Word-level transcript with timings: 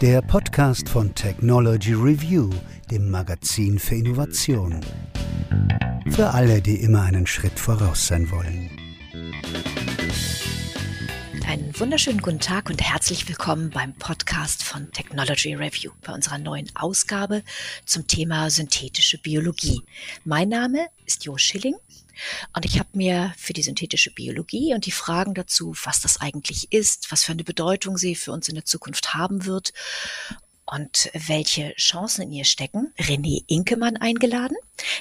der 0.00 0.22
Podcast 0.22 0.88
von 0.88 1.12
Technology 1.12 1.92
Review, 1.92 2.50
dem 2.88 3.10
Magazin 3.10 3.80
für 3.80 3.96
Innovation. 3.96 4.80
Für 6.10 6.28
alle, 6.30 6.62
die 6.62 6.76
immer 6.76 7.02
einen 7.02 7.26
Schritt 7.26 7.58
voraus 7.58 8.06
sein 8.06 8.30
wollen. 8.30 8.77
Wunderschönen 11.80 12.20
guten 12.20 12.40
Tag 12.40 12.70
und 12.70 12.82
herzlich 12.82 13.28
willkommen 13.28 13.70
beim 13.70 13.94
Podcast 13.94 14.64
von 14.64 14.90
Technology 14.90 15.54
Review 15.54 15.92
bei 16.02 16.12
unserer 16.12 16.38
neuen 16.38 16.68
Ausgabe 16.74 17.44
zum 17.84 18.08
Thema 18.08 18.50
synthetische 18.50 19.16
Biologie. 19.16 19.82
Mein 20.24 20.48
Name 20.48 20.88
ist 21.06 21.24
Jo 21.24 21.36
Schilling 21.36 21.76
und 22.56 22.64
ich 22.64 22.80
habe 22.80 22.88
mir 22.94 23.32
für 23.36 23.52
die 23.52 23.62
synthetische 23.62 24.10
Biologie 24.10 24.74
und 24.74 24.86
die 24.86 24.90
Fragen 24.90 25.34
dazu, 25.34 25.72
was 25.84 26.00
das 26.00 26.20
eigentlich 26.20 26.72
ist, 26.72 27.12
was 27.12 27.22
für 27.22 27.30
eine 27.30 27.44
Bedeutung 27.44 27.96
sie 27.96 28.16
für 28.16 28.32
uns 28.32 28.48
in 28.48 28.56
der 28.56 28.64
Zukunft 28.64 29.14
haben 29.14 29.44
wird 29.44 29.72
und 30.66 31.10
welche 31.14 31.74
Chancen 31.76 32.22
in 32.22 32.32
ihr 32.32 32.44
stecken, 32.44 32.92
René 32.98 33.44
Inkemann 33.46 33.96
eingeladen. 33.96 34.56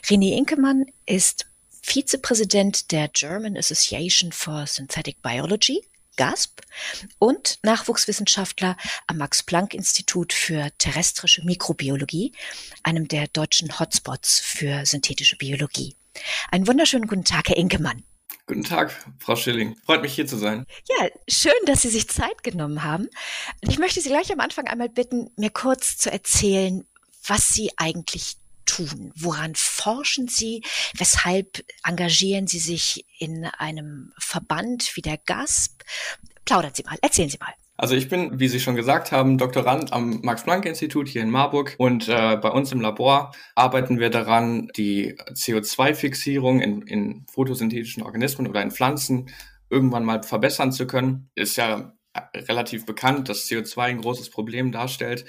René 0.06 0.38
Inkemann 0.38 0.86
ist 1.08 1.48
Vizepräsident 1.82 2.92
der 2.92 3.08
German 3.08 3.58
Association 3.58 4.32
for 4.32 4.68
Synthetic 4.68 5.24
Biology, 5.24 5.82
GASP, 6.18 6.62
und 7.20 7.60
Nachwuchswissenschaftler 7.64 8.76
am 9.08 9.18
Max-Planck-Institut 9.18 10.34
für 10.34 10.70
terrestrische 10.78 11.46
Mikrobiologie, 11.46 12.34
einem 12.84 13.08
der 13.08 13.28
deutschen 13.28 13.80
Hotspots 13.80 14.40
für 14.40 14.86
synthetische 14.86 15.38
Biologie. 15.38 15.96
Einen 16.52 16.68
wunderschönen 16.68 17.08
guten 17.08 17.24
Tag, 17.24 17.50
Herr 17.50 17.58
Inkemann. 17.58 18.04
Guten 18.48 18.64
Tag, 18.64 18.96
Frau 19.20 19.36
Schilling. 19.36 19.76
Freut 19.86 20.02
mich 20.02 20.14
hier 20.14 20.26
zu 20.26 20.38
sein. 20.38 20.66
Ja, 20.88 21.10
schön, 21.28 21.52
dass 21.66 21.82
Sie 21.82 21.90
sich 21.90 22.08
Zeit 22.08 22.44
genommen 22.44 22.84
haben. 22.84 23.10
Ich 23.62 23.78
möchte 23.78 24.00
Sie 24.00 24.10
gleich 24.10 24.32
am 24.32 24.40
Anfang 24.40 24.68
einmal 24.68 24.90
bitten, 24.90 25.30
mir 25.36 25.50
kurz 25.50 25.98
zu 25.98 26.12
erzählen, 26.12 26.86
was 27.26 27.50
Sie 27.50 27.72
eigentlich 27.76 28.38
tun. 28.68 29.12
Woran 29.16 29.54
forschen 29.56 30.28
Sie? 30.28 30.64
Weshalb 30.96 31.64
engagieren 31.84 32.46
Sie 32.46 32.60
sich 32.60 33.06
in 33.18 33.46
einem 33.46 34.14
Verband 34.20 34.96
wie 34.96 35.02
der 35.02 35.18
GASP? 35.18 35.84
Plaudern 36.46 36.74
Sie 36.76 36.84
mal, 36.84 36.98
erzählen 37.02 37.30
Sie 37.30 37.40
mal. 37.40 37.54
Also 37.80 37.96
ich 37.96 38.10
bin, 38.10 38.40
wie 38.40 38.48
Sie 38.48 38.60
schon 38.60 38.76
gesagt 38.76 39.12
haben, 39.12 39.38
Doktorand 39.38 39.94
am 39.94 40.22
Max-Planck-Institut 40.22 41.08
hier 41.08 41.22
in 41.22 41.30
Marburg 41.30 41.76
und 41.78 42.08
äh, 42.08 42.36
bei 42.36 42.50
uns 42.50 42.72
im 42.72 42.82
Labor 42.82 43.32
arbeiten 43.54 44.00
wir 44.00 44.10
daran, 44.10 44.70
die 44.76 45.16
CO2-Fixierung 45.16 46.60
in, 46.60 46.82
in 46.82 47.26
photosynthetischen 47.32 48.02
Organismen 48.02 48.48
oder 48.48 48.64
in 48.64 48.72
Pflanzen 48.72 49.30
irgendwann 49.70 50.06
mal 50.06 50.24
verbessern 50.24 50.72
zu 50.72 50.88
können. 50.88 51.30
Ist 51.36 51.56
ja 51.56 51.94
relativ 52.34 52.88
bekannt, 52.88 53.30
dass 53.30 53.48
CO2 53.48 53.82
ein 53.82 54.02
großes 54.02 54.32
Problem 54.32 54.72
darstellt 54.72 55.26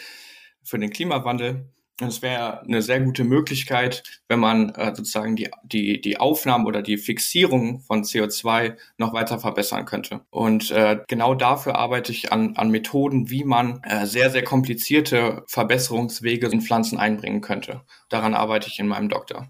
für 0.62 0.78
den 0.78 0.90
Klimawandel. 0.90 1.70
Es 2.00 2.22
wäre 2.22 2.60
eine 2.62 2.80
sehr 2.80 3.00
gute 3.00 3.24
Möglichkeit, 3.24 4.04
wenn 4.28 4.38
man 4.38 4.70
äh, 4.70 4.94
sozusagen 4.94 5.34
die, 5.34 5.50
die, 5.64 6.00
die 6.00 6.18
Aufnahme 6.18 6.66
oder 6.66 6.80
die 6.80 6.96
Fixierung 6.96 7.80
von 7.80 8.04
CO2 8.04 8.76
noch 8.98 9.12
weiter 9.12 9.40
verbessern 9.40 9.84
könnte. 9.84 10.20
Und 10.30 10.70
äh, 10.70 11.00
genau 11.08 11.34
dafür 11.34 11.74
arbeite 11.74 12.12
ich 12.12 12.30
an, 12.30 12.56
an 12.56 12.70
Methoden, 12.70 13.30
wie 13.30 13.42
man 13.42 13.82
äh, 13.82 14.06
sehr, 14.06 14.30
sehr 14.30 14.44
komplizierte 14.44 15.42
Verbesserungswege 15.48 16.46
in 16.46 16.60
Pflanzen 16.60 16.98
einbringen 16.98 17.40
könnte. 17.40 17.82
Daran 18.08 18.34
arbeite 18.34 18.68
ich 18.68 18.78
in 18.78 18.86
meinem 18.86 19.08
Doktor. 19.08 19.48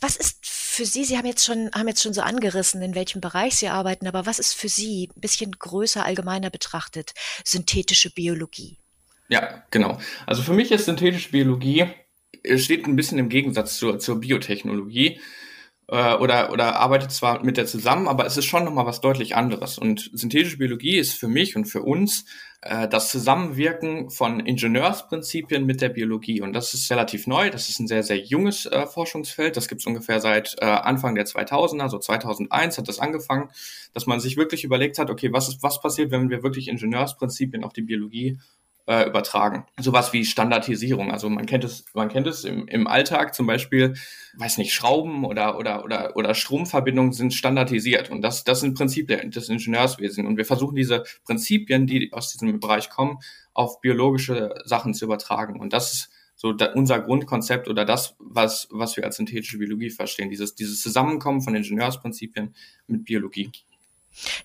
Was 0.00 0.16
ist 0.16 0.46
für 0.46 0.86
Sie, 0.86 1.04
Sie 1.04 1.18
haben 1.18 1.26
jetzt 1.26 1.44
schon, 1.44 1.70
haben 1.74 1.88
jetzt 1.88 2.02
schon 2.02 2.14
so 2.14 2.22
angerissen, 2.22 2.80
in 2.80 2.94
welchem 2.94 3.20
Bereich 3.20 3.56
Sie 3.56 3.68
arbeiten, 3.68 4.06
aber 4.06 4.24
was 4.24 4.38
ist 4.38 4.54
für 4.54 4.70
Sie 4.70 5.10
ein 5.14 5.20
bisschen 5.20 5.52
größer, 5.52 6.02
allgemeiner 6.02 6.48
betrachtet, 6.48 7.12
synthetische 7.44 8.10
Biologie? 8.10 8.78
Ja, 9.30 9.64
genau. 9.70 9.98
Also 10.26 10.42
für 10.42 10.52
mich 10.52 10.72
ist 10.72 10.84
synthetische 10.84 11.30
Biologie 11.30 11.86
äh, 12.42 12.58
steht 12.58 12.86
ein 12.86 12.96
bisschen 12.96 13.18
im 13.18 13.28
Gegensatz 13.28 13.78
zur, 13.78 13.98
zur 13.98 14.20
Biotechnologie 14.20 15.20
äh, 15.88 16.14
oder, 16.14 16.52
oder 16.52 16.76
arbeitet 16.76 17.12
zwar 17.12 17.44
mit 17.44 17.56
der 17.56 17.66
zusammen, 17.66 18.08
aber 18.08 18.26
es 18.26 18.36
ist 18.36 18.46
schon 18.46 18.64
nochmal 18.64 18.86
was 18.86 19.00
deutlich 19.00 19.36
anderes. 19.36 19.78
Und 19.78 20.10
synthetische 20.12 20.58
Biologie 20.58 20.96
ist 20.96 21.14
für 21.14 21.28
mich 21.28 21.56
und 21.56 21.66
für 21.66 21.82
uns 21.82 22.24
äh, 22.62 22.88
das 22.88 23.10
Zusammenwirken 23.10 24.10
von 24.10 24.40
Ingenieursprinzipien 24.40 25.64
mit 25.64 25.80
der 25.80 25.90
Biologie. 25.90 26.40
Und 26.40 26.52
das 26.52 26.74
ist 26.74 26.90
relativ 26.90 27.26
neu. 27.26 27.50
Das 27.50 27.68
ist 27.68 27.78
ein 27.78 27.86
sehr, 27.86 28.02
sehr 28.02 28.18
junges 28.18 28.66
äh, 28.66 28.86
Forschungsfeld. 28.86 29.56
Das 29.56 29.68
gibt 29.68 29.80
es 29.80 29.86
ungefähr 29.86 30.20
seit 30.20 30.56
äh, 30.60 30.64
Anfang 30.64 31.14
der 31.14 31.26
2000er, 31.26 31.88
so 31.88 31.98
2001 31.98 32.78
hat 32.78 32.88
das 32.88 32.98
angefangen, 32.98 33.50
dass 33.94 34.06
man 34.06 34.20
sich 34.20 34.36
wirklich 34.36 34.64
überlegt 34.64 34.98
hat, 34.98 35.10
okay, 35.10 35.32
was 35.32 35.48
ist, 35.48 35.62
was 35.62 35.80
passiert, 35.80 36.10
wenn 36.10 36.30
wir 36.30 36.42
wirklich 36.42 36.68
Ingenieursprinzipien 36.68 37.64
auf 37.64 37.72
die 37.72 37.82
Biologie 37.82 38.38
äh, 38.86 39.06
übertragen. 39.06 39.66
Sowas 39.78 40.12
wie 40.12 40.24
Standardisierung. 40.24 41.12
Also 41.12 41.28
man 41.28 41.46
kennt 41.46 41.64
es, 41.64 41.84
man 41.94 42.08
kennt 42.08 42.26
es 42.26 42.44
im, 42.44 42.66
im 42.68 42.86
Alltag 42.86 43.34
zum 43.34 43.46
Beispiel, 43.46 43.94
weiß 44.36 44.58
nicht, 44.58 44.74
Schrauben 44.74 45.24
oder, 45.24 45.58
oder, 45.58 45.84
oder, 45.84 46.16
oder 46.16 46.34
Stromverbindungen 46.34 47.12
sind 47.12 47.34
standardisiert. 47.34 48.10
Und 48.10 48.22
das, 48.22 48.44
das 48.44 48.60
sind 48.60 48.76
Prinzipien 48.76 49.30
des 49.30 49.48
Ingenieurswesens. 49.48 50.26
Und 50.26 50.36
wir 50.36 50.44
versuchen 50.44 50.74
diese 50.76 51.04
Prinzipien, 51.24 51.86
die 51.86 52.12
aus 52.12 52.32
diesem 52.32 52.58
Bereich 52.60 52.90
kommen, 52.90 53.18
auf 53.54 53.80
biologische 53.80 54.54
Sachen 54.64 54.94
zu 54.94 55.04
übertragen. 55.04 55.60
Und 55.60 55.72
das 55.72 55.92
ist 55.92 56.10
so 56.40 56.54
da, 56.54 56.72
unser 56.72 57.00
Grundkonzept 57.00 57.68
oder 57.68 57.84
das, 57.84 58.16
was, 58.18 58.66
was 58.70 58.96
wir 58.96 59.04
als 59.04 59.16
synthetische 59.16 59.58
Biologie 59.58 59.90
verstehen. 59.90 60.30
Dieses, 60.30 60.54
dieses 60.54 60.80
Zusammenkommen 60.80 61.42
von 61.42 61.54
Ingenieursprinzipien 61.54 62.54
mit 62.86 63.04
Biologie. 63.04 63.50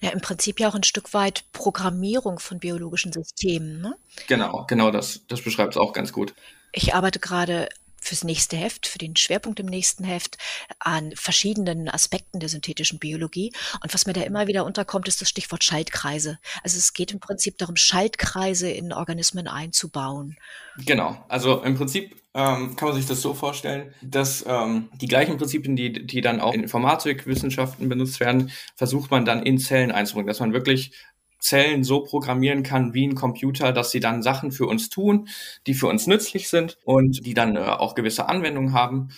Ja, 0.02 0.12
im 0.12 0.22
Prinzip 0.22 0.60
ja 0.60 0.70
auch 0.70 0.76
ein 0.76 0.84
Stück 0.84 1.14
weit 1.14 1.44
Programmierung 1.52 2.40
von 2.40 2.60
biologischen 2.60 3.12
Systemen. 3.12 3.82
Ne? 3.82 3.96
Genau, 4.28 4.66
genau 4.68 4.92
das, 4.92 5.22
das 5.28 5.42
beschreibt 5.42 5.74
es 5.74 5.78
auch 5.78 5.94
ganz 5.94 6.14
gut. 6.14 6.34
Ich 6.72 6.94
arbeite 6.94 7.20
gerade 7.20 7.70
fürs 8.06 8.24
nächste 8.24 8.58
Heft, 8.58 8.88
für 8.88 8.98
den 8.98 9.16
Schwerpunkt 9.16 9.60
im 9.60 9.66
nächsten 9.66 10.04
Heft 10.04 10.38
an 10.80 11.12
verschiedenen 11.16 11.90
Aspekten 11.90 12.40
der 12.40 12.50
synthetischen 12.50 13.00
Biologie. 13.00 13.52
Und 13.82 13.94
was 13.94 14.06
mir 14.06 14.14
da 14.14 14.22
immer 14.22 14.48
wieder 14.48 14.66
unterkommt, 14.66 15.08
ist 15.08 15.22
das 15.22 15.30
Stichwort 15.30 15.64
Schaltkreise. 15.64 16.40
Also 16.64 16.78
es 16.78 16.94
geht 16.94 17.12
im 17.12 17.20
Prinzip 17.20 17.58
darum, 17.58 17.76
Schaltkreise 17.76 18.70
in 18.70 18.94
Organismen 18.94 19.48
einzubauen. 19.48 20.38
Genau. 20.78 21.24
Also 21.28 21.64
im 21.64 21.76
Prinzip 21.76 22.16
ähm, 22.34 22.76
kann 22.76 22.90
man 22.90 22.98
sich 22.98 23.06
das 23.06 23.22
so 23.22 23.34
vorstellen, 23.34 23.94
dass 24.02 24.44
ähm, 24.46 24.90
die 24.94 25.08
gleichen 25.08 25.38
Prinzipien, 25.38 25.76
die, 25.76 26.06
die 26.06 26.22
dann 26.22 26.42
auch 26.42 26.54
in 26.54 26.64
Informatikwissenschaften 26.64 27.88
benutzt 27.88 28.20
werden, 28.20 28.52
versucht 28.76 29.10
man 29.10 29.24
dann 29.24 29.42
in 29.42 29.58
Zellen 29.58 29.92
einzubringen, 29.92 30.28
dass 30.28 30.42
man 30.42 30.52
wirklich 30.52 30.92
Zellen 31.46 31.84
so 31.84 32.04
programmieren 32.04 32.64
kann 32.64 32.94
wie 32.94 33.08
ein 33.08 33.16
Computer, 33.16 33.72
dass 33.72 33.92
sie 33.92 34.00
dann 34.00 34.24
Sachen 34.24 34.52
für 34.52 34.66
uns 34.66 34.90
tun, 34.90 35.28
die 35.68 35.76
für 35.76 35.88
uns 35.88 36.08
nützlich 36.08 36.50
sind 36.50 36.78
und 36.86 37.26
die 37.26 37.36
dann 37.36 37.56
äh, 37.56 37.60
auch 37.60 37.94
gewisse 37.94 38.28
Anwendungen 38.28 38.74
haben. 38.74 39.10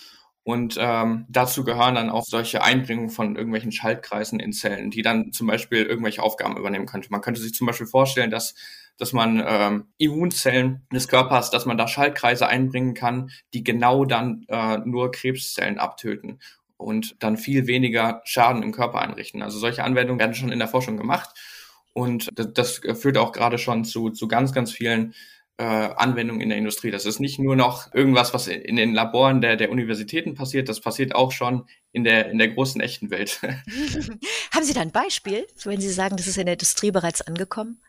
Und 0.42 0.76
ähm, 0.78 1.26
dazu 1.28 1.64
gehören 1.64 1.94
dann 1.94 2.10
auch 2.10 2.24
solche 2.24 2.62
Einbringungen 2.62 3.10
von 3.10 3.36
irgendwelchen 3.36 3.72
Schaltkreisen 3.72 4.40
in 4.40 4.52
Zellen, 4.52 4.90
die 4.90 5.02
dann 5.02 5.32
zum 5.32 5.46
Beispiel 5.46 5.84
irgendwelche 5.84 6.22
Aufgaben 6.22 6.56
übernehmen 6.56 6.86
könnte. 6.86 7.08
Man 7.10 7.20
könnte 7.20 7.40
sich 7.40 7.54
zum 7.54 7.66
Beispiel 7.66 7.86
vorstellen, 7.86 8.30
dass 8.30 8.54
dass 8.98 9.12
man 9.12 9.42
ähm, 9.46 9.86
Immunzellen 9.96 10.84
des 10.92 11.06
Körpers, 11.06 11.50
dass 11.50 11.66
man 11.66 11.78
da 11.78 11.86
Schaltkreise 11.86 12.48
einbringen 12.48 12.94
kann, 12.94 13.30
die 13.54 13.62
genau 13.62 14.04
dann 14.04 14.44
äh, 14.48 14.78
nur 14.78 15.12
Krebszellen 15.12 15.78
abtöten 15.78 16.40
und 16.76 17.16
dann 17.22 17.36
viel 17.36 17.66
weniger 17.68 18.22
Schaden 18.24 18.62
im 18.62 18.72
Körper 18.72 19.00
einrichten. 19.00 19.42
Also 19.42 19.58
solche 19.58 19.84
Anwendungen 19.84 20.18
werden 20.18 20.34
schon 20.34 20.50
in 20.50 20.58
der 20.58 20.68
Forschung 20.68 20.96
gemacht 20.96 21.30
und 21.98 22.28
das, 22.34 22.52
das 22.52 22.80
führt 23.00 23.18
auch 23.18 23.32
gerade 23.32 23.58
schon 23.58 23.84
zu, 23.84 24.10
zu 24.10 24.28
ganz, 24.28 24.52
ganz 24.52 24.72
vielen 24.72 25.14
äh, 25.58 25.64
Anwendungen 25.64 26.40
in 26.40 26.48
der 26.48 26.58
Industrie. 26.58 26.90
Das 26.90 27.04
ist 27.04 27.18
nicht 27.18 27.38
nur 27.38 27.56
noch 27.56 27.92
irgendwas, 27.92 28.32
was 28.32 28.46
in 28.46 28.76
den 28.76 28.94
Laboren 28.94 29.40
der, 29.40 29.56
der 29.56 29.70
Universitäten 29.70 30.34
passiert, 30.34 30.68
das 30.68 30.80
passiert 30.80 31.14
auch 31.14 31.32
schon 31.32 31.66
in 31.92 32.04
der, 32.04 32.30
in 32.30 32.38
der 32.38 32.48
großen 32.48 32.80
echten 32.80 33.10
Welt. 33.10 33.40
Haben 34.52 34.64
Sie 34.64 34.74
da 34.74 34.80
ein 34.80 34.92
Beispiel, 34.92 35.46
wenn 35.64 35.80
Sie 35.80 35.90
sagen, 35.90 36.16
das 36.16 36.26
ist 36.26 36.38
in 36.38 36.46
der 36.46 36.54
Industrie 36.54 36.92
bereits 36.92 37.22
angekommen? 37.22 37.80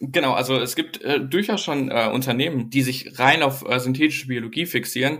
Genau, 0.00 0.32
also 0.34 0.56
es 0.56 0.76
gibt 0.76 1.02
äh, 1.02 1.18
durchaus 1.18 1.62
schon 1.62 1.90
äh, 1.90 2.08
Unternehmen, 2.12 2.70
die 2.70 2.82
sich 2.82 3.18
rein 3.18 3.42
auf 3.42 3.68
äh, 3.68 3.80
synthetische 3.80 4.28
Biologie 4.28 4.66
fixieren. 4.66 5.18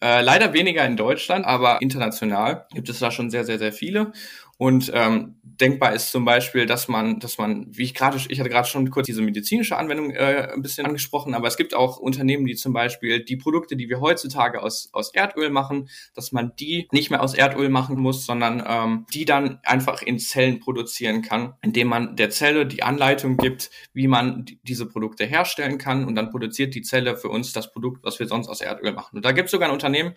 Äh, 0.00 0.22
leider 0.22 0.52
weniger 0.52 0.84
in 0.84 0.96
Deutschland, 0.96 1.46
aber 1.46 1.80
international 1.80 2.66
gibt 2.74 2.88
es 2.88 2.98
da 2.98 3.10
schon 3.10 3.30
sehr, 3.30 3.44
sehr, 3.44 3.58
sehr 3.58 3.72
viele. 3.72 4.12
Und 4.58 4.90
ähm, 4.94 5.36
denkbar 5.42 5.92
ist 5.92 6.10
zum 6.10 6.24
Beispiel, 6.24 6.66
dass 6.66 6.88
man, 6.88 7.18
dass 7.18 7.36
man, 7.36 7.66
wie 7.70 7.82
ich 7.82 7.94
gerade, 7.94 8.18
ich 8.28 8.40
hatte 8.40 8.48
gerade 8.48 8.68
schon 8.68 8.90
kurz 8.90 9.06
diese 9.06 9.20
medizinische 9.22 9.76
Anwendung 9.76 10.10
äh, 10.10 10.50
ein 10.52 10.62
bisschen 10.62 10.86
angesprochen, 10.86 11.34
aber 11.34 11.46
es 11.48 11.56
gibt 11.56 11.74
auch 11.74 11.98
Unternehmen, 11.98 12.46
die 12.46 12.54
zum 12.54 12.72
Beispiel 12.72 13.22
die 13.22 13.36
Produkte, 13.36 13.76
die 13.76 13.88
wir 13.88 14.00
heutzutage 14.00 14.62
aus, 14.62 14.88
aus 14.92 15.12
Erdöl 15.14 15.50
machen, 15.50 15.88
dass 16.14 16.32
man 16.32 16.52
die 16.58 16.88
nicht 16.90 17.10
mehr 17.10 17.22
aus 17.22 17.34
Erdöl 17.34 17.68
machen 17.68 17.98
muss, 17.98 18.24
sondern 18.24 18.62
ähm, 18.66 19.06
die 19.12 19.24
dann 19.26 19.60
einfach 19.62 20.00
in 20.02 20.18
Zellen 20.18 20.60
produzieren 20.60 21.22
kann, 21.22 21.54
indem 21.62 21.88
man 21.88 22.16
der 22.16 22.30
Zelle 22.30 22.66
die 22.66 22.82
Anleitung 22.82 23.36
gibt, 23.36 23.70
wie 23.92 24.08
man 24.08 24.46
diese 24.62 24.86
Produkte 24.86 25.26
herstellen 25.26 25.76
kann 25.76 26.04
und 26.04 26.14
dann 26.14 26.30
produziert 26.30 26.74
die 26.74 26.82
Zelle 26.82 27.16
für 27.16 27.28
uns 27.28 27.52
das 27.52 27.72
Produkt, 27.72 28.04
was 28.04 28.18
wir 28.18 28.26
sonst 28.26 28.48
aus 28.48 28.62
Erdöl 28.62 28.92
machen. 28.92 29.16
Und 29.16 29.24
da 29.24 29.32
gibt 29.32 29.46
es 29.46 29.52
sogar 29.52 29.68
ein 29.68 29.74
Unternehmen, 29.74 30.14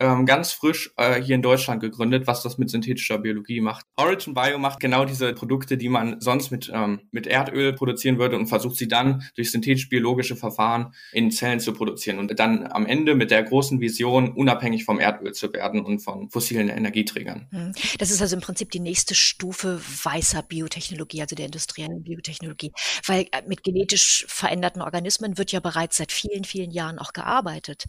ähm, 0.00 0.26
ganz 0.26 0.52
frisch 0.52 0.92
äh, 0.96 1.20
hier 1.20 1.34
in 1.34 1.42
Deutschland 1.42 1.80
gegründet, 1.80 2.26
was 2.26 2.42
das 2.42 2.58
mit 2.58 2.70
synthetischer 2.70 3.18
Biologie 3.18 3.60
macht. 3.60 3.84
Origin 3.96 4.34
Bio 4.34 4.58
macht 4.58 4.80
genau 4.80 5.04
diese 5.04 5.32
Produkte, 5.32 5.76
die 5.76 5.88
man 5.88 6.20
sonst 6.20 6.50
mit, 6.50 6.70
ähm, 6.72 7.00
mit 7.10 7.26
Erdöl 7.26 7.72
produzieren 7.72 8.18
würde 8.18 8.36
und 8.36 8.46
versucht 8.46 8.76
sie 8.76 8.88
dann 8.88 9.22
durch 9.34 9.50
synthetisch-biologische 9.50 10.36
Verfahren 10.36 10.94
in 11.12 11.30
Zellen 11.30 11.60
zu 11.60 11.72
produzieren 11.72 12.18
und 12.18 12.38
dann 12.38 12.66
am 12.66 12.86
Ende 12.86 13.14
mit 13.14 13.30
der 13.30 13.42
großen 13.42 13.80
Vision, 13.80 14.32
unabhängig 14.32 14.84
vom 14.84 15.00
Erdöl 15.00 15.32
zu 15.32 15.52
werden 15.52 15.80
und 15.80 16.00
von 16.00 16.30
fossilen 16.30 16.68
Energieträgern. 16.68 17.48
Hm. 17.50 17.72
Das 17.98 18.10
ist 18.10 18.22
also 18.22 18.36
im 18.36 18.42
Prinzip 18.42 18.70
die 18.70 18.80
nächste 18.80 19.14
Stufe 19.14 19.80
weißer 20.04 20.42
Biotechnologie, 20.42 21.20
also 21.22 21.34
der 21.34 21.46
industriellen 21.46 22.02
Biotechnologie. 22.02 22.72
Weil 23.06 23.22
äh, 23.32 23.42
mit 23.46 23.62
genetisch 23.62 24.24
veränderten 24.28 24.82
Organismen 24.82 25.38
wird 25.38 25.52
ja 25.52 25.60
bereits 25.60 25.96
seit 25.96 26.12
vielen, 26.12 26.44
vielen 26.44 26.70
Jahren 26.70 26.98
auch 26.98 27.12
gearbeitet. 27.12 27.84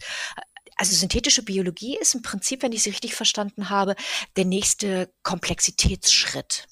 Also 0.80 0.96
synthetische 0.96 1.44
Biologie 1.44 1.98
ist 2.00 2.16
im 2.16 2.22
Prinzip, 2.22 2.64
wenn 2.64 2.72
ich 2.72 2.84
sie 2.84 2.92
richtig 2.92 3.14
verstanden 3.14 3.70
habe, 3.70 3.96
der 4.38 4.46
nächste 4.46 5.12
Komplexitätsschritt. 5.24 6.68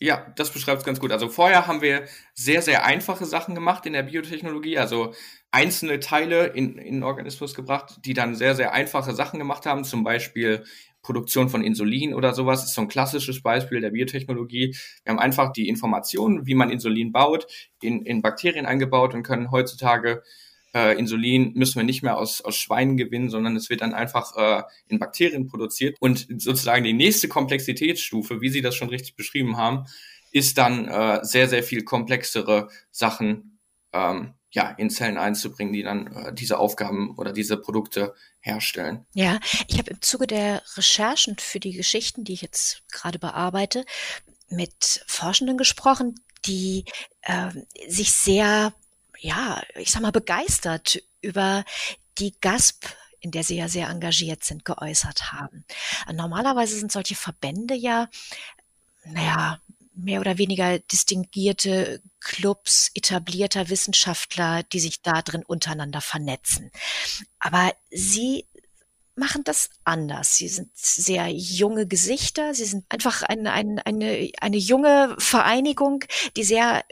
Ja, 0.00 0.26
das 0.34 0.50
beschreibt 0.50 0.80
es 0.80 0.84
ganz 0.84 0.98
gut. 0.98 1.12
Also 1.12 1.28
vorher 1.28 1.68
haben 1.68 1.80
wir 1.80 2.06
sehr, 2.34 2.60
sehr 2.60 2.84
einfache 2.84 3.24
Sachen 3.24 3.54
gemacht 3.54 3.86
in 3.86 3.92
der 3.92 4.02
Biotechnologie, 4.02 4.78
also 4.78 5.14
einzelne 5.52 6.00
Teile 6.00 6.46
in, 6.46 6.76
in 6.76 6.94
den 6.94 7.02
Organismus 7.04 7.54
gebracht, 7.54 8.00
die 8.04 8.14
dann 8.14 8.34
sehr, 8.34 8.56
sehr 8.56 8.72
einfache 8.72 9.14
Sachen 9.14 9.38
gemacht 9.38 9.64
haben, 9.64 9.84
zum 9.84 10.02
Beispiel 10.02 10.64
Produktion 11.00 11.48
von 11.48 11.62
Insulin 11.62 12.14
oder 12.14 12.34
sowas, 12.34 12.62
das 12.62 12.70
ist 12.70 12.74
so 12.74 12.82
ein 12.82 12.88
klassisches 12.88 13.42
Beispiel 13.42 13.80
der 13.80 13.90
Biotechnologie. 13.90 14.74
Wir 15.04 15.10
haben 15.12 15.20
einfach 15.20 15.52
die 15.52 15.68
Informationen, 15.68 16.48
wie 16.48 16.54
man 16.56 16.70
Insulin 16.70 17.12
baut, 17.12 17.46
in, 17.80 18.04
in 18.04 18.22
Bakterien 18.22 18.66
eingebaut 18.66 19.14
und 19.14 19.22
können 19.22 19.52
heutzutage 19.52 20.24
äh, 20.74 20.98
Insulin 20.98 21.52
müssen 21.54 21.76
wir 21.76 21.84
nicht 21.84 22.02
mehr 22.02 22.16
aus, 22.16 22.40
aus 22.40 22.56
Schweinen 22.56 22.96
gewinnen, 22.96 23.30
sondern 23.30 23.56
es 23.56 23.70
wird 23.70 23.82
dann 23.82 23.94
einfach 23.94 24.36
äh, 24.36 24.62
in 24.88 24.98
Bakterien 24.98 25.46
produziert. 25.46 25.96
Und 26.00 26.26
sozusagen 26.38 26.84
die 26.84 26.92
nächste 26.92 27.28
Komplexitätsstufe, 27.28 28.40
wie 28.40 28.48
Sie 28.48 28.62
das 28.62 28.74
schon 28.74 28.88
richtig 28.88 29.16
beschrieben 29.16 29.56
haben, 29.56 29.86
ist 30.30 30.56
dann 30.58 30.88
äh, 30.88 31.20
sehr, 31.22 31.48
sehr 31.48 31.62
viel 31.62 31.84
komplexere 31.84 32.68
Sachen 32.90 33.60
ähm, 33.92 34.34
ja, 34.50 34.70
in 34.70 34.90
Zellen 34.90 35.18
einzubringen, 35.18 35.72
die 35.72 35.82
dann 35.82 36.06
äh, 36.08 36.34
diese 36.34 36.58
Aufgaben 36.58 37.16
oder 37.16 37.32
diese 37.32 37.56
Produkte 37.56 38.14
herstellen. 38.40 39.06
Ja, 39.14 39.38
ich 39.66 39.78
habe 39.78 39.90
im 39.90 40.02
Zuge 40.02 40.26
der 40.26 40.62
Recherchen 40.76 41.36
für 41.38 41.60
die 41.60 41.72
Geschichten, 41.72 42.24
die 42.24 42.34
ich 42.34 42.42
jetzt 42.42 42.82
gerade 42.90 43.18
bearbeite, 43.18 43.84
mit 44.48 45.04
Forschenden 45.06 45.56
gesprochen, 45.56 46.14
die 46.44 46.84
äh, 47.22 47.50
sich 47.88 48.12
sehr 48.12 48.74
ja, 49.22 49.62
ich 49.76 49.90
sag 49.90 50.02
mal, 50.02 50.12
begeistert 50.12 51.02
über 51.20 51.64
die 52.18 52.34
GASP 52.40 52.94
in 53.22 53.30
der 53.30 53.44
sie 53.44 53.56
ja 53.56 53.68
sehr 53.68 53.88
engagiert 53.88 54.42
sind, 54.42 54.64
geäußert 54.64 55.32
haben. 55.32 55.64
Normalerweise 56.12 56.76
sind 56.76 56.90
solche 56.90 57.14
Verbände 57.14 57.72
ja, 57.74 58.08
naja, 59.04 59.60
mehr 59.94 60.20
oder 60.20 60.38
weniger 60.38 60.80
distinguierte 60.80 62.02
Clubs 62.20 62.90
etablierter 62.94 63.68
Wissenschaftler, 63.68 64.64
die 64.64 64.80
sich 64.80 65.02
da 65.02 65.22
drin 65.22 65.44
untereinander 65.44 66.00
vernetzen. 66.00 66.72
Aber 67.38 67.72
sie 67.90 68.46
machen 69.14 69.44
das 69.44 69.70
anders. 69.84 70.36
Sie 70.36 70.48
sind 70.48 70.70
sehr 70.74 71.28
junge 71.28 71.86
Gesichter. 71.86 72.54
Sie 72.54 72.64
sind 72.64 72.84
einfach 72.88 73.22
eine, 73.22 73.52
eine, 73.52 73.86
eine, 73.86 74.32
eine 74.40 74.56
junge 74.56 75.14
Vereinigung, 75.18 76.04
die 76.36 76.44
sehr 76.44 76.84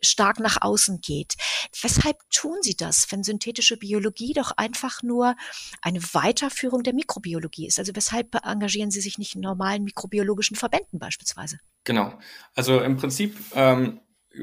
stark 0.00 0.40
nach 0.40 0.58
außen 0.60 1.00
geht. 1.00 1.34
Weshalb 1.80 2.18
tun 2.30 2.56
Sie 2.62 2.76
das, 2.76 3.10
wenn 3.10 3.22
synthetische 3.22 3.76
Biologie 3.76 4.32
doch 4.32 4.52
einfach 4.56 5.02
nur 5.02 5.36
eine 5.82 6.00
Weiterführung 6.00 6.82
der 6.82 6.94
Mikrobiologie 6.94 7.66
ist? 7.66 7.78
Also 7.78 7.94
weshalb 7.94 8.34
engagieren 8.44 8.90
Sie 8.90 9.00
sich 9.00 9.18
nicht 9.18 9.34
in 9.34 9.40
normalen 9.40 9.84
mikrobiologischen 9.84 10.56
Verbänden 10.56 10.98
beispielsweise? 10.98 11.58
Genau. 11.84 12.18
Also 12.54 12.80
im 12.80 12.96
Prinzip 12.96 13.36
ähm, 13.54 14.00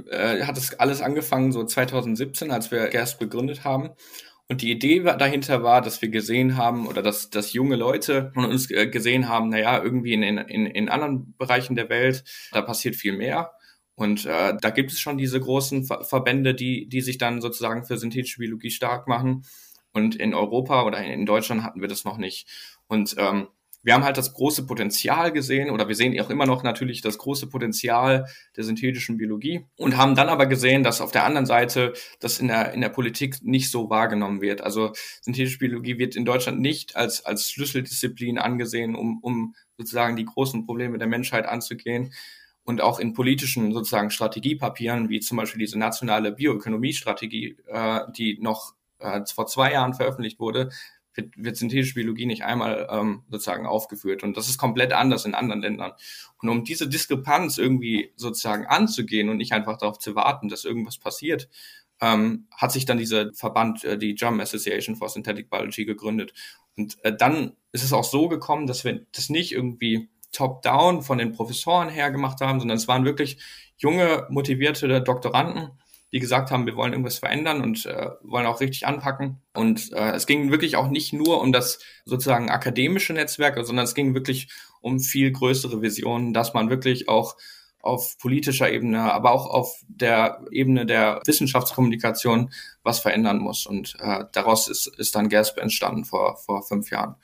äh, 0.09 0.43
hat 0.43 0.57
es 0.57 0.73
alles 0.79 1.01
angefangen 1.01 1.51
so 1.51 1.63
2017, 1.63 2.51
als 2.51 2.71
wir 2.71 2.87
GASP 2.87 3.19
begründet 3.19 3.63
haben. 3.63 3.91
Und 4.47 4.61
die 4.61 4.69
Idee 4.69 4.99
dahinter 4.99 5.63
war, 5.63 5.81
dass 5.81 6.01
wir 6.03 6.09
gesehen 6.09 6.55
haben 6.55 6.87
oder 6.87 7.01
dass, 7.01 7.31
dass 7.31 7.53
junge 7.53 7.75
Leute 7.75 8.31
von 8.35 8.45
uns 8.45 8.69
äh, 8.69 8.87
gesehen 8.87 9.27
haben, 9.27 9.49
naja, 9.49 9.81
irgendwie 9.81 10.13
in, 10.13 10.21
in, 10.23 10.67
in 10.67 10.89
anderen 10.89 11.35
Bereichen 11.37 11.75
der 11.75 11.89
Welt, 11.89 12.23
da 12.51 12.61
passiert 12.61 12.95
viel 12.95 13.13
mehr. 13.13 13.53
Und 13.95 14.25
äh, 14.25 14.53
da 14.59 14.69
gibt 14.69 14.91
es 14.91 14.99
schon 14.99 15.17
diese 15.17 15.39
großen 15.39 15.85
Ver 15.85 16.03
Verbände, 16.03 16.53
die, 16.53 16.87
die 16.87 17.01
sich 17.01 17.17
dann 17.17 17.41
sozusagen 17.41 17.85
für 17.85 17.97
synthetische 17.97 18.39
Biologie 18.39 18.71
stark 18.71 19.07
machen. 19.07 19.45
Und 19.93 20.15
in 20.15 20.33
Europa 20.33 20.83
oder 20.83 21.01
in 21.03 21.25
Deutschland 21.25 21.63
hatten 21.63 21.79
wir 21.79 21.87
das 21.87 22.03
noch 22.03 22.17
nicht. 22.17 22.47
Und 22.87 23.15
ähm, 23.17 23.47
wir 23.85 23.93
haben 23.93 24.03
halt 24.03 24.17
das 24.17 24.33
große 24.33 24.65
Potenzial 24.65 25.31
gesehen 25.31 25.69
oder 25.69 25.87
wir 25.87 25.93
sehen 25.95 26.19
auch 26.19 26.31
immer 26.31 26.47
noch 26.47 26.63
natürlich 26.63 27.01
das 27.01 27.19
große 27.19 27.47
Potenzial 27.47 28.25
der 28.57 28.63
synthetischen 28.63 29.17
Biologie 29.17 29.63
und 29.77 29.95
haben 29.95 30.15
dann 30.15 30.27
aber 30.27 30.47
gesehen, 30.47 30.81
dass 30.81 31.01
auf 31.01 31.11
der 31.11 31.23
anderen 31.23 31.45
Seite 31.45 31.93
das 32.19 32.39
in 32.39 32.47
der, 32.47 32.73
in 32.73 32.81
der 32.81 32.89
Politik 32.89 33.37
nicht 33.43 33.69
so 33.69 33.91
wahrgenommen 33.91 34.41
wird. 34.41 34.61
Also 34.61 34.91
synthetische 35.21 35.59
Biologie 35.59 35.99
wird 35.99 36.15
in 36.15 36.25
Deutschland 36.25 36.59
nicht 36.59 36.95
als, 36.95 37.23
als 37.25 37.51
Schlüsseldisziplin 37.51 38.39
angesehen, 38.39 38.95
um, 38.95 39.19
um 39.21 39.53
sozusagen 39.77 40.15
die 40.15 40.25
großen 40.25 40.65
Probleme 40.65 40.97
der 40.97 41.07
Menschheit 41.07 41.45
anzugehen 41.45 42.11
und 42.65 42.81
auch 42.81 42.99
in 42.99 43.13
politischen 43.13 43.71
sozusagen 43.71 44.09
Strategiepapieren, 44.09 45.09
wie 45.09 45.19
zum 45.19 45.37
Beispiel 45.37 45.59
diese 45.59 45.79
nationale 45.79 46.31
Bioökonomiestrategie, 46.31 47.57
äh, 47.67 48.01
die 48.17 48.39
noch 48.41 48.73
äh, 48.99 49.21
vor 49.33 49.45
zwei 49.45 49.71
Jahren 49.71 49.93
veröffentlicht 49.93 50.39
wurde, 50.39 50.69
wird, 51.13 51.33
wird 51.37 51.57
synthetische 51.57 51.93
Biologie 51.93 52.25
nicht 52.25 52.43
einmal 52.43 52.87
ähm, 52.89 53.23
sozusagen 53.29 53.65
aufgeführt. 53.65 54.23
Und 54.23 54.35
das 54.35 54.49
ist 54.49 54.57
komplett 54.57 54.93
anders 54.93 55.25
in 55.25 55.35
anderen 55.35 55.61
Ländern. 55.61 55.93
Und 56.41 56.49
um 56.49 56.63
diese 56.63 56.89
Diskrepanz 56.89 57.57
irgendwie 57.57 58.11
sozusagen 58.15 58.65
anzugehen 58.65 59.29
und 59.29 59.37
nicht 59.37 59.53
einfach 59.53 59.77
darauf 59.77 59.99
zu 59.99 60.15
warten, 60.15 60.49
dass 60.49 60.65
irgendwas 60.65 60.97
passiert, 60.97 61.47
ähm, 62.01 62.47
hat 62.51 62.71
sich 62.71 62.85
dann 62.85 62.97
dieser 62.97 63.33
Verband, 63.33 63.83
äh, 63.83 63.97
die 63.97 64.15
German 64.15 64.41
Association 64.41 64.95
for 64.95 65.07
Synthetic 65.07 65.49
Biology, 65.49 65.85
gegründet. 65.85 66.33
Und 66.75 66.97
äh, 67.03 67.15
dann 67.15 67.55
ist 67.71 67.83
es 67.83 67.93
auch 67.93 68.03
so 68.03 68.27
gekommen, 68.27 68.67
dass 68.67 68.83
wir 68.83 69.05
das 69.13 69.29
nicht 69.29 69.53
irgendwie 69.53 70.09
top-down 70.35 71.01
von 71.01 71.17
den 71.17 71.31
Professoren 71.31 71.89
her 71.89 72.11
gemacht 72.11 72.41
haben, 72.41 72.59
sondern 72.59 72.77
es 72.77 72.87
waren 72.87 73.05
wirklich 73.05 73.37
junge, 73.77 74.25
motivierte 74.29 75.01
Doktoranden, 75.01 75.71
die 76.11 76.19
gesagt 76.19 76.51
haben, 76.51 76.65
wir 76.65 76.75
wollen 76.75 76.93
irgendwas 76.93 77.19
verändern 77.19 77.61
und 77.61 77.85
äh, 77.85 78.09
wollen 78.21 78.45
auch 78.45 78.61
richtig 78.61 78.85
anpacken. 78.85 79.41
Und 79.53 79.91
äh, 79.93 80.11
es 80.11 80.27
ging 80.27 80.51
wirklich 80.51 80.75
auch 80.75 80.87
nicht 80.87 81.13
nur 81.13 81.41
um 81.41 81.51
das 81.51 81.79
sozusagen 82.05 82.49
akademische 82.49 83.13
Netzwerk, 83.13 83.57
sondern 83.65 83.85
es 83.85 83.95
ging 83.95 84.13
wirklich 84.13 84.49
um 84.81 84.99
viel 84.99 85.31
größere 85.31 85.81
Visionen, 85.81 86.33
dass 86.33 86.53
man 86.53 86.69
wirklich 86.69 87.09
auch 87.09 87.35
auf 87.81 88.17
politischer 88.17 88.71
Ebene, 88.71 89.13
aber 89.13 89.31
auch 89.31 89.45
auf 89.45 89.79
der 89.87 90.43
Ebene 90.51 90.85
der 90.85 91.21
Wissenschaftskommunikation 91.25 92.51
was 92.83 92.99
verändern 92.99 93.39
muss. 93.39 93.65
Und 93.65 93.95
äh, 93.99 94.25
daraus 94.31 94.67
ist, 94.67 94.87
ist 94.97 95.15
dann 95.15 95.29
GASP 95.29 95.59
entstanden 95.59 96.03
vor, 96.03 96.37
vor 96.37 96.63
fünf 96.63 96.89
Jahren. 96.89 97.15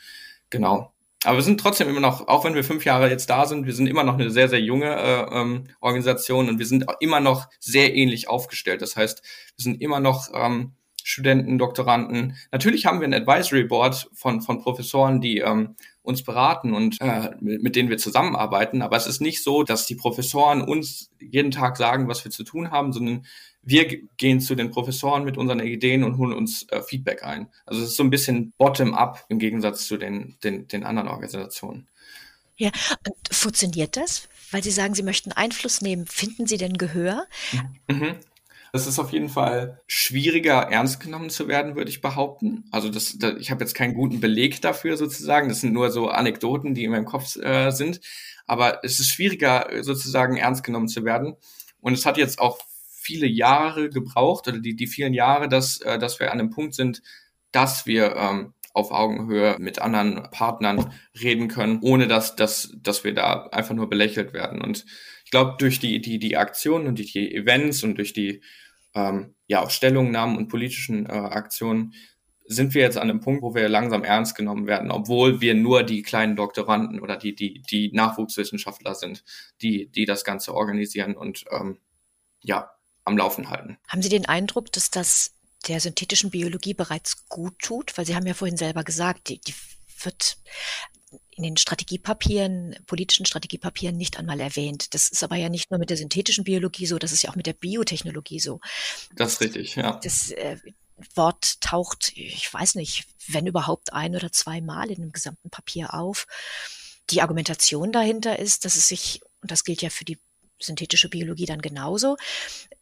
Genau. 0.50 0.94
Aber 1.24 1.38
wir 1.38 1.44
sind 1.44 1.60
trotzdem 1.60 1.88
immer 1.88 2.00
noch, 2.00 2.28
auch 2.28 2.44
wenn 2.46 2.56
wir 2.56 2.64
fünf 2.64 2.84
Jahre 2.84 3.10
jetzt 3.10 3.30
da 3.30 3.46
sind, 3.46 3.66
wir 3.68 3.74
sind 3.74 3.88
immer 3.88 4.04
noch 4.04 4.16
eine 4.16 4.32
sehr, 4.32 4.50
sehr 4.50 4.62
junge 4.62 4.96
äh, 4.96 5.40
ähm, 5.40 5.66
Organisation 5.80 6.50
und 6.50 6.58
wir 6.58 6.66
sind 6.66 6.86
immer 7.00 7.20
noch 7.20 7.48
sehr 7.60 7.96
ähnlich 7.96 8.28
aufgestellt. 8.28 8.82
Das 8.82 8.96
heißt, 8.96 9.22
wir 9.56 9.64
sind 9.64 9.82
immer 9.82 10.00
noch 10.00 10.30
ähm, 10.34 10.74
Studenten, 11.04 11.58
Doktoranden. 11.58 12.38
Natürlich 12.52 12.86
haben 12.86 13.02
wir 13.02 13.08
ein 13.08 13.14
Advisory 13.14 13.64
Board 13.64 14.10
von, 14.14 14.42
von 14.42 14.60
Professoren, 14.62 15.22
die 15.22 15.40
ähm, 15.40 15.76
uns 16.02 16.24
beraten 16.24 16.74
und 16.74 17.00
äh, 17.02 17.32
mit, 17.40 17.62
mit 17.62 17.76
denen 17.76 17.90
wir 17.90 17.98
zusammenarbeiten. 17.98 18.82
Aber 18.82 18.98
es 18.98 19.08
ist 19.08 19.22
nicht 19.22 19.44
so, 19.44 19.64
dass 19.64 19.86
die 19.86 19.96
Professoren 19.96 20.62
uns 20.62 21.12
jeden 21.20 21.52
Tag 21.52 21.78
sagen, 21.78 22.08
was 22.08 22.24
wir 22.24 22.32
zu 22.32 22.44
tun 22.44 22.72
haben, 22.72 22.94
sondern 22.94 23.26
wir 23.64 23.88
gehen 24.18 24.42
zu 24.42 24.56
den 24.56 24.72
Professoren 24.72 25.24
mit 25.24 25.38
unseren 25.38 25.60
Ideen 25.60 26.04
und 26.04 26.18
holen 26.18 26.34
uns 26.34 26.68
äh, 26.70 26.82
Feedback 26.82 27.24
ein. 27.24 27.48
Also 27.66 27.82
es 27.82 27.90
ist 27.90 27.96
so 27.96 28.04
ein 28.04 28.10
bisschen 28.10 28.54
bottom-up 28.58 29.26
im 29.30 29.40
Gegensatz 29.40 29.86
zu 29.86 29.98
den, 29.98 30.38
den, 30.44 30.68
den 30.68 30.84
anderen 30.84 31.08
Organisationen. 31.08 31.88
Ja, 32.58 32.72
und 33.08 33.16
funktioniert 33.32 33.98
das? 33.98 34.28
Weil 34.52 34.64
Sie 34.64 34.72
sagen, 34.72 34.94
Sie 34.94 35.04
möchten 35.04 35.32
Einfluss 35.32 35.82
nehmen. 35.82 36.06
Finden 36.06 36.46
Sie 36.48 36.58
denn 36.58 36.78
Gehör? 36.78 37.26
Mhm. 37.88 38.16
Es 38.74 38.88
ist 38.88 39.00
auf 39.00 39.12
jeden 39.12 39.30
Fall 39.30 39.82
schwieriger, 39.86 40.62
ernst 40.70 41.02
genommen 41.02 41.30
zu 41.30 41.48
werden, 41.48 41.76
würde 41.76 41.90
ich 41.90 42.02
behaupten. 42.02 42.64
Also 42.72 42.90
das, 42.90 43.18
das 43.18 43.36
ich 43.38 43.52
habe 43.52 43.64
jetzt 43.64 43.74
keinen 43.74 43.94
guten 43.94 44.22
Beleg 44.22 44.62
dafür 44.62 44.96
sozusagen. 44.96 45.50
Das 45.50 45.62
sind 45.62 45.74
nur 45.74 45.92
so 45.92 46.10
Anekdoten, 46.10 46.74
die 46.74 46.86
in 46.86 46.92
meinem 46.92 47.06
Kopf 47.06 47.36
äh, 47.36 47.72
sind. 47.72 48.00
Aber 48.46 48.84
es 48.84 49.00
ist 49.00 49.10
schwieriger, 49.10 49.68
sozusagen 49.82 50.38
ernst 50.38 50.64
genommen 50.64 50.88
zu 50.88 51.04
werden. 51.04 51.36
Und 51.82 51.94
es 51.94 52.06
hat 52.06 52.18
jetzt 52.18 52.40
auch 52.40 52.60
viele 53.02 53.28
Jahre 53.28 53.90
gebraucht 53.90 54.48
oder 54.48 54.60
die, 54.60 54.76
die 54.76 54.88
vielen 54.88 55.14
Jahre, 55.14 55.50
dass, 55.50 55.82
äh, 55.82 55.98
dass 55.98 56.20
wir 56.20 56.32
an 56.32 56.38
dem 56.38 56.52
Punkt 56.52 56.76
sind, 56.76 57.02
dass 57.52 57.86
wir 57.86 58.16
ähm, 58.16 58.54
auf 58.74 58.92
Augenhöhe 58.92 59.58
mit 59.60 59.80
anderen 59.80 60.30
Partnern 60.32 60.94
reden 61.22 61.48
können, 61.48 61.80
ohne 61.82 62.08
dass, 62.08 62.36
dass, 62.36 62.74
dass 62.82 63.04
wir 63.04 63.14
da 63.14 63.48
einfach 63.48 63.76
nur 63.76 63.90
belächelt 63.90 64.34
werden. 64.34 64.62
Und 64.62 64.86
ich 65.26 65.32
glaube, 65.32 65.56
durch 65.60 65.80
die, 65.80 66.00
die, 66.00 66.20
die 66.20 66.38
Aktionen 66.38 66.88
und 66.88 67.00
die, 67.00 67.06
die 67.06 67.36
Events 67.36 67.84
und 67.84 67.98
durch 67.98 68.14
die 68.14 68.42
ähm, 68.94 69.36
ja, 69.48 69.62
auch 69.62 69.70
Stellungnahmen 69.70 70.38
und 70.38 70.48
politischen 70.48 71.06
äh, 71.06 71.14
Aktionen 71.14 71.94
sind 72.46 72.74
wir 72.74 72.82
jetzt 72.82 72.98
an 72.98 73.10
einem 73.10 73.22
Punkt, 73.22 73.42
wo 73.42 73.56
wir 73.56 73.70
langsam 73.70 74.04
ernst 74.04 74.36
genommen 74.36 74.68
werden, 74.68 74.92
obwohl 74.92 75.40
wir 75.40 75.56
nur 75.56 75.84
die 75.84 76.02
kleinen 76.02 76.36
Doktoranden 76.36 77.00
oder 77.00 77.16
die, 77.16 77.34
die, 77.34 77.62
die 77.62 77.92
Nachwuchswissenschaftler 77.94 78.94
sind, 78.94 79.24
die, 79.62 79.88
die 79.88 80.06
das 80.06 80.24
Ganze 80.26 80.54
organisieren 80.54 81.16
und 81.16 81.46
ähm, 81.52 81.78
ja, 82.42 82.72
am 83.12 83.18
Laufen 83.18 83.50
halten. 83.50 83.78
Haben 83.88 84.02
Sie 84.02 84.10
den 84.10 84.26
Eindruck, 84.26 84.72
dass 84.72 84.90
das 84.90 85.32
der 85.68 85.80
synthetischen 85.80 86.32
Biologie 86.32 86.74
bereits 86.74 87.28
gut 87.28 87.60
tut? 87.60 87.98
Weil 87.98 88.06
Sie 88.06 88.16
haben 88.16 88.26
ja 88.26 88.34
vorhin 88.34 88.58
selber 88.58 88.84
gesagt, 88.84 89.30
die, 89.30 89.40
die 89.40 89.54
wird 90.04 90.38
in 91.32 91.44
den 91.44 91.58
Strategiepapieren, 91.58 92.76
politischen 92.86 93.26
Strategiepapieren 93.26 93.98
nicht 93.98 94.18
einmal 94.18 94.40
erwähnt. 94.40 94.94
Das 94.94 95.10
ist 95.10 95.24
aber 95.24 95.36
ja 95.36 95.50
nicht 95.50 95.72
nur 95.72 95.80
mit 95.80 95.90
der 95.90 95.98
synthetischen 95.98 96.44
Biologie 96.44 96.86
so, 96.86 96.98
das 96.98 97.12
ist 97.12 97.24
ja 97.24 97.30
auch 97.30 97.36
mit 97.36 97.48
der 97.48 97.54
Biotechnologie 97.54 98.40
so. 98.40 98.60
Das 99.16 99.34
ist 99.34 99.42
richtig, 99.42 99.76
ja. 99.76 100.00
Das 100.04 100.32
äh, 100.32 100.58
Wort 101.16 101.62
taucht, 101.62 102.12
ich 102.16 102.54
weiß 102.54 102.76
nicht, 102.76 103.06
wenn 103.28 103.48
überhaupt 103.48 103.94
ein 103.94 104.16
oder 104.16 104.32
zweimal 104.32 104.90
in 104.90 105.02
dem 105.02 105.12
gesamten 105.12 105.50
Papier 105.50 105.94
auf. 105.94 106.28
Die 107.10 107.22
Argumentation 107.22 107.92
dahinter 107.92 108.40
ist, 108.40 108.66
dass 108.66 108.76
es 108.76 108.88
sich, 108.88 109.22
und 109.42 109.52
das 109.52 109.64
gilt 109.64 109.82
ja 109.82 109.90
für 109.90 110.06
die 110.06 110.20
synthetische 110.62 111.10
Biologie 111.10 111.46
dann 111.46 111.62
genauso. 111.62 112.18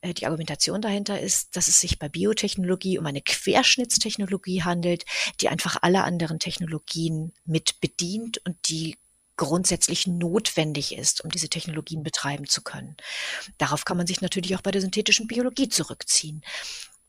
Äh, 0.02 0.14
die 0.14 0.26
Argumentation 0.26 0.82
dahinter 0.82 1.20
ist, 1.20 1.56
dass 1.56 1.68
es 1.68 1.80
sich 1.80 2.00
bei 2.00 2.10
Biotechnologie 2.10 2.98
um 2.98 3.06
eine 3.06 3.22
Querschnittstechnologie 3.22 4.64
handelt, 4.64 5.06
die 5.42 5.50
einfach 5.50 5.78
alle 5.82 6.04
anderen 6.04 6.40
Technologien 6.40 7.34
mit 7.46 7.80
bedient 7.82 8.40
und 8.46 8.58
die 8.70 8.98
grundsätzlich 9.40 10.06
notwendig 10.06 10.98
ist, 10.98 11.24
um 11.24 11.32
diese 11.32 11.48
Technologien 11.48 12.04
betreiben 12.04 12.46
zu 12.46 12.62
können. 12.62 12.98
Darauf 13.58 13.86
kann 13.86 13.96
man 13.96 14.06
sich 14.06 14.20
natürlich 14.20 14.56
auch 14.58 14.62
bei 14.62 14.72
der 14.72 14.82
synthetischen 14.82 15.28
Biologie 15.28 15.70
zurückziehen. 15.70 16.44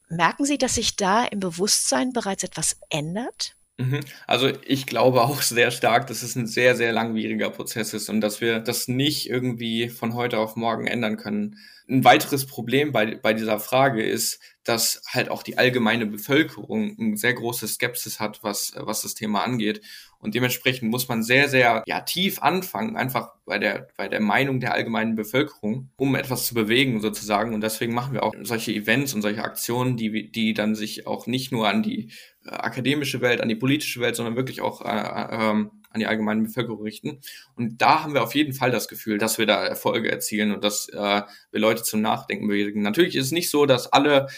Merken 0.08 0.44
Sie, 0.44 0.56
dass 0.56 0.76
sich 0.76 0.94
da 0.94 1.24
im 1.24 1.40
Bewusstsein 1.40 2.12
bereits 2.12 2.44
etwas 2.44 2.76
ändert? 2.88 3.56
Mhm. 3.80 4.00
Also 4.26 4.50
ich 4.66 4.86
glaube 4.86 5.22
auch 5.22 5.40
sehr 5.40 5.70
stark, 5.70 6.06
dass 6.06 6.22
es 6.22 6.36
ein 6.36 6.46
sehr, 6.46 6.76
sehr 6.76 6.92
langwieriger 6.92 7.48
Prozess 7.50 7.94
ist 7.94 8.10
und 8.10 8.20
dass 8.20 8.40
wir 8.40 8.60
das 8.60 8.88
nicht 8.88 9.28
irgendwie 9.30 9.88
von 9.88 10.14
heute 10.14 10.38
auf 10.38 10.54
morgen 10.54 10.86
ändern 10.86 11.16
können. 11.16 11.56
Ein 11.88 12.04
weiteres 12.04 12.46
Problem 12.46 12.92
bei, 12.92 13.16
bei 13.16 13.32
dieser 13.32 13.58
Frage 13.58 14.02
ist, 14.04 14.38
dass 14.64 15.02
halt 15.08 15.30
auch 15.30 15.42
die 15.42 15.56
allgemeine 15.56 16.06
Bevölkerung 16.06 16.94
ein 16.98 17.16
sehr 17.16 17.32
großes 17.32 17.74
Skepsis 17.74 18.20
hat, 18.20 18.40
was, 18.42 18.74
was 18.76 19.02
das 19.02 19.14
Thema 19.14 19.42
angeht. 19.42 19.80
Und 20.18 20.34
dementsprechend 20.34 20.90
muss 20.90 21.08
man 21.08 21.22
sehr, 21.22 21.48
sehr 21.48 21.82
ja, 21.86 22.02
tief 22.02 22.42
anfangen, 22.42 22.94
einfach 22.94 23.32
bei 23.46 23.58
der, 23.58 23.88
bei 23.96 24.06
der 24.06 24.20
Meinung 24.20 24.60
der 24.60 24.74
allgemeinen 24.74 25.14
Bevölkerung, 25.14 25.90
um 25.96 26.14
etwas 26.14 26.46
zu 26.46 26.54
bewegen 26.54 27.00
sozusagen. 27.00 27.54
Und 27.54 27.62
deswegen 27.62 27.94
machen 27.94 28.12
wir 28.12 28.22
auch 28.22 28.34
solche 28.42 28.72
Events 28.72 29.14
und 29.14 29.22
solche 29.22 29.42
Aktionen, 29.42 29.96
die, 29.96 30.30
die 30.30 30.52
dann 30.52 30.74
sich 30.74 31.06
auch 31.06 31.26
nicht 31.26 31.50
nur 31.52 31.68
an 31.68 31.82
die 31.82 32.12
akademische 32.44 33.20
Welt, 33.20 33.40
an 33.40 33.48
die 33.48 33.56
politische 33.56 34.00
Welt, 34.00 34.16
sondern 34.16 34.36
wirklich 34.36 34.60
auch 34.60 34.80
äh, 34.82 34.88
äh, 34.88 35.50
ähm, 35.50 35.70
an 35.90 36.00
die 36.00 36.06
allgemeine 36.06 36.42
Bevölkerung 36.42 36.82
richten. 36.82 37.20
Und 37.56 37.82
da 37.82 38.02
haben 38.02 38.14
wir 38.14 38.22
auf 38.22 38.34
jeden 38.34 38.52
Fall 38.52 38.70
das 38.70 38.88
Gefühl, 38.88 39.18
dass 39.18 39.38
wir 39.38 39.46
da 39.46 39.64
Erfolge 39.64 40.10
erzielen 40.10 40.52
und 40.52 40.64
dass 40.64 40.88
äh, 40.88 41.22
wir 41.50 41.60
Leute 41.60 41.82
zum 41.82 42.00
Nachdenken 42.00 42.48
bewegen. 42.48 42.82
Natürlich 42.82 43.16
ist 43.16 43.26
es 43.26 43.32
nicht 43.32 43.50
so, 43.50 43.66
dass 43.66 43.92
alle, 43.92 44.28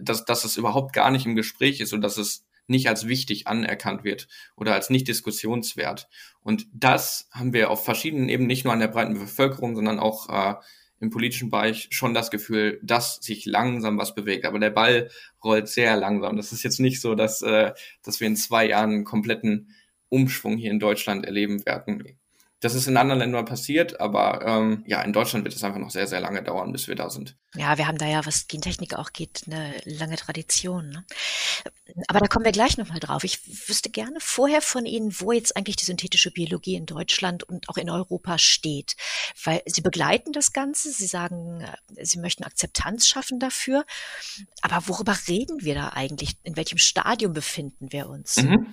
dass, 0.00 0.24
dass 0.24 0.44
es 0.44 0.56
überhaupt 0.56 0.92
gar 0.92 1.10
nicht 1.10 1.26
im 1.26 1.34
Gespräch 1.34 1.80
ist 1.80 1.92
und 1.92 2.00
dass 2.00 2.16
es 2.16 2.46
nicht 2.66 2.88
als 2.88 3.06
wichtig 3.08 3.46
anerkannt 3.46 4.04
wird 4.04 4.28
oder 4.56 4.72
als 4.72 4.88
nicht 4.88 5.08
diskussionswert. 5.08 6.08
Und 6.42 6.66
das 6.72 7.28
haben 7.32 7.52
wir 7.52 7.70
auf 7.70 7.84
verschiedenen 7.84 8.28
Ebenen, 8.28 8.46
nicht 8.46 8.64
nur 8.64 8.72
an 8.72 8.80
der 8.80 8.88
breiten 8.88 9.14
Bevölkerung, 9.14 9.74
sondern 9.74 9.98
auch 9.98 10.28
äh, 10.30 10.54
im 11.04 11.10
politischen 11.10 11.50
Bereich 11.50 11.88
schon 11.90 12.14
das 12.14 12.30
Gefühl, 12.30 12.80
dass 12.82 13.16
sich 13.16 13.44
langsam 13.46 13.98
was 13.98 14.14
bewegt. 14.14 14.46
Aber 14.46 14.58
der 14.58 14.70
Ball 14.70 15.10
rollt 15.42 15.68
sehr 15.68 15.96
langsam. 15.96 16.36
Das 16.36 16.52
ist 16.52 16.62
jetzt 16.62 16.80
nicht 16.80 17.00
so, 17.00 17.14
dass, 17.14 17.42
äh, 17.42 17.72
dass 18.02 18.20
wir 18.20 18.26
in 18.26 18.36
zwei 18.36 18.68
Jahren 18.68 18.90
einen 18.90 19.04
kompletten 19.04 19.74
Umschwung 20.08 20.56
hier 20.56 20.70
in 20.70 20.80
Deutschland 20.80 21.26
erleben 21.26 21.64
werden. 21.66 22.18
Das 22.60 22.74
ist 22.74 22.86
in 22.86 22.96
anderen 22.96 23.18
Ländern 23.18 23.44
passiert, 23.44 24.00
aber 24.00 24.42
ähm, 24.46 24.84
ja, 24.86 25.02
in 25.02 25.12
Deutschland 25.12 25.44
wird 25.44 25.54
es 25.54 25.62
einfach 25.62 25.78
noch 25.78 25.90
sehr, 25.90 26.06
sehr 26.06 26.20
lange 26.20 26.42
dauern, 26.42 26.72
bis 26.72 26.88
wir 26.88 26.94
da 26.94 27.10
sind. 27.10 27.36
Ja, 27.56 27.76
wir 27.76 27.86
haben 27.86 27.98
da 27.98 28.06
ja, 28.06 28.24
was 28.24 28.48
Gentechnik 28.48 28.94
auch 28.94 29.12
geht, 29.12 29.42
eine 29.46 29.74
lange 29.84 30.16
Tradition. 30.16 30.88
Ne? 30.88 31.04
Aber 32.08 32.20
da 32.20 32.26
kommen 32.26 32.44
wir 32.44 32.52
gleich 32.52 32.78
nochmal 32.78 33.00
drauf. 33.00 33.22
Ich 33.22 33.68
wüsste 33.68 33.90
gerne 33.90 34.18
vorher 34.18 34.62
von 34.62 34.86
Ihnen, 34.86 35.14
wo 35.20 35.30
jetzt 35.30 35.56
eigentlich 35.56 35.76
die 35.76 35.84
synthetische 35.84 36.30
Biologie 36.30 36.74
in 36.74 36.86
Deutschland 36.86 37.42
und 37.44 37.68
auch 37.68 37.76
in 37.76 37.90
Europa 37.90 38.38
steht. 38.38 38.96
Weil 39.42 39.62
Sie 39.66 39.82
begleiten 39.82 40.32
das 40.32 40.52
Ganze, 40.52 40.90
Sie 40.90 41.06
sagen, 41.06 41.60
äh, 41.60 42.04
Sie 42.04 42.18
möchten 42.18 42.44
Akzeptanz 42.44 43.06
schaffen 43.06 43.38
dafür. 43.38 43.84
Aber 44.62 44.88
worüber 44.88 45.16
reden 45.28 45.62
wir 45.62 45.74
da 45.74 45.90
eigentlich? 45.90 46.36
In 46.42 46.56
welchem 46.56 46.78
Stadium 46.78 47.34
befinden 47.34 47.92
wir 47.92 48.08
uns? 48.08 48.38
Mhm. 48.38 48.66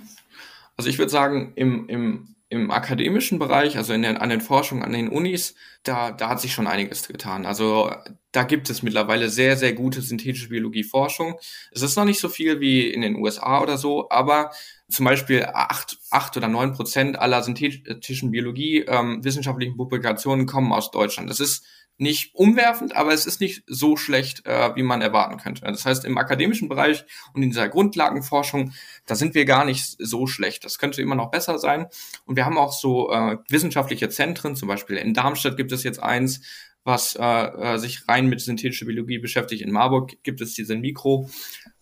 Also 0.77 0.89
ich 0.89 0.97
würde 0.97 1.11
sagen, 1.11 1.53
im, 1.55 1.89
im 1.89 2.35
im 2.51 2.69
akademischen 2.69 3.39
Bereich, 3.39 3.77
also 3.77 3.93
in 3.93 4.01
den, 4.01 4.17
an 4.17 4.29
den 4.29 4.41
Forschungen 4.41 4.83
an 4.83 4.91
den 4.91 5.07
Unis, 5.07 5.55
da, 5.83 6.11
da 6.11 6.27
hat 6.27 6.41
sich 6.41 6.51
schon 6.51 6.67
einiges 6.67 7.07
getan. 7.07 7.45
Also 7.45 7.89
da 8.33 8.43
gibt 8.43 8.69
es 8.69 8.83
mittlerweile 8.83 9.29
sehr, 9.29 9.55
sehr 9.55 9.71
gute 9.71 10.01
synthetische 10.01 10.49
Biologie-Forschung. 10.49 11.39
Es 11.71 11.81
ist 11.81 11.95
noch 11.95 12.03
nicht 12.03 12.19
so 12.19 12.27
viel 12.27 12.59
wie 12.59 12.89
in 12.89 13.01
den 13.01 13.15
USA 13.15 13.61
oder 13.61 13.77
so, 13.77 14.09
aber 14.09 14.51
zum 14.89 15.05
Beispiel 15.05 15.45
acht, 15.45 15.97
acht 16.09 16.35
oder 16.35 16.49
neun 16.49 16.73
Prozent 16.73 17.17
aller 17.17 17.41
synthetischen 17.41 18.31
Biologie 18.31 18.79
ähm, 18.85 19.23
wissenschaftlichen 19.23 19.77
Publikationen 19.77 20.45
kommen 20.45 20.73
aus 20.73 20.91
Deutschland. 20.91 21.29
Das 21.29 21.39
ist 21.39 21.65
nicht 21.97 22.33
umwerfend, 22.33 22.95
aber 22.95 23.13
es 23.13 23.27
ist 23.27 23.41
nicht 23.41 23.63
so 23.67 23.95
schlecht, 23.95 24.45
äh, 24.47 24.75
wie 24.75 24.83
man 24.83 25.01
erwarten 25.01 25.37
könnte. 25.37 25.61
Das 25.61 25.85
heißt, 25.85 26.03
im 26.03 26.17
akademischen 26.17 26.67
Bereich 26.67 27.05
und 27.33 27.43
in 27.43 27.49
dieser 27.49 27.69
Grundlagenforschung, 27.69 28.73
da 29.05 29.15
sind 29.15 29.35
wir 29.35 29.45
gar 29.45 29.65
nicht 29.65 29.97
so 29.99 30.25
schlecht. 30.25 30.65
Das 30.65 30.79
könnte 30.79 31.01
immer 31.01 31.15
noch 31.15 31.29
besser 31.29 31.59
sein. 31.59 31.85
Und 32.25 32.37
wir 32.37 32.45
haben 32.45 32.57
auch 32.57 32.73
so 32.73 33.11
äh, 33.11 33.37
wissenschaftliche 33.49 34.09
Zentren, 34.09 34.55
zum 34.55 34.67
Beispiel 34.67 34.97
in 34.97 35.13
Darmstadt 35.13 35.57
gibt 35.57 35.71
es 35.71 35.83
jetzt 35.83 36.01
eins, 36.01 36.41
was 36.83 37.15
äh, 37.15 37.23
äh, 37.23 37.77
sich 37.77 38.07
rein 38.07 38.27
mit 38.27 38.41
synthetischer 38.41 38.85
Biologie 38.85 39.19
beschäftigt. 39.19 39.61
In 39.61 39.71
Marburg 39.71 40.23
gibt 40.23 40.41
es 40.41 40.53
diesen 40.53 40.81
Mikro. 40.81 41.29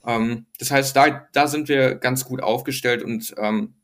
Ähm, 0.05 0.47
das 0.57 0.71
heißt, 0.71 0.95
da, 0.95 1.27
da 1.31 1.47
sind 1.47 1.69
wir 1.69 1.95
ganz 1.95 2.25
gut 2.25 2.43
aufgestellt 2.43 3.03
und 3.03 3.33
ähm, 3.37 3.75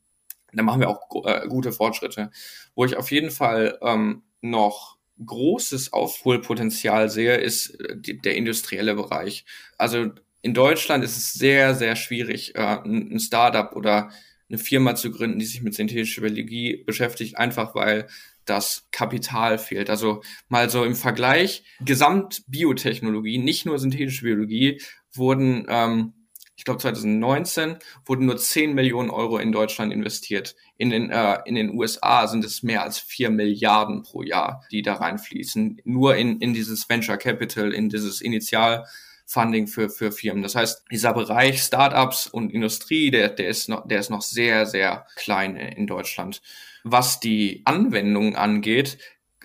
da 0.52 0.62
machen 0.62 0.80
wir 0.80 0.88
auch 0.88 1.26
äh, 1.26 1.46
gute 1.48 1.72
Fortschritte. 1.72 2.30
Wo 2.74 2.84
ich 2.84 2.96
auf 2.96 3.10
jeden 3.10 3.30
Fall 3.30 3.78
ähm, 3.80 4.22
noch 4.42 4.95
großes 5.24 5.92
Aufholpotenzial 5.92 7.08
sehe, 7.08 7.36
ist 7.36 7.80
äh, 7.80 8.14
der 8.16 8.36
industrielle 8.36 8.94
Bereich. 8.94 9.44
Also 9.78 10.10
in 10.42 10.54
Deutschland 10.54 11.02
ist 11.02 11.16
es 11.16 11.32
sehr, 11.32 11.74
sehr 11.74 11.96
schwierig, 11.96 12.54
äh, 12.54 12.78
ein 12.84 13.18
Startup 13.20 13.74
oder 13.74 14.10
eine 14.48 14.58
Firma 14.58 14.94
zu 14.94 15.10
gründen, 15.10 15.38
die 15.38 15.46
sich 15.46 15.62
mit 15.62 15.74
synthetischer 15.74 16.22
Biologie 16.22 16.84
beschäftigt, 16.84 17.36
einfach 17.36 17.74
weil 17.74 18.06
das 18.44 18.86
Kapital 18.92 19.58
fehlt. 19.58 19.90
Also 19.90 20.22
mal 20.48 20.70
so 20.70 20.84
im 20.84 20.94
Vergleich, 20.94 21.64
Gesamtbiotechnologie, 21.84 23.38
nicht 23.38 23.66
nur 23.66 23.78
synthetische 23.78 24.22
Biologie, 24.22 24.80
wurden 25.12 25.66
ähm, 25.68 26.12
ich 26.56 26.64
glaube 26.64 26.80
2019 26.80 27.76
wurden 28.06 28.26
nur 28.26 28.38
10 28.38 28.74
Millionen 28.74 29.10
Euro 29.10 29.38
in 29.38 29.52
Deutschland 29.52 29.92
investiert. 29.92 30.56
In 30.78 30.88
den, 30.88 31.10
äh, 31.10 31.38
in 31.44 31.54
den 31.54 31.76
USA 31.76 32.26
sind 32.26 32.44
es 32.44 32.62
mehr 32.62 32.82
als 32.82 32.98
4 32.98 33.30
Milliarden 33.30 34.02
pro 34.02 34.22
Jahr, 34.22 34.64
die 34.70 34.80
da 34.80 34.94
reinfließen. 34.94 35.82
Nur 35.84 36.16
in, 36.16 36.40
in 36.40 36.54
dieses 36.54 36.88
Venture 36.88 37.18
Capital, 37.18 37.74
in 37.74 37.90
dieses 37.90 38.22
Initialfunding 38.22 39.66
für, 39.66 39.90
für 39.90 40.10
Firmen. 40.10 40.42
Das 40.42 40.54
heißt, 40.54 40.84
dieser 40.90 41.12
Bereich 41.12 41.60
Startups 41.60 42.26
und 42.26 42.50
Industrie, 42.50 43.10
der, 43.10 43.28
der, 43.28 43.48
ist 43.48 43.68
noch, 43.68 43.86
der 43.86 44.00
ist 44.00 44.10
noch 44.10 44.22
sehr, 44.22 44.64
sehr 44.64 45.06
klein 45.14 45.56
in 45.56 45.86
Deutschland. 45.86 46.40
Was 46.84 47.20
die 47.20 47.62
Anwendung 47.66 48.34
angeht, 48.34 48.96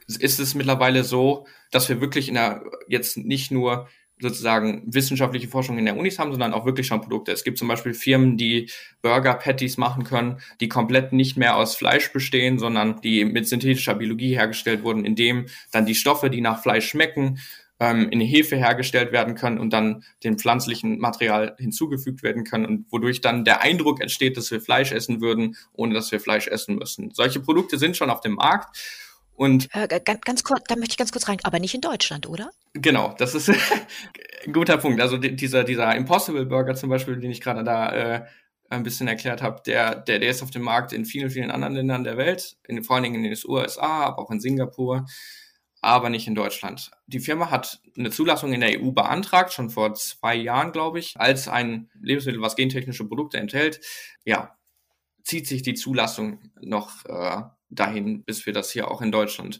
ist 0.08 0.40
es 0.40 0.56
mittlerweile 0.56 1.04
so, 1.04 1.46
dass 1.72 1.90
wir 1.90 2.00
wirklich 2.00 2.30
in 2.30 2.36
der, 2.36 2.64
jetzt 2.88 3.18
nicht 3.18 3.52
nur 3.52 3.90
sozusagen 4.22 4.84
wissenschaftliche 4.86 5.48
Forschung 5.48 5.78
in 5.78 5.86
der 5.86 5.98
Unis 5.98 6.20
haben, 6.20 6.32
sondern 6.32 6.54
auch 6.54 6.66
wirklich 6.66 6.88
schon 6.88 7.02
Produkte. 7.02 7.32
Es 7.32 7.44
gibt 7.44 7.58
zum 7.58 7.68
Beispiel 7.68 7.94
Firmen, 7.94 8.38
die 8.38 8.70
Burger 9.02 9.34
Patties 9.34 9.78
machen 9.78 10.04
können, 10.04 10.40
die 10.60 10.70
komplett 10.70 11.12
nicht 11.12 11.38
mehr 11.38 11.58
aus 11.58 11.76
Fleisch 11.76 12.14
bestehen, 12.14 12.60
sondern 12.60 13.02
die 13.02 13.26
mit 13.26 13.48
synthetischer 13.48 13.96
Biologie 13.96 14.36
hergestellt 14.36 14.84
wurden, 14.84 15.06
indem 15.06 15.48
dann 15.72 15.86
die 15.86 15.96
Stoffe, 15.96 16.30
die 16.30 16.42
nach 16.42 16.62
Fleisch 16.62 16.88
schmecken, 16.88 17.40
ähm, 17.82 18.10
in 18.10 18.22
Hefe 18.22 18.58
hergestellt 18.58 19.12
werden 19.12 19.34
können 19.34 19.58
und 19.58 19.74
dann 19.74 20.04
dem 20.24 20.38
pflanzlichen 20.38 21.00
Material 21.00 21.56
hinzugefügt 21.58 22.22
werden 22.22 22.44
können 22.44 22.66
und 22.66 22.86
wodurch 22.92 23.22
dann 23.22 23.44
der 23.44 23.62
Eindruck 23.62 24.02
entsteht, 24.02 24.38
dass 24.38 24.52
wir 24.52 24.62
Fleisch 24.62 24.92
essen 24.92 25.20
würden, 25.20 25.56
ohne 25.74 25.96
dass 25.96 26.12
wir 26.12 26.20
Fleisch 26.20 26.48
essen 26.48 26.76
müssen. 26.76 27.10
Solche 27.12 27.40
Produkte 27.40 27.80
sind 27.80 27.98
schon 27.98 28.12
auf 28.12 28.22
dem 28.22 28.36
Markt 28.36 28.78
und 29.36 29.70
äh, 29.74 29.88
ganz, 30.04 30.22
ganz 30.22 30.44
kurz, 30.44 30.64
da 30.68 30.76
möchte 30.76 30.94
ich 30.94 30.98
ganz 30.98 31.12
kurz 31.12 31.28
rein, 31.28 31.40
aber 31.44 31.60
nicht 31.60 31.74
in 31.74 31.82
Deutschland, 31.82 32.28
oder? 32.28 32.52
Genau, 32.74 33.16
das 33.18 33.34
ist 33.34 33.50
ein 34.46 34.54
guter 34.54 34.78
Punkt. 34.78 35.02
Also 35.02 35.18
dieser, 35.18 35.64
dieser 35.64 35.96
Impossible 35.96 36.46
Burger 36.46 36.76
zum 36.76 36.90
Beispiel, 36.90 37.20
den 37.20 37.32
ich 37.32 37.42
gerade 37.42 37.64
da 37.64 37.92
äh, 37.92 38.26
ein 38.70 38.84
bisschen 38.84 39.08
erklärt 39.08 39.42
habe, 39.42 39.62
der, 39.66 39.96
der, 39.96 40.20
der 40.20 40.30
ist 40.30 40.44
auf 40.44 40.52
dem 40.52 40.62
Markt 40.62 40.94
in 40.94 41.06
vielen, 41.06 41.30
vielen 41.30 41.52
anderen 41.52 41.76
Ländern 41.76 42.04
der 42.04 42.18
Welt, 42.18 42.58
in, 42.68 42.84
vor 42.84 42.96
allen 42.96 43.04
Dingen 43.04 43.24
in 43.24 43.24
den 43.24 43.38
USA, 43.48 44.06
aber 44.06 44.20
auch 44.20 44.32
in 44.32 44.40
Singapur. 44.40 45.06
aber 45.82 46.10
nicht 46.10 46.28
in 46.28 46.36
Deutschland. 46.36 46.92
Die 47.08 47.20
Firma 47.20 47.50
hat 47.50 47.82
eine 47.98 48.12
Zulassung 48.12 48.54
in 48.54 48.62
der 48.62 48.80
EU 48.80 48.92
beantragt, 48.92 49.52
schon 49.52 49.72
vor 49.72 49.96
zwei 49.96 50.36
Jahren, 50.36 50.72
glaube 50.72 51.00
ich, 51.00 51.20
als 51.20 51.48
ein 51.48 51.90
Lebensmittel, 52.00 52.42
was 52.42 52.56
gentechnische 52.56 53.08
Produkte 53.08 53.40
enthält. 53.40 53.82
Ja, 54.24 54.56
zieht 55.24 55.48
sich 55.48 55.64
die 55.64 55.74
Zulassung 55.74 56.40
noch 56.62 57.06
äh, 57.06 57.42
dahin, 57.72 58.24
bis 58.24 58.46
wir 58.46 58.54
das 58.54 58.72
hier 58.72 58.90
auch 58.92 59.02
in 59.02 59.12
Deutschland 59.12 59.60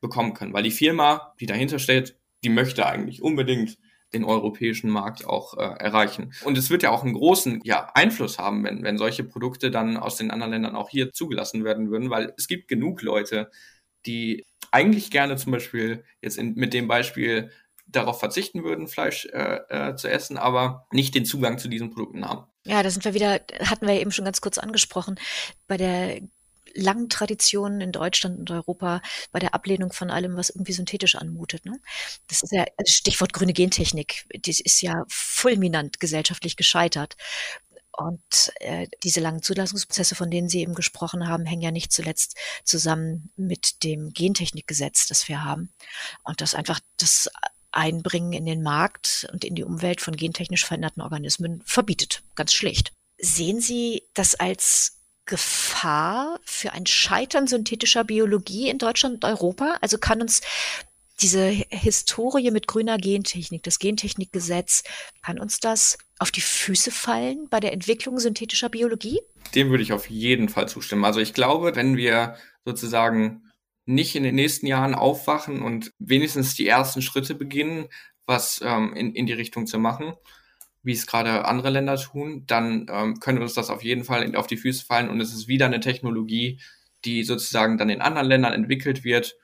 bekommen 0.00 0.34
können. 0.34 0.52
Weil 0.52 0.62
die 0.62 0.70
Firma, 0.70 1.34
die 1.40 1.46
dahinter 1.46 1.78
steht, 1.78 2.16
die 2.44 2.50
möchte 2.50 2.86
eigentlich 2.86 3.22
unbedingt 3.22 3.78
den 4.14 4.24
europäischen 4.24 4.90
Markt 4.90 5.26
auch 5.26 5.54
äh, 5.54 5.60
erreichen. 5.60 6.32
Und 6.44 6.56
es 6.56 6.70
wird 6.70 6.82
ja 6.82 6.90
auch 6.90 7.04
einen 7.04 7.14
großen 7.14 7.60
ja, 7.64 7.90
Einfluss 7.94 8.38
haben, 8.38 8.64
wenn, 8.64 8.82
wenn 8.82 8.96
solche 8.96 9.24
Produkte 9.24 9.70
dann 9.70 9.96
aus 9.96 10.16
den 10.16 10.30
anderen 10.30 10.52
Ländern 10.52 10.76
auch 10.76 10.88
hier 10.88 11.12
zugelassen 11.12 11.64
werden 11.64 11.90
würden, 11.90 12.08
weil 12.08 12.32
es 12.38 12.48
gibt 12.48 12.68
genug 12.68 13.02
Leute, 13.02 13.50
die 14.06 14.46
eigentlich 14.70 15.10
gerne 15.10 15.36
zum 15.36 15.52
Beispiel 15.52 16.04
jetzt 16.22 16.38
in, 16.38 16.54
mit 16.54 16.72
dem 16.72 16.88
Beispiel 16.88 17.50
darauf 17.86 18.18
verzichten 18.18 18.64
würden, 18.64 18.86
Fleisch 18.86 19.26
äh, 19.26 19.60
äh, 19.68 19.96
zu 19.96 20.10
essen, 20.10 20.36
aber 20.36 20.86
nicht 20.92 21.14
den 21.14 21.24
Zugang 21.24 21.58
zu 21.58 21.68
diesen 21.68 21.90
Produkten 21.90 22.26
haben. 22.26 22.46
Ja, 22.64 22.82
da 22.82 22.90
sind 22.90 23.04
wir 23.04 23.14
wieder, 23.14 23.40
hatten 23.60 23.86
wir 23.86 24.00
eben 24.00 24.12
schon 24.12 24.26
ganz 24.26 24.40
kurz 24.40 24.58
angesprochen, 24.58 25.18
bei 25.66 25.78
der 25.78 26.20
langen 26.74 27.08
Tradition 27.08 27.80
in 27.80 27.92
Deutschland 27.92 28.38
und 28.38 28.50
Europa 28.50 29.02
bei 29.32 29.38
der 29.38 29.54
Ablehnung 29.54 29.92
von 29.92 30.10
allem, 30.10 30.36
was 30.36 30.50
irgendwie 30.50 30.72
synthetisch 30.72 31.14
anmutet. 31.16 31.64
Ne? 31.64 31.78
Das 32.28 32.42
ist 32.42 32.52
ja 32.52 32.64
also 32.76 32.92
Stichwort 32.92 33.32
grüne 33.32 33.52
Gentechnik. 33.52 34.26
Das 34.42 34.60
ist 34.60 34.82
ja 34.82 35.04
fulminant 35.08 36.00
gesellschaftlich 36.00 36.56
gescheitert. 36.56 37.16
Und 37.98 38.52
äh, 38.60 38.86
diese 39.02 39.18
langen 39.18 39.42
Zulassungsprozesse, 39.42 40.14
von 40.14 40.30
denen 40.30 40.48
Sie 40.48 40.60
eben 40.60 40.74
gesprochen 40.74 41.26
haben, 41.26 41.44
hängen 41.46 41.62
ja 41.62 41.72
nicht 41.72 41.90
zuletzt 41.90 42.36
zusammen 42.62 43.32
mit 43.36 43.82
dem 43.82 44.12
Gentechnikgesetz, 44.12 45.08
das 45.08 45.26
wir 45.26 45.44
haben. 45.44 45.72
Und 46.22 46.40
das 46.40 46.54
einfach 46.54 46.78
das 46.96 47.28
Einbringen 47.72 48.32
in 48.32 48.46
den 48.46 48.62
Markt 48.62 49.28
und 49.32 49.44
in 49.44 49.56
die 49.56 49.64
Umwelt 49.64 50.00
von 50.00 50.14
gentechnisch 50.14 50.64
veränderten 50.64 51.02
Organismen 51.02 51.60
verbietet. 51.66 52.22
Ganz 52.36 52.52
schlicht. 52.52 52.92
Sehen 53.18 53.60
Sie 53.60 54.04
das 54.14 54.36
als 54.36 54.97
Gefahr 55.28 56.40
für 56.44 56.72
ein 56.72 56.86
Scheitern 56.86 57.46
synthetischer 57.46 58.02
Biologie 58.02 58.68
in 58.68 58.78
Deutschland 58.78 59.14
und 59.14 59.24
Europa? 59.24 59.76
Also 59.80 59.98
kann 59.98 60.20
uns 60.20 60.40
diese 61.20 61.46
Historie 61.48 62.50
mit 62.50 62.66
grüner 62.66 62.96
Gentechnik, 62.96 63.62
das 63.62 63.78
Gentechnikgesetz, 63.78 64.84
kann 65.22 65.38
uns 65.38 65.60
das 65.60 65.98
auf 66.18 66.30
die 66.30 66.40
Füße 66.40 66.90
fallen 66.90 67.48
bei 67.48 67.60
der 67.60 67.72
Entwicklung 67.72 68.18
synthetischer 68.18 68.68
Biologie? 68.68 69.20
Dem 69.54 69.70
würde 69.70 69.82
ich 69.82 69.92
auf 69.92 70.08
jeden 70.10 70.48
Fall 70.48 70.68
zustimmen. 70.68 71.04
Also 71.04 71.20
ich 71.20 71.34
glaube, 71.34 71.76
wenn 71.76 71.96
wir 71.96 72.36
sozusagen 72.64 73.42
nicht 73.84 74.14
in 74.14 74.22
den 74.22 74.34
nächsten 74.34 74.66
Jahren 74.66 74.94
aufwachen 74.94 75.62
und 75.62 75.92
wenigstens 75.98 76.54
die 76.54 76.68
ersten 76.68 77.02
Schritte 77.02 77.34
beginnen, 77.34 77.88
was 78.26 78.60
ähm, 78.62 78.94
in, 78.94 79.14
in 79.14 79.26
die 79.26 79.32
Richtung 79.32 79.66
zu 79.66 79.78
machen, 79.78 80.14
wie 80.88 80.92
es 80.92 81.06
gerade 81.06 81.44
andere 81.44 81.68
Länder 81.68 81.96
tun, 81.96 82.44
dann 82.46 82.86
ähm, 82.90 83.20
könnte 83.20 83.42
uns 83.42 83.52
das 83.52 83.68
auf 83.68 83.84
jeden 83.84 84.04
Fall 84.04 84.34
auf 84.34 84.46
die 84.46 84.56
Füße 84.56 84.84
fallen 84.84 85.10
und 85.10 85.20
es 85.20 85.34
ist 85.34 85.46
wieder 85.46 85.66
eine 85.66 85.80
Technologie, 85.80 86.58
die 87.04 87.24
sozusagen 87.24 87.76
dann 87.76 87.90
in 87.90 88.00
anderen 88.00 88.26
Ländern 88.26 88.54
entwickelt 88.54 89.04
wird 89.04 89.36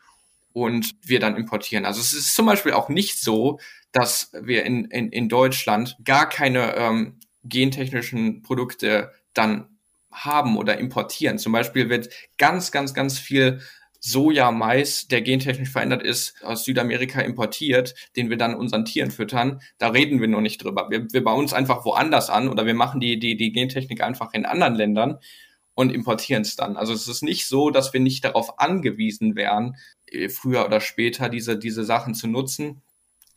und 0.55 0.91
wir 1.03 1.21
dann 1.21 1.37
importieren. 1.37 1.85
Also 1.85 2.01
es 2.01 2.15
ist 2.15 2.35
zum 2.35 2.47
Beispiel 2.47 2.73
auch 2.73 2.89
nicht 2.89 3.21
so, 3.21 3.61
dass 3.93 4.33
wir 4.41 4.65
in, 4.65 4.87
in, 4.87 5.11
in 5.11 5.29
Deutschland 5.29 5.99
gar 6.03 6.29
keine 6.31 6.75
ähm, 6.77 7.21
gentechnischen 7.45 8.43
Produkte 8.43 9.13
dann 9.35 9.69
haben 10.11 10.57
oder 10.57 10.79
importieren. 10.79 11.39
Zum 11.39 11.53
Beispiel 11.53 11.91
wird 11.91 12.09
ganz, 12.39 12.73
ganz, 12.73 12.95
ganz 12.95 13.19
viel 13.19 13.61
Soja-Mais, 14.07 15.09
der 15.09 15.23
gentechnisch 15.23 15.71
verändert 15.71 16.03
ist, 16.03 16.35
aus 16.43 16.65
Südamerika 16.65 17.23
importiert, 17.23 17.95
den 18.17 18.29
wir 18.29 18.37
dann 18.37 18.55
unseren 18.55 18.85
Tieren 18.85 19.11
füttern, 19.11 19.63
da 19.79 19.89
reden 19.89 20.21
wir 20.21 20.29
nur 20.29 20.43
nicht 20.43 20.63
drüber. 20.63 20.89
Wir, 20.91 21.11
wir 21.11 21.25
bauen 21.25 21.41
uns 21.41 21.55
einfach 21.55 21.87
woanders 21.87 22.29
an 22.29 22.49
oder 22.49 22.67
wir 22.67 22.75
machen 22.75 23.01
die, 23.01 23.19
die, 23.19 23.35
die 23.39 23.51
Gentechnik 23.51 24.03
einfach 24.03 24.35
in 24.35 24.45
anderen 24.45 24.75
Ländern 24.75 25.19
und 25.75 25.91
importieren 25.91 26.43
es 26.43 26.55
dann. 26.55 26.77
Also 26.77 26.93
es 26.93 27.09
ist 27.09 27.23
nicht 27.23 27.47
so, 27.47 27.71
dass 27.71 27.95
wir 27.95 28.01
nicht 28.01 28.27
darauf 28.27 28.59
angewiesen 28.59 29.37
wären, 29.37 29.77
äh, 30.07 30.29
früher 30.29 30.67
oder 30.67 30.81
später 30.81 31.31
diese, 31.31 31.59
diese 31.59 31.85
Sachen 31.85 32.13
zu 32.13 32.27
nutzen 32.27 32.83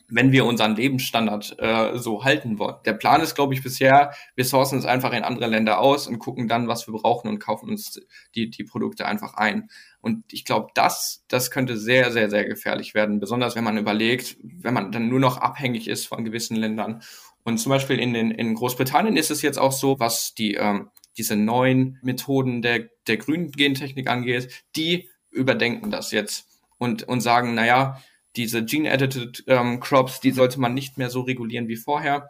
wenn 0.09 0.31
wir 0.31 0.45
unseren 0.45 0.75
Lebensstandard 0.75 1.57
äh, 1.59 1.97
so 1.97 2.23
halten 2.23 2.59
wollen. 2.59 2.75
Der 2.85 2.93
Plan 2.93 3.21
ist, 3.21 3.35
glaube 3.35 3.53
ich, 3.53 3.61
bisher, 3.61 4.13
wir 4.35 4.45
sourcen 4.45 4.79
es 4.79 4.85
einfach 4.85 5.11
in 5.11 5.23
andere 5.23 5.47
Länder 5.47 5.79
aus 5.79 6.07
und 6.07 6.19
gucken 6.19 6.47
dann, 6.47 6.67
was 6.67 6.87
wir 6.87 6.93
brauchen 6.93 7.27
und 7.29 7.39
kaufen 7.39 7.69
uns 7.69 7.99
die, 8.33 8.49
die 8.49 8.63
Produkte 8.63 9.05
einfach 9.05 9.33
ein. 9.33 9.69
Und 9.99 10.31
ich 10.31 10.45
glaube, 10.45 10.69
das, 10.75 11.25
das 11.27 11.51
könnte 11.51 11.77
sehr, 11.77 12.11
sehr, 12.11 12.29
sehr 12.29 12.45
gefährlich 12.45 12.93
werden, 12.93 13.19
besonders 13.19 13.55
wenn 13.55 13.65
man 13.65 13.77
überlegt, 13.77 14.37
wenn 14.41 14.73
man 14.73 14.91
dann 14.91 15.09
nur 15.09 15.19
noch 15.19 15.37
abhängig 15.37 15.89
ist 15.89 16.05
von 16.05 16.23
gewissen 16.23 16.55
Ländern. 16.55 17.01
Und 17.43 17.57
zum 17.57 17.71
Beispiel 17.71 17.99
in, 17.99 18.13
den, 18.13 18.31
in 18.31 18.55
Großbritannien 18.55 19.17
ist 19.17 19.31
es 19.31 19.41
jetzt 19.41 19.59
auch 19.59 19.71
so, 19.73 19.99
was 19.99 20.33
die, 20.33 20.55
ähm, 20.55 20.89
diese 21.17 21.35
neuen 21.35 21.99
Methoden 22.01 22.61
der, 22.61 22.89
der 23.07 23.17
grünen 23.17 23.51
Gentechnik 23.51 24.09
angeht, 24.09 24.65
die 24.75 25.09
überdenken 25.31 25.91
das 25.91 26.11
jetzt 26.11 26.47
und, 26.77 27.03
und 27.03 27.21
sagen, 27.21 27.53
naja, 27.53 28.01
diese 28.37 28.63
Gene-Edited 28.63 29.43
ähm, 29.47 29.79
Crops, 29.79 30.19
die 30.19 30.31
sollte 30.31 30.59
man 30.59 30.73
nicht 30.73 30.97
mehr 30.97 31.09
so 31.09 31.21
regulieren 31.21 31.67
wie 31.67 31.75
vorher. 31.75 32.29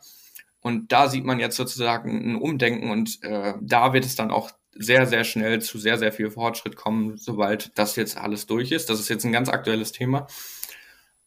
Und 0.62 0.92
da 0.92 1.08
sieht 1.08 1.26
man 1.26 1.40
jetzt 1.40 1.56
sozusagen 1.56 2.32
ein 2.32 2.36
Umdenken 2.36 2.90
und 2.90 3.24
äh, 3.24 3.54
da 3.62 3.94
wird 3.94 4.06
es 4.06 4.16
dann 4.16 4.32
auch 4.32 4.52
sehr, 4.74 5.06
sehr 5.06 5.24
schnell 5.24 5.62
zu 5.62 5.80
sehr, 5.80 5.98
sehr 5.98 6.12
viel 6.12 6.30
Fortschritt 6.30 6.76
kommen, 6.76 7.18
sobald 7.18 7.78
das 7.78 7.96
jetzt 7.96 8.18
alles 8.18 8.48
durch 8.48 8.72
ist. 8.72 8.90
Das 8.90 9.00
ist 9.00 9.10
jetzt 9.10 9.26
ein 9.26 9.32
ganz 9.32 9.50
aktuelles 9.50 9.92
Thema. 9.92 10.28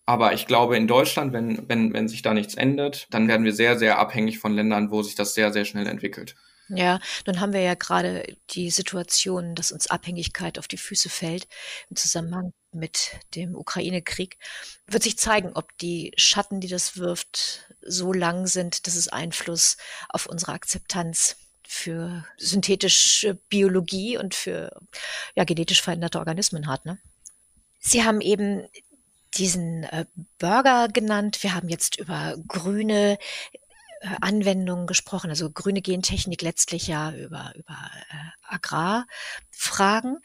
Aber 0.07 0.33
ich 0.35 0.47
glaube, 0.47 0.77
in 0.77 0.89
Deutschland, 0.89 1.33
wenn, 1.33 1.69
wenn, 1.69 1.93
wenn 1.93 2.09
sich 2.09 2.23
da 2.23 2.35
nichts 2.35 2.55
ändert, 2.55 3.07
dann 3.11 3.29
werden 3.29 3.45
wir 3.45 3.53
sehr, 3.53 3.79
sehr 3.79 3.99
abhängig 3.99 4.39
von 4.39 4.55
Ländern, 4.55 4.91
wo 4.91 5.03
sich 5.03 5.15
das 5.15 5.35
sehr, 5.35 5.53
sehr 5.53 5.65
schnell 5.65 5.87
entwickelt. 5.87 6.35
Ja, 6.69 7.01
nun 7.27 7.41
haben 7.41 7.53
wir 7.53 7.63
ja 7.63 7.75
gerade 7.75 8.37
die 8.51 8.71
Situation, 8.71 9.55
dass 9.55 9.73
uns 9.73 9.89
Abhängigkeit 9.89 10.59
auf 10.59 10.69
die 10.69 10.77
Füße 10.77 11.09
fällt 11.09 11.49
im 11.89 11.97
Zusammenhang 11.97 12.53
mit 12.73 13.13
dem 13.35 13.55
Ukraine-Krieg. 13.55 14.39
Wird 14.87 15.03
sich 15.03 15.19
zeigen, 15.19 15.53
ob 15.55 15.77
die 15.79 16.13
Schatten, 16.17 16.61
die 16.61 16.69
das 16.69 16.97
wirft, 16.97 17.73
so 17.83 18.13
lang 18.13 18.47
sind, 18.47 18.87
dass 18.87 18.97
es 18.97 19.09
Einfluss 19.09 19.77
auf 20.09 20.27
unsere 20.27 20.53
Akzeptanz 20.53 21.37
für 21.67 22.25
synthetische 22.37 23.35
Biologie 23.49 24.19
und 24.19 24.35
für 24.35 24.77
ja, 25.37 25.45
genetisch 25.45 25.83
veränderte 25.83 26.19
Organismen 26.19 26.67
hat. 26.67 26.85
Ne? 26.85 26.99
Sie 27.79 28.05
haben 28.05 28.21
eben 28.21 28.67
diesen 29.35 29.85
äh, 29.85 30.07
Burger 30.39 30.89
genannt. 30.89 31.43
Wir 31.43 31.55
haben 31.55 31.69
jetzt 31.69 31.97
über 31.97 32.35
grüne 32.49 33.19
äh, 34.01 34.09
Anwendungen 34.21 34.87
gesprochen, 34.87 35.31
also 35.31 35.51
grüne 35.51 35.83
Gentechnik 35.83 36.43
letztlich 36.43 36.89
ja 36.89 37.13
über, 37.13 37.53
über 37.55 37.91
äh, 38.11 38.55
Agrarfragen. 38.55 40.19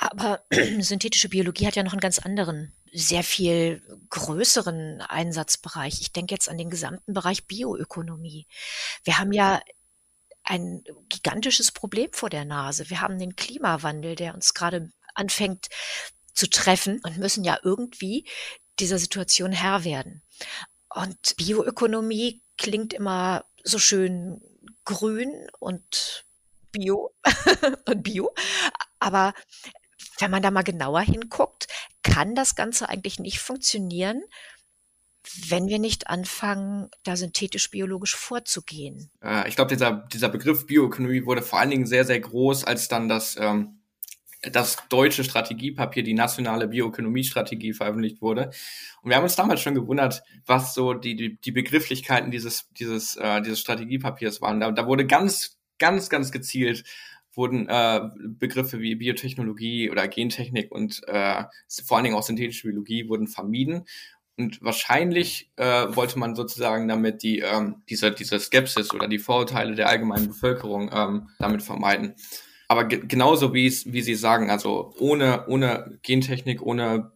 Aber 0.00 0.44
synthetische 0.80 1.28
Biologie 1.28 1.66
hat 1.66 1.76
ja 1.76 1.82
noch 1.82 1.92
einen 1.92 2.00
ganz 2.00 2.18
anderen, 2.18 2.72
sehr 2.92 3.22
viel 3.22 3.82
größeren 4.10 5.00
Einsatzbereich. 5.00 6.00
Ich 6.00 6.12
denke 6.12 6.34
jetzt 6.34 6.48
an 6.48 6.58
den 6.58 6.70
gesamten 6.70 7.14
Bereich 7.14 7.46
Bioökonomie. 7.46 8.46
Wir 9.04 9.18
haben 9.18 9.32
ja 9.32 9.60
ein 10.44 10.84
gigantisches 11.08 11.72
Problem 11.72 12.10
vor 12.12 12.30
der 12.30 12.44
Nase. 12.44 12.88
Wir 12.90 13.00
haben 13.00 13.18
den 13.18 13.36
Klimawandel, 13.36 14.14
der 14.14 14.34
uns 14.34 14.54
gerade 14.54 14.90
anfängt 15.14 15.66
zu 16.34 16.48
treffen 16.48 17.00
und 17.02 17.18
müssen 17.18 17.42
ja 17.42 17.58
irgendwie 17.62 18.28
dieser 18.78 18.98
Situation 18.98 19.52
Herr 19.52 19.84
werden. 19.84 20.22
Und 20.94 21.36
Bioökonomie 21.36 22.42
klingt 22.58 22.92
immer 22.92 23.44
so 23.64 23.78
schön 23.78 24.40
grün 24.84 25.48
und 25.58 26.24
bio 26.70 27.12
und 27.86 28.02
bio. 28.02 28.32
Aber 29.00 29.34
wenn 30.18 30.30
man 30.30 30.42
da 30.42 30.50
mal 30.50 30.62
genauer 30.62 31.00
hinguckt, 31.00 31.66
kann 32.02 32.34
das 32.34 32.54
Ganze 32.54 32.88
eigentlich 32.88 33.18
nicht 33.18 33.38
funktionieren, 33.38 34.22
wenn 35.48 35.66
wir 35.66 35.78
nicht 35.78 36.08
anfangen, 36.08 36.88
da 37.02 37.16
synthetisch-biologisch 37.16 38.14
vorzugehen. 38.14 39.10
Äh, 39.22 39.48
ich 39.48 39.56
glaube, 39.56 39.72
dieser, 39.74 40.06
dieser 40.12 40.28
Begriff 40.28 40.66
Bioökonomie 40.66 41.24
wurde 41.26 41.42
vor 41.42 41.58
allen 41.58 41.70
Dingen 41.70 41.86
sehr, 41.86 42.04
sehr 42.04 42.20
groß, 42.20 42.64
als 42.64 42.88
dann 42.88 43.08
das, 43.08 43.36
ähm, 43.38 43.80
das 44.42 44.76
deutsche 44.88 45.24
Strategiepapier, 45.24 46.02
die 46.02 46.14
nationale 46.14 46.68
Bioökonomie-Strategie 46.68 47.72
veröffentlicht 47.72 48.22
wurde. 48.22 48.50
Und 49.02 49.10
wir 49.10 49.16
haben 49.16 49.24
uns 49.24 49.36
damals 49.36 49.60
schon 49.60 49.74
gewundert, 49.74 50.22
was 50.46 50.74
so 50.74 50.94
die, 50.94 51.16
die, 51.16 51.36
die 51.40 51.52
Begrifflichkeiten 51.52 52.30
dieses, 52.30 52.68
dieses, 52.78 53.16
äh, 53.16 53.42
dieses 53.42 53.60
Strategiepapiers 53.60 54.40
waren. 54.40 54.60
Da, 54.60 54.70
da 54.70 54.86
wurde 54.86 55.06
ganz, 55.06 55.58
ganz, 55.78 56.08
ganz 56.08 56.30
gezielt 56.30 56.84
wurden 57.36 57.68
äh, 57.68 58.00
Begriffe 58.18 58.80
wie 58.80 58.94
Biotechnologie 58.96 59.90
oder 59.90 60.08
Gentechnik 60.08 60.72
und 60.72 61.02
äh, 61.06 61.44
vor 61.84 61.96
allen 61.96 62.04
Dingen 62.04 62.16
auch 62.16 62.22
synthetische 62.22 62.68
Biologie 62.68 63.08
wurden 63.08 63.28
vermieden. 63.28 63.84
Und 64.38 64.62
wahrscheinlich 64.62 65.50
äh, 65.56 65.64
wollte 65.64 66.18
man 66.18 66.34
sozusagen 66.34 66.88
damit 66.88 67.22
die 67.22 67.38
ähm, 67.40 67.82
diese 67.88 68.10
diese 68.10 68.38
Skepsis 68.38 68.92
oder 68.92 69.08
die 69.08 69.18
Vorurteile 69.18 69.74
der 69.74 69.88
allgemeinen 69.88 70.28
Bevölkerung 70.28 70.90
ähm, 70.92 71.28
damit 71.38 71.62
vermeiden. 71.62 72.14
Aber 72.68 72.84
ge 72.84 73.02
genauso 73.06 73.54
wie 73.54 73.70
wie 73.86 74.02
Sie 74.02 74.14
sagen, 74.14 74.50
also 74.50 74.94
ohne 74.98 75.46
ohne 75.48 75.98
Gentechnik, 76.02 76.60
ohne 76.60 77.12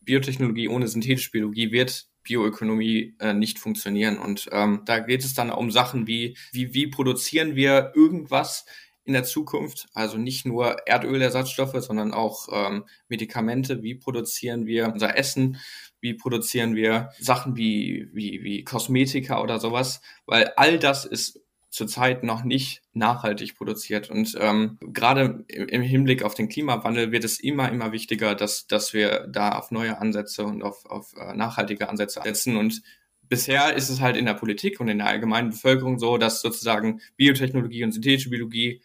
Biotechnologie 0.00 0.68
ohne 0.68 0.88
synthetische 0.88 1.30
Biologie 1.30 1.70
wird 1.70 2.08
Bioökonomie 2.24 3.14
äh, 3.20 3.34
nicht 3.34 3.58
funktionieren. 3.58 4.18
Und 4.18 4.48
ähm, 4.50 4.82
da 4.86 4.98
geht 4.98 5.24
es 5.24 5.34
dann 5.34 5.50
um 5.50 5.70
Sachen 5.70 6.06
wie, 6.06 6.36
wie, 6.52 6.74
wie 6.74 6.88
produzieren 6.88 7.54
wir 7.54 7.92
irgendwas 7.94 8.64
in 9.04 9.12
der 9.12 9.24
Zukunft? 9.24 9.86
Also 9.94 10.18
nicht 10.18 10.46
nur 10.46 10.86
Erdölersatzstoffe, 10.86 11.76
sondern 11.84 12.12
auch 12.12 12.48
ähm, 12.52 12.84
Medikamente. 13.08 13.82
Wie 13.82 13.94
produzieren 13.94 14.66
wir 14.66 14.88
unser 14.92 15.16
Essen? 15.16 15.58
Wie 16.00 16.14
produzieren 16.14 16.74
wir 16.74 17.10
Sachen 17.18 17.56
wie, 17.56 18.08
wie, 18.12 18.42
wie 18.42 18.64
Kosmetika 18.64 19.42
oder 19.42 19.58
sowas? 19.58 20.00
Weil 20.26 20.52
all 20.56 20.78
das 20.78 21.04
ist 21.04 21.40
zurzeit 21.74 22.22
noch 22.22 22.44
nicht 22.44 22.82
nachhaltig 22.92 23.56
produziert. 23.56 24.08
Und 24.08 24.36
ähm, 24.40 24.78
gerade 24.80 25.44
im 25.48 25.82
Hinblick 25.82 26.22
auf 26.22 26.34
den 26.34 26.48
Klimawandel 26.48 27.10
wird 27.10 27.24
es 27.24 27.40
immer, 27.40 27.70
immer 27.70 27.90
wichtiger, 27.90 28.36
dass, 28.36 28.68
dass 28.68 28.94
wir 28.94 29.26
da 29.28 29.50
auf 29.50 29.72
neue 29.72 29.98
Ansätze 29.98 30.44
und 30.44 30.62
auf, 30.62 30.86
auf 30.86 31.14
äh, 31.16 31.34
nachhaltige 31.34 31.88
Ansätze 31.88 32.20
setzen. 32.22 32.56
Und 32.56 32.82
bisher 33.22 33.74
ist 33.74 33.88
es 33.88 34.00
halt 34.00 34.16
in 34.16 34.26
der 34.26 34.34
Politik 34.34 34.78
und 34.78 34.88
in 34.88 34.98
der 34.98 35.08
allgemeinen 35.08 35.50
Bevölkerung 35.50 35.98
so, 35.98 36.16
dass 36.16 36.42
sozusagen 36.42 37.00
Biotechnologie 37.16 37.82
und 37.82 37.90
synthetische 37.90 38.30
Biologie 38.30 38.80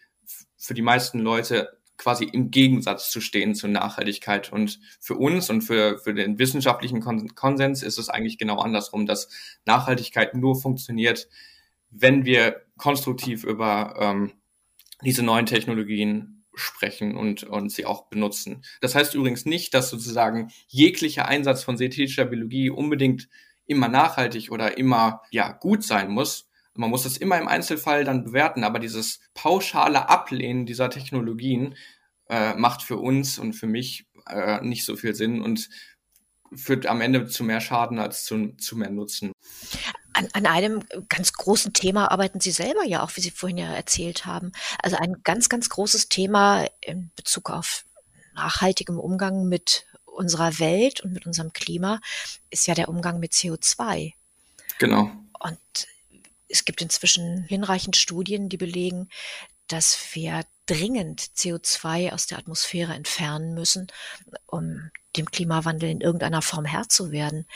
für 0.60 0.74
die 0.74 0.82
meisten 0.82 1.18
Leute 1.18 1.80
quasi 1.96 2.24
im 2.24 2.50
Gegensatz 2.50 3.10
zu 3.10 3.20
stehen 3.20 3.54
zur 3.54 3.70
Nachhaltigkeit. 3.70 4.52
Und 4.52 4.78
für 5.00 5.16
uns 5.16 5.50
und 5.50 5.62
für, 5.62 5.98
für 5.98 6.14
den 6.14 6.38
wissenschaftlichen 6.38 7.00
Konsens 7.00 7.82
ist 7.82 7.98
es 7.98 8.08
eigentlich 8.08 8.38
genau 8.38 8.58
andersrum, 8.58 9.06
dass 9.06 9.28
Nachhaltigkeit 9.66 10.34
nur 10.34 10.60
funktioniert, 10.60 11.28
wenn 11.90 12.24
wir 12.24 12.62
konstruktiv 12.78 13.44
über 13.44 13.96
ähm, 13.98 14.32
diese 15.02 15.22
neuen 15.22 15.46
Technologien 15.46 16.44
sprechen 16.54 17.16
und, 17.16 17.44
und 17.44 17.70
sie 17.70 17.86
auch 17.86 18.06
benutzen. 18.06 18.62
Das 18.80 18.94
heißt 18.94 19.14
übrigens 19.14 19.44
nicht, 19.44 19.74
dass 19.74 19.90
sozusagen 19.90 20.50
jeglicher 20.68 21.26
Einsatz 21.26 21.62
von 21.62 21.76
synthetischer 21.76 22.26
Biologie 22.26 22.70
unbedingt 22.70 23.28
immer 23.66 23.88
nachhaltig 23.88 24.50
oder 24.50 24.78
immer 24.78 25.22
ja 25.30 25.52
gut 25.52 25.84
sein 25.84 26.10
muss. 26.10 26.49
Man 26.80 26.88
muss 26.88 27.02
das 27.02 27.18
immer 27.18 27.38
im 27.38 27.46
Einzelfall 27.46 28.04
dann 28.04 28.24
bewerten, 28.24 28.64
aber 28.64 28.78
dieses 28.78 29.20
pauschale 29.34 30.08
Ablehnen 30.08 30.64
dieser 30.64 30.88
Technologien 30.88 31.76
äh, 32.30 32.54
macht 32.54 32.80
für 32.80 32.96
uns 32.96 33.38
und 33.38 33.52
für 33.52 33.66
mich 33.66 34.06
äh, 34.26 34.62
nicht 34.62 34.86
so 34.86 34.96
viel 34.96 35.14
Sinn 35.14 35.42
und 35.42 35.68
führt 36.54 36.86
am 36.86 37.02
Ende 37.02 37.26
zu 37.26 37.44
mehr 37.44 37.60
Schaden 37.60 37.98
als 37.98 38.24
zu, 38.24 38.56
zu 38.56 38.78
mehr 38.78 38.88
Nutzen. 38.88 39.32
An, 40.14 40.28
an 40.32 40.46
einem 40.46 40.82
ganz 41.10 41.34
großen 41.34 41.74
Thema 41.74 42.10
arbeiten 42.10 42.40
Sie 42.40 42.50
selber 42.50 42.84
ja 42.86 43.02
auch, 43.02 43.14
wie 43.14 43.20
Sie 43.20 43.30
vorhin 43.30 43.58
ja 43.58 43.74
erzählt 43.74 44.24
haben. 44.24 44.50
Also 44.82 44.96
ein 44.96 45.16
ganz, 45.22 45.50
ganz 45.50 45.68
großes 45.68 46.08
Thema 46.08 46.64
in 46.80 47.10
Bezug 47.14 47.50
auf 47.50 47.84
nachhaltigem 48.34 48.98
Umgang 48.98 49.48
mit 49.48 49.84
unserer 50.06 50.58
Welt 50.58 51.02
und 51.02 51.12
mit 51.12 51.26
unserem 51.26 51.52
Klima 51.52 52.00
ist 52.48 52.66
ja 52.66 52.74
der 52.74 52.88
Umgang 52.88 53.20
mit 53.20 53.32
CO2. 53.32 54.14
Genau. 54.78 55.10
Und 55.38 55.58
es 56.50 56.64
gibt 56.64 56.82
inzwischen 56.82 57.44
hinreichend 57.44 57.96
Studien, 57.96 58.48
die 58.48 58.56
belegen, 58.56 59.08
dass 59.68 59.98
wir 60.14 60.44
dringend 60.66 61.20
CO2 61.20 62.12
aus 62.12 62.26
der 62.26 62.38
Atmosphäre 62.38 62.94
entfernen 62.94 63.54
müssen, 63.54 63.86
um 64.46 64.90
dem 65.16 65.26
Klimawandel 65.26 65.90
in 65.90 66.00
irgendeiner 66.00 66.42
Form 66.42 66.64
Herr 66.64 66.88
zu 66.88 67.10
werden. 67.10 67.46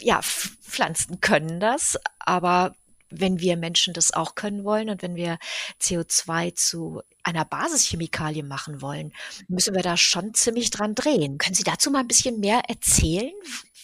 Ja, 0.00 0.20
Pflanzen 0.22 1.20
können 1.20 1.60
das, 1.60 1.98
aber 2.18 2.74
wenn 3.10 3.38
wir 3.38 3.56
Menschen 3.56 3.94
das 3.94 4.12
auch 4.12 4.34
können 4.34 4.64
wollen 4.64 4.90
und 4.90 5.02
wenn 5.02 5.14
wir 5.14 5.38
CO2 5.80 6.54
zu 6.54 7.02
einer 7.22 7.44
Basischemikalie 7.44 8.42
machen 8.42 8.80
wollen, 8.80 9.12
müssen 9.48 9.74
wir 9.74 9.82
da 9.82 9.96
schon 9.96 10.34
ziemlich 10.34 10.70
dran 10.70 10.94
drehen. 10.94 11.38
Können 11.38 11.54
Sie 11.54 11.64
dazu 11.64 11.90
mal 11.90 12.00
ein 12.00 12.08
bisschen 12.08 12.40
mehr 12.40 12.62
erzählen? 12.68 13.32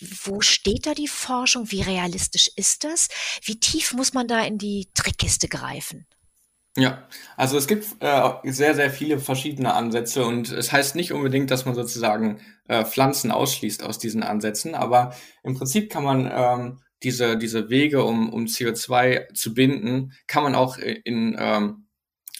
Wo 0.00 0.40
steht 0.40 0.86
da 0.86 0.94
die 0.94 1.08
Forschung? 1.08 1.70
Wie 1.70 1.82
realistisch 1.82 2.50
ist 2.56 2.84
das? 2.84 3.08
Wie 3.42 3.60
tief 3.60 3.92
muss 3.92 4.14
man 4.14 4.28
da 4.28 4.42
in 4.44 4.58
die 4.58 4.88
Trickkiste 4.94 5.48
greifen? 5.48 6.06
Ja, 6.76 7.08
also 7.36 7.58
es 7.58 7.66
gibt 7.66 7.84
äh, 7.98 8.30
sehr, 8.44 8.74
sehr 8.74 8.90
viele 8.90 9.18
verschiedene 9.18 9.74
Ansätze 9.74 10.24
und 10.24 10.50
es 10.52 10.70
heißt 10.70 10.94
nicht 10.94 11.12
unbedingt, 11.12 11.50
dass 11.50 11.64
man 11.66 11.74
sozusagen 11.74 12.40
äh, 12.68 12.84
Pflanzen 12.84 13.32
ausschließt 13.32 13.82
aus 13.82 13.98
diesen 13.98 14.22
Ansätzen, 14.22 14.76
aber 14.76 15.14
im 15.42 15.56
Prinzip 15.56 15.90
kann 15.90 16.04
man 16.04 16.30
ähm, 16.32 16.80
diese, 17.02 17.36
diese 17.36 17.70
Wege, 17.70 18.04
um, 18.04 18.32
um 18.32 18.44
CO2 18.44 19.34
zu 19.34 19.52
binden, 19.52 20.12
kann 20.28 20.44
man 20.44 20.54
auch 20.54 20.78
in, 20.78 21.36
ähm, 21.38 21.86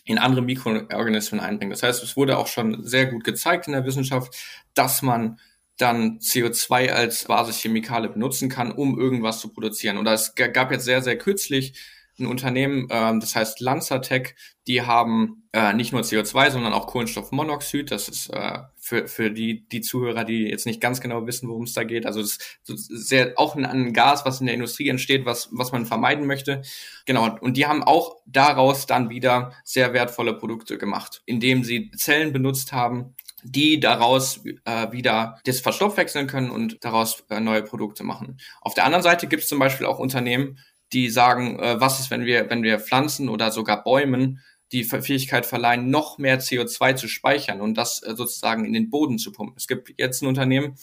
in 0.05 0.19
andere 0.19 0.43
Mikroorganismen 0.43 1.41
einbringen. 1.41 1.73
Das 1.73 1.83
heißt, 1.83 2.03
es 2.03 2.17
wurde 2.17 2.39
auch 2.39 2.47
schon 2.47 2.85
sehr 2.85 3.07
gut 3.07 3.25
gezeigt 3.25 3.67
in 3.67 3.73
der 3.73 3.85
Wissenschaft, 3.85 4.37
dass 4.75 5.03
man 5.03 5.41
dann 5.81 6.19
CO2 6.19 6.91
als 6.91 7.25
Basischemikale 7.25 8.09
benutzen 8.09 8.49
kann, 8.49 8.73
um 8.73 8.99
irgendwas 8.99 9.41
zu 9.41 9.53
produzieren. 9.53 9.97
Und 9.97 10.07
es 10.07 10.35
gab 10.35 10.71
jetzt 10.71 10.85
sehr, 10.85 11.03
sehr 11.03 11.17
kürzlich 11.17 11.75
ein 12.21 12.27
Unternehmen, 12.27 12.89
äh, 12.91 13.19
das 13.19 13.35
heißt 13.35 13.61
Lanzatec, 13.61 14.37
die 14.67 14.83
haben 14.83 15.49
äh, 15.53 15.73
nicht 15.73 15.93
nur 15.93 16.03
CO2, 16.03 16.51
sondern 16.51 16.73
auch 16.73 16.87
Kohlenstoffmonoxid. 16.87 17.91
Das 17.91 18.09
ist 18.09 18.29
äh, 18.29 18.59
für, 18.77 19.09
für 19.09 19.31
die, 19.31 19.67
die 19.69 19.81
Zuhörer, 19.81 20.25
die 20.25 20.45
jetzt 20.45 20.67
nicht 20.67 20.81
ganz 20.81 21.01
genau 21.01 21.27
wissen, 21.27 21.49
worum 21.49 21.65
es 21.65 21.73
da 21.73 21.83
geht. 21.83 22.07
Also 22.07 22.21
das 22.21 22.39
ist 22.67 22.89
sehr, 22.89 23.33
auch 23.37 23.57
ein, 23.57 23.65
ein 23.65 23.93
Gas, 23.93 24.25
was 24.25 24.41
in 24.41 24.47
der 24.47 24.55
Industrie 24.55 24.89
entsteht, 24.89 25.25
was, 25.25 25.49
was 25.51 25.73
man 25.73 25.87
vermeiden 25.87 26.27
möchte. 26.27 26.63
Genau. 27.07 27.37
Und 27.41 27.57
die 27.57 27.67
haben 27.67 27.83
auch 27.83 28.17
daraus 28.27 28.87
dann 28.87 29.11
wieder 29.11 29.53
sehr 29.65 29.93
wertvolle 29.93 30.35
Produkte 30.35 30.79
gemacht, 30.79 31.23
indem 31.27 31.65
sie 31.65 31.91
Zellen 31.97 32.33
benutzt 32.33 32.73
haben, 32.73 33.17
die 33.43 33.81
daraus 33.81 34.41
äh, 34.65 34.93
wieder 34.93 35.39
das 35.45 35.61
verstoffwechseln 35.61 36.27
können 36.27 36.51
und 36.51 36.79
daraus 36.83 37.25
äh, 37.31 37.41
neue 37.41 37.63
Produkte 37.63 38.05
machen. 38.05 38.39
Auf 38.61 38.75
der 38.75 38.85
anderen 38.85 39.03
Seite 39.03 39.27
gibt 39.27 39.43
es 39.43 39.49
zum 39.49 39.59
Beispiel 39.59 39.87
auch 39.87 39.99
Unternehmen, 39.99 40.59
die 40.93 41.09
sagen, 41.09 41.59
äh, 41.59 41.81
was 41.81 42.01
ist, 42.01 42.11
wenn 42.11 42.25
wir, 42.25 42.51
wenn 42.51 42.63
wir 42.63 42.81
Pflanzen 42.81 43.29
oder 43.29 43.51
sogar 43.51 43.83
Bäumen 43.83 44.41
die 44.73 44.85
Fähigkeit 44.85 45.47
verleihen, 45.47 45.91
noch 45.91 46.19
mehr 46.19 46.41
CO2 46.41 46.95
zu 46.95 47.09
speichern 47.09 47.61
und 47.61 47.75
das 47.75 48.03
äh, 48.03 48.15
sozusagen 48.15 48.65
in 48.65 48.73
den 48.73 48.91
Boden 48.91 49.19
zu 49.19 49.33
pumpen. 49.33 49.57
Es 49.57 49.67
gibt 49.67 49.93
jetzt 49.99 50.23
ein 50.23 50.29
Unternehmen, 50.29 50.77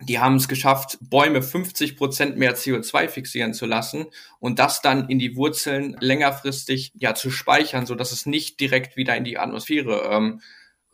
die 0.00 0.18
haben 0.18 0.36
es 0.36 0.48
geschafft, 0.48 0.98
Bäume 1.00 1.40
50 1.40 1.96
Prozent 1.96 2.36
mehr 2.36 2.56
CO2 2.56 3.08
fixieren 3.08 3.54
zu 3.54 3.64
lassen 3.64 4.06
und 4.40 4.58
das 4.58 4.82
dann 4.82 5.08
in 5.08 5.18
die 5.18 5.36
Wurzeln 5.36 5.96
längerfristig 6.00 6.92
ja 6.96 7.14
zu 7.14 7.30
speichern, 7.30 7.86
so 7.86 7.94
dass 7.94 8.10
es 8.10 8.26
nicht 8.26 8.58
direkt 8.60 8.96
wieder 8.96 9.16
in 9.16 9.24
die 9.24 9.38
Atmosphäre 9.38 10.08
ähm, 10.10 10.40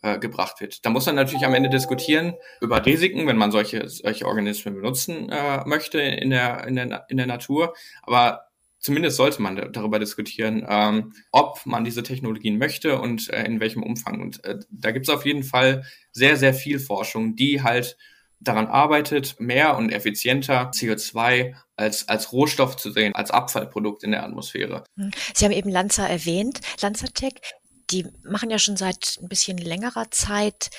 äh, 0.02 0.18
gebracht 0.18 0.60
wird. 0.60 0.84
Da 0.84 0.90
muss 0.90 1.06
man 1.06 1.14
natürlich 1.14 1.44
am 1.44 1.54
Ende 1.54 1.68
diskutieren 1.68 2.34
über 2.60 2.84
Risiken, 2.84 3.26
wenn 3.26 3.36
man 3.36 3.52
solche 3.52 3.88
solche 3.88 4.26
Organismen 4.26 4.74
benutzen 4.74 5.30
äh, 5.30 5.64
möchte 5.66 6.00
in 6.00 6.30
der 6.30 6.66
in 6.66 6.76
der 6.76 7.06
in 7.08 7.16
der 7.16 7.26
Natur. 7.26 7.74
Aber 8.02 8.50
zumindest 8.78 9.16
sollte 9.16 9.42
man 9.42 9.72
darüber 9.72 9.98
diskutieren, 9.98 10.66
ähm, 10.68 11.12
ob 11.30 11.64
man 11.66 11.84
diese 11.84 12.02
Technologien 12.02 12.58
möchte 12.58 12.98
und 12.98 13.28
äh, 13.30 13.44
in 13.44 13.60
welchem 13.60 13.82
Umfang. 13.82 14.20
Und 14.20 14.42
äh, 14.44 14.58
da 14.70 14.90
gibt 14.90 15.08
es 15.08 15.14
auf 15.14 15.26
jeden 15.26 15.44
Fall 15.44 15.84
sehr, 16.12 16.36
sehr 16.36 16.54
viel 16.54 16.78
Forschung, 16.78 17.36
die 17.36 17.62
halt 17.62 17.96
daran 18.40 18.66
arbeitet, 18.66 19.38
mehr 19.38 19.76
und 19.76 19.92
effizienter 19.92 20.70
CO2 20.70 21.54
als, 21.76 22.08
als 22.08 22.32
Rohstoff 22.32 22.76
zu 22.76 22.90
sehen, 22.90 23.14
als 23.14 23.30
Abfallprodukt 23.30 24.02
in 24.02 24.12
der 24.12 24.24
Atmosphäre. 24.24 24.84
Hm. 24.96 25.10
Sie 25.34 25.44
haben 25.44 25.52
eben 25.52 25.70
Lanza 25.70 26.06
erwähnt, 26.06 26.60
Lanzatec. 26.80 27.34
Die 27.90 28.06
machen 28.22 28.50
ja 28.50 28.58
schon 28.58 28.76
seit 28.76 29.18
ein 29.20 29.28
bisschen 29.28 29.58
längerer 29.58 30.10
Zeit 30.10 30.70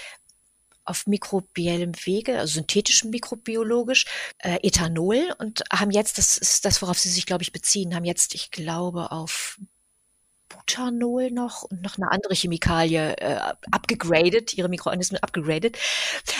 auf 0.83 1.07
mikrobiellem 1.07 1.93
Wege, 2.05 2.39
also 2.39 2.55
synthetisch 2.55 3.03
mikrobiologisch, 3.03 4.05
äh, 4.39 4.59
Ethanol 4.63 5.33
und 5.37 5.63
haben 5.71 5.91
jetzt, 5.91 6.17
das 6.17 6.37
ist 6.37 6.65
das, 6.65 6.81
worauf 6.81 6.99
sie 6.99 7.09
sich, 7.09 7.25
glaube 7.25 7.43
ich, 7.43 7.51
beziehen, 7.51 7.95
haben 7.95 8.05
jetzt, 8.05 8.33
ich 8.33 8.51
glaube, 8.51 9.11
auf 9.11 9.59
Butanol 10.49 11.31
noch 11.31 11.63
und 11.63 11.81
noch 11.81 11.97
eine 11.97 12.11
andere 12.11 12.33
Chemikalie 12.35 13.15
äh, 13.17 13.39
abgegradet, 13.71 14.53
ihre 14.53 14.69
Mikroorganismen 14.69 15.21
abgegradet. 15.23 15.77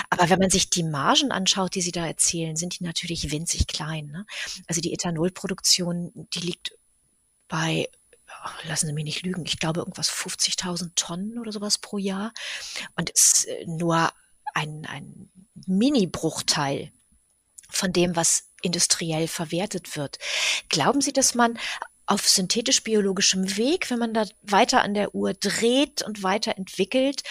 Aber 0.10 0.29
wenn 0.29 0.39
man 0.39 0.49
sich 0.49 0.69
die 0.69 0.84
Margen 0.84 1.31
anschaut, 1.31 1.75
die 1.75 1.81
sie 1.81 1.91
da 1.91 2.05
erzielen, 2.05 2.55
sind 2.55 2.79
die 2.79 2.84
natürlich 2.84 3.31
winzig 3.31 3.67
klein. 3.67 4.07
Ne? 4.07 4.25
Also 4.67 4.81
die 4.81 4.93
Ethanolproduktion, 4.93 6.12
die 6.34 6.39
liegt 6.39 6.73
bei 7.47 7.89
lassen 8.63 8.88
Sie 8.88 8.93
mich 8.93 9.06
nicht 9.06 9.23
lügen, 9.23 9.45
ich 9.45 9.60
glaube 9.60 9.82
irgendwas 9.82 10.10
50.000 10.10 10.91
Tonnen 10.95 11.39
oder 11.39 11.51
sowas 11.51 11.77
pro 11.77 11.97
Jahr 11.97 12.34
und 12.95 13.10
ist 13.10 13.45
äh, 13.47 13.65
nur 13.67 14.12
ein, 14.54 14.86
ein 14.86 15.30
Mini-Bruchteil 15.67 16.91
von 17.69 17.93
dem, 17.93 18.15
was 18.15 18.49
industriell 18.62 19.27
verwertet 19.27 19.95
wird. 19.95 20.17
Glauben 20.69 21.01
Sie, 21.01 21.13
dass 21.13 21.36
man 21.36 21.58
auf 22.06 22.27
synthetisch-biologischem 22.27 23.58
Weg, 23.58 23.89
wenn 23.89 23.99
man 23.99 24.13
da 24.13 24.25
weiter 24.41 24.82
an 24.82 24.93
der 24.93 25.15
Uhr 25.15 25.34
dreht 25.34 26.01
und 26.01 26.23
weiterentwickelt, 26.23 27.23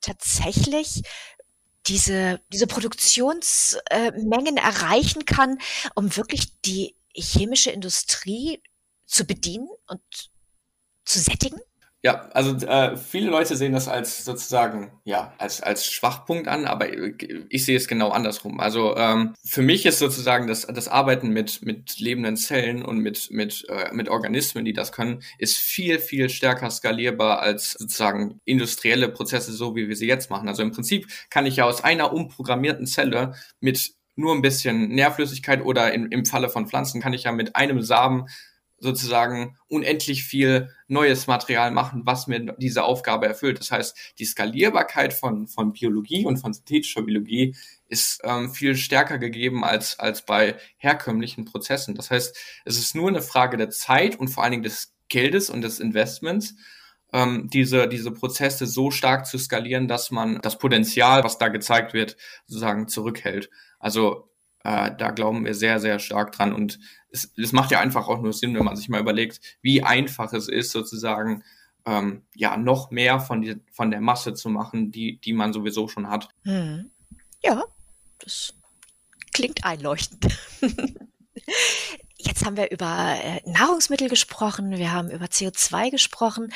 tatsächlich 0.00 1.02
diese, 1.86 2.40
diese 2.52 2.66
Produktionsmengen 2.66 4.56
äh, 4.56 4.60
erreichen 4.60 5.24
kann, 5.24 5.58
um 5.94 6.16
wirklich 6.16 6.60
die 6.62 6.96
chemische 7.14 7.70
Industrie 7.70 8.62
zu 9.10 9.24
bedienen 9.24 9.68
und 9.86 10.30
zu 11.04 11.18
sättigen? 11.18 11.58
Ja, 12.02 12.30
also 12.32 12.56
äh, 12.66 12.96
viele 12.96 13.28
Leute 13.28 13.56
sehen 13.56 13.74
das 13.74 13.86
als 13.86 14.24
sozusagen 14.24 14.90
ja 15.04 15.34
als 15.36 15.60
als 15.60 15.84
Schwachpunkt 15.84 16.48
an, 16.48 16.64
aber 16.64 16.86
ich 17.50 17.66
sehe 17.66 17.76
es 17.76 17.88
genau 17.88 18.08
andersrum. 18.08 18.58
Also 18.58 18.96
ähm, 18.96 19.34
für 19.44 19.60
mich 19.60 19.84
ist 19.84 19.98
sozusagen 19.98 20.46
das 20.46 20.66
das 20.66 20.88
Arbeiten 20.88 21.28
mit 21.28 21.62
mit 21.62 21.98
lebenden 21.98 22.38
Zellen 22.38 22.82
und 22.82 23.00
mit 23.00 23.30
mit 23.30 23.66
äh, 23.68 23.92
mit 23.92 24.08
Organismen, 24.08 24.64
die 24.64 24.72
das 24.72 24.92
können, 24.92 25.22
ist 25.36 25.58
viel 25.58 25.98
viel 25.98 26.30
stärker 26.30 26.70
skalierbar 26.70 27.40
als 27.40 27.72
sozusagen 27.72 28.40
industrielle 28.46 29.10
Prozesse, 29.10 29.52
so 29.52 29.76
wie 29.76 29.86
wir 29.86 29.96
sie 29.96 30.08
jetzt 30.08 30.30
machen. 30.30 30.48
Also 30.48 30.62
im 30.62 30.72
Prinzip 30.72 31.06
kann 31.28 31.44
ich 31.44 31.56
ja 31.56 31.66
aus 31.66 31.84
einer 31.84 32.14
umprogrammierten 32.14 32.86
Zelle 32.86 33.34
mit 33.60 33.92
nur 34.16 34.34
ein 34.34 34.42
bisschen 34.42 34.88
Nährflüssigkeit 34.88 35.62
oder 35.62 35.92
in, 35.92 36.06
im 36.06 36.24
Falle 36.24 36.48
von 36.48 36.66
Pflanzen 36.66 37.02
kann 37.02 37.12
ich 37.12 37.24
ja 37.24 37.32
mit 37.32 37.56
einem 37.56 37.82
Samen 37.82 38.26
sozusagen 38.80 39.56
unendlich 39.68 40.24
viel 40.24 40.70
neues 40.88 41.26
Material 41.26 41.70
machen, 41.70 42.02
was 42.04 42.26
mir 42.26 42.56
diese 42.58 42.82
Aufgabe 42.82 43.26
erfüllt. 43.26 43.60
Das 43.60 43.70
heißt, 43.70 44.14
die 44.18 44.24
Skalierbarkeit 44.24 45.12
von, 45.12 45.46
von 45.46 45.72
Biologie 45.72 46.24
und 46.24 46.38
von 46.38 46.52
synthetischer 46.52 47.02
Biologie 47.02 47.54
ist 47.88 48.20
ähm, 48.24 48.52
viel 48.52 48.74
stärker 48.74 49.18
gegeben 49.18 49.64
als, 49.64 49.98
als 49.98 50.24
bei 50.24 50.56
herkömmlichen 50.78 51.44
Prozessen. 51.44 51.94
Das 51.94 52.10
heißt, 52.10 52.36
es 52.64 52.78
ist 52.78 52.94
nur 52.94 53.08
eine 53.08 53.22
Frage 53.22 53.56
der 53.56 53.70
Zeit 53.70 54.16
und 54.16 54.28
vor 54.28 54.42
allen 54.42 54.52
Dingen 54.52 54.62
des 54.62 54.94
Geldes 55.08 55.50
und 55.50 55.60
des 55.60 55.78
Investments, 55.78 56.54
ähm, 57.12 57.50
diese, 57.52 57.88
diese 57.88 58.12
Prozesse 58.12 58.66
so 58.66 58.90
stark 58.90 59.26
zu 59.26 59.36
skalieren, 59.38 59.88
dass 59.88 60.10
man 60.10 60.40
das 60.40 60.58
Potenzial, 60.58 61.24
was 61.24 61.38
da 61.38 61.48
gezeigt 61.48 61.92
wird, 61.92 62.16
sozusagen 62.46 62.88
zurückhält. 62.88 63.50
Also 63.78 64.29
äh, 64.64 64.90
da 64.96 65.10
glauben 65.10 65.44
wir 65.44 65.54
sehr, 65.54 65.80
sehr 65.80 65.98
stark 65.98 66.32
dran. 66.32 66.52
Und 66.52 66.78
es, 67.10 67.32
es 67.36 67.52
macht 67.52 67.70
ja 67.70 67.80
einfach 67.80 68.08
auch 68.08 68.20
nur 68.20 68.32
Sinn, 68.32 68.54
wenn 68.54 68.64
man 68.64 68.76
sich 68.76 68.88
mal 68.88 69.00
überlegt, 69.00 69.40
wie 69.62 69.82
einfach 69.82 70.32
es 70.32 70.48
ist, 70.48 70.70
sozusagen 70.72 71.42
ähm, 71.86 72.22
ja 72.34 72.56
noch 72.56 72.90
mehr 72.90 73.20
von, 73.20 73.42
die, 73.42 73.56
von 73.72 73.90
der 73.90 74.00
Masse 74.00 74.34
zu 74.34 74.48
machen, 74.48 74.90
die, 74.90 75.18
die 75.20 75.32
man 75.32 75.52
sowieso 75.52 75.88
schon 75.88 76.08
hat. 76.08 76.28
Hm. 76.44 76.90
Ja, 77.42 77.64
das 78.18 78.54
klingt 79.32 79.64
einleuchtend. 79.64 80.26
Jetzt 82.18 82.44
haben 82.44 82.58
wir 82.58 82.70
über 82.70 83.16
äh, 83.22 83.40
Nahrungsmittel 83.46 84.10
gesprochen, 84.10 84.76
wir 84.76 84.92
haben 84.92 85.10
über 85.10 85.26
CO2 85.26 85.90
gesprochen. 85.90 86.52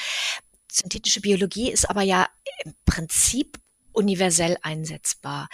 Synthetische 0.71 1.23
Biologie 1.23 1.71
ist 1.71 1.89
aber 1.89 2.03
ja 2.03 2.29
im 2.65 2.75
Prinzip 2.85 3.59
universell 3.93 4.59
einsetzbar. 4.63 5.49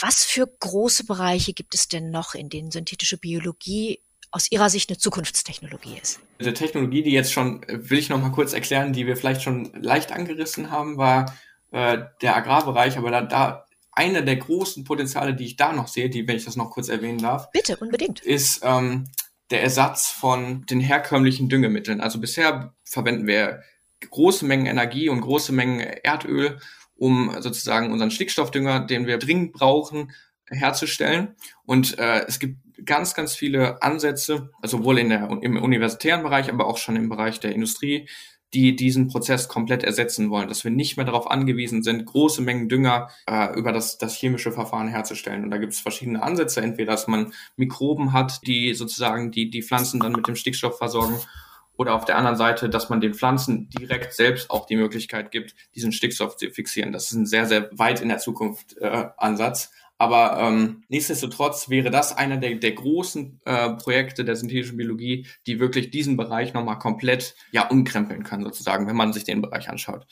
Was 0.00 0.24
für 0.24 0.46
große 0.46 1.04
Bereiche 1.04 1.52
gibt 1.52 1.74
es 1.74 1.88
denn 1.88 2.10
noch, 2.10 2.34
in 2.34 2.48
denen 2.48 2.70
synthetische 2.70 3.16
Biologie 3.16 4.00
aus 4.30 4.50
Ihrer 4.50 4.68
Sicht 4.68 4.90
eine 4.90 4.98
Zukunftstechnologie 4.98 5.98
ist? 6.02 6.20
Diese 6.40 6.52
Technologie, 6.52 7.02
die 7.02 7.12
jetzt 7.12 7.32
schon, 7.32 7.64
will 7.68 7.98
ich 7.98 8.08
noch 8.08 8.20
mal 8.20 8.32
kurz 8.32 8.52
erklären, 8.52 8.92
die 8.92 9.06
wir 9.06 9.16
vielleicht 9.16 9.42
schon 9.42 9.72
leicht 9.80 10.12
angerissen 10.12 10.70
haben, 10.70 10.96
war 10.96 11.34
äh, 11.70 11.98
der 12.20 12.36
Agrarbereich, 12.36 12.98
aber 12.98 13.10
da, 13.10 13.22
da 13.22 13.66
einer 13.92 14.22
der 14.22 14.36
großen 14.36 14.84
Potenziale, 14.84 15.34
die 15.34 15.44
ich 15.44 15.56
da 15.56 15.72
noch 15.72 15.88
sehe, 15.88 16.10
die, 16.10 16.26
wenn 16.26 16.36
ich 16.36 16.44
das 16.44 16.56
noch 16.56 16.70
kurz 16.70 16.88
erwähnen 16.88 17.18
darf, 17.18 17.50
bitte 17.52 17.76
unbedingt, 17.76 18.20
ist 18.20 18.60
ähm, 18.64 19.04
der 19.50 19.62
Ersatz 19.62 20.08
von 20.08 20.66
den 20.66 20.80
herkömmlichen 20.80 21.48
Düngemitteln. 21.48 22.00
Also 22.00 22.20
bisher 22.20 22.74
verwenden 22.84 23.26
wir 23.26 23.62
große 24.10 24.44
Mengen 24.44 24.66
Energie 24.66 25.08
und 25.08 25.20
große 25.20 25.52
Mengen 25.52 25.80
Erdöl 25.80 26.58
um 26.96 27.34
sozusagen 27.40 27.92
unseren 27.92 28.10
Stickstoffdünger, 28.10 28.80
den 28.80 29.06
wir 29.06 29.18
dringend 29.18 29.52
brauchen, 29.52 30.12
herzustellen. 30.48 31.34
Und 31.64 31.98
äh, 31.98 32.24
es 32.26 32.38
gibt 32.38 32.58
ganz, 32.84 33.14
ganz 33.14 33.34
viele 33.34 33.82
Ansätze, 33.82 34.50
also 34.60 34.78
sowohl 34.78 34.98
in 34.98 35.08
der, 35.08 35.30
im 35.42 35.56
universitären 35.56 36.22
Bereich, 36.22 36.50
aber 36.50 36.66
auch 36.66 36.78
schon 36.78 36.96
im 36.96 37.08
Bereich 37.08 37.40
der 37.40 37.52
Industrie, 37.52 38.08
die 38.52 38.76
diesen 38.76 39.08
Prozess 39.08 39.48
komplett 39.48 39.82
ersetzen 39.82 40.30
wollen, 40.30 40.48
dass 40.48 40.62
wir 40.62 40.70
nicht 40.70 40.96
mehr 40.96 41.04
darauf 41.04 41.28
angewiesen 41.28 41.82
sind, 41.82 42.06
große 42.06 42.40
Mengen 42.40 42.68
Dünger 42.68 43.08
äh, 43.26 43.52
über 43.58 43.72
das, 43.72 43.98
das 43.98 44.14
chemische 44.16 44.52
Verfahren 44.52 44.88
herzustellen. 44.88 45.42
Und 45.42 45.50
da 45.50 45.58
gibt 45.58 45.72
es 45.72 45.80
verschiedene 45.80 46.22
Ansätze, 46.22 46.60
entweder 46.60 46.92
dass 46.92 47.08
man 47.08 47.32
Mikroben 47.56 48.12
hat, 48.12 48.46
die 48.46 48.74
sozusagen 48.74 49.32
die, 49.32 49.50
die 49.50 49.62
Pflanzen 49.62 49.98
dann 49.98 50.12
mit 50.12 50.28
dem 50.28 50.36
Stickstoff 50.36 50.78
versorgen 50.78 51.18
oder 51.76 51.94
auf 51.94 52.04
der 52.04 52.16
anderen 52.16 52.36
Seite, 52.36 52.68
dass 52.68 52.88
man 52.88 53.00
den 53.00 53.14
Pflanzen 53.14 53.68
direkt 53.68 54.12
selbst 54.14 54.50
auch 54.50 54.66
die 54.66 54.76
Möglichkeit 54.76 55.30
gibt, 55.30 55.54
diesen 55.74 55.92
Stickstoff 55.92 56.36
zu 56.36 56.50
fixieren. 56.50 56.92
Das 56.92 57.06
ist 57.06 57.12
ein 57.12 57.26
sehr, 57.26 57.46
sehr 57.46 57.68
weit 57.72 58.00
in 58.00 58.08
der 58.08 58.18
Zukunft 58.18 58.76
äh, 58.78 59.08
Ansatz. 59.16 59.70
Aber 59.96 60.38
ähm, 60.40 60.82
nichtsdestotrotz 60.88 61.68
wäre 61.68 61.90
das 61.90 62.16
einer 62.16 62.36
der, 62.36 62.56
der 62.56 62.72
großen 62.72 63.40
äh, 63.44 63.70
Projekte 63.70 64.24
der 64.24 64.34
synthetischen 64.34 64.76
Biologie, 64.76 65.26
die 65.46 65.60
wirklich 65.60 65.90
diesen 65.90 66.16
Bereich 66.16 66.52
nochmal 66.52 66.78
komplett 66.78 67.36
ja 67.52 67.68
umkrempeln 67.68 68.24
können, 68.24 68.42
sozusagen, 68.42 68.88
wenn 68.88 68.96
man 68.96 69.12
sich 69.12 69.24
den 69.24 69.40
Bereich 69.40 69.68
anschaut. 69.68 70.06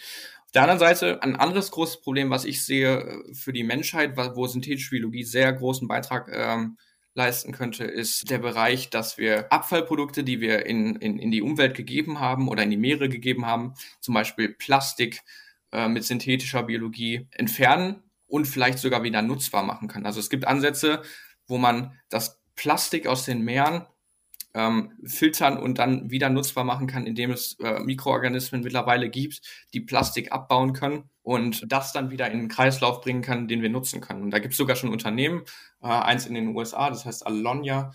Auf 0.47 0.53
der 0.55 0.63
anderen 0.63 0.79
Seite 0.79 1.23
ein 1.23 1.35
anderes 1.35 1.71
großes 1.73 2.01
Problem, 2.01 2.31
was 2.31 2.45
ich 2.45 2.65
sehe 2.65 3.01
äh, 3.01 3.35
für 3.35 3.53
die 3.53 3.65
Menschheit, 3.65 4.17
wo 4.17 4.47
synthetische 4.47 4.91
Biologie 4.91 5.25
sehr 5.25 5.53
großen 5.53 5.89
Beitrag 5.89 6.31
ähm, 6.33 6.77
leisten 7.15 7.53
könnte, 7.53 7.85
ist 7.85 8.31
der 8.31 8.39
Bereich, 8.39 8.91
dass 8.91 9.19
wir 9.19 9.53
Abfallprodukte, 9.53 10.25
die 10.25 10.41
wir 10.41 10.67
in, 10.67 10.97
in, 10.97 11.19
in 11.19 11.31
die 11.31 11.43
Umwelt 11.43 11.77
gegeben 11.77 12.21
haben 12.21 12.49
oder 12.49 12.63
in 12.63 12.71
die 12.71 12.77
Meere 12.77 13.09
gegeben 13.09 13.47
haben, 13.47 13.75
zum 14.01 14.15
Beispiel 14.15 14.49
Plastik 14.49 15.21
äh, 15.73 15.89
mit 15.89 16.05
synthetischer 16.05 16.63
Biologie, 16.63 17.29
entfernen 17.33 18.03
und 18.27 18.47
vielleicht 18.47 18.79
sogar 18.79 19.03
wieder 19.03 19.21
nutzbar 19.21 19.63
machen 19.63 19.89
können. 19.89 20.07
Also 20.07 20.21
es 20.21 20.31
gibt 20.31 20.47
Ansätze, 20.47 21.03
wo 21.47 21.59
man 21.59 21.99
das 22.09 22.41
Plastik 22.57 23.07
aus 23.07 23.25
den 23.25 23.43
Meeren 23.43 23.87
ähm, 24.55 24.93
filtern 25.05 25.59
und 25.59 25.79
dann 25.79 26.11
wieder 26.11 26.31
nutzbar 26.31 26.65
machen 26.65 26.87
kann, 26.87 27.07
indem 27.07 27.31
es 27.31 27.59
äh, 27.61 27.81
Mikroorganismen 27.81 28.63
mittlerweile 28.63 29.11
gibt, 29.11 29.41
die 29.75 29.81
Plastik 29.81 30.33
abbauen 30.33 30.73
können 30.73 31.11
und 31.23 31.71
das 31.71 31.93
dann 31.93 32.11
wieder 32.11 32.31
in 32.31 32.41
den 32.41 32.49
Kreislauf 32.49 33.01
bringen 33.01 33.23
kann, 33.23 33.49
den 33.49 33.63
wir 33.63 33.71
nutzen 33.71 34.01
können. 34.01 34.23
Und 34.23 34.31
da 34.31 34.39
gibt 34.39 34.53
es 34.53 34.59
sogar 34.59 34.77
schon 34.77 34.91
Unternehmen, 34.91 35.43
äh, 35.81 35.87
eins 35.87 36.27
in 36.27 36.35
den 36.35 36.55
USA, 36.55 36.91
das 36.91 37.05
heißt 37.05 37.27
Alonia, 37.27 37.93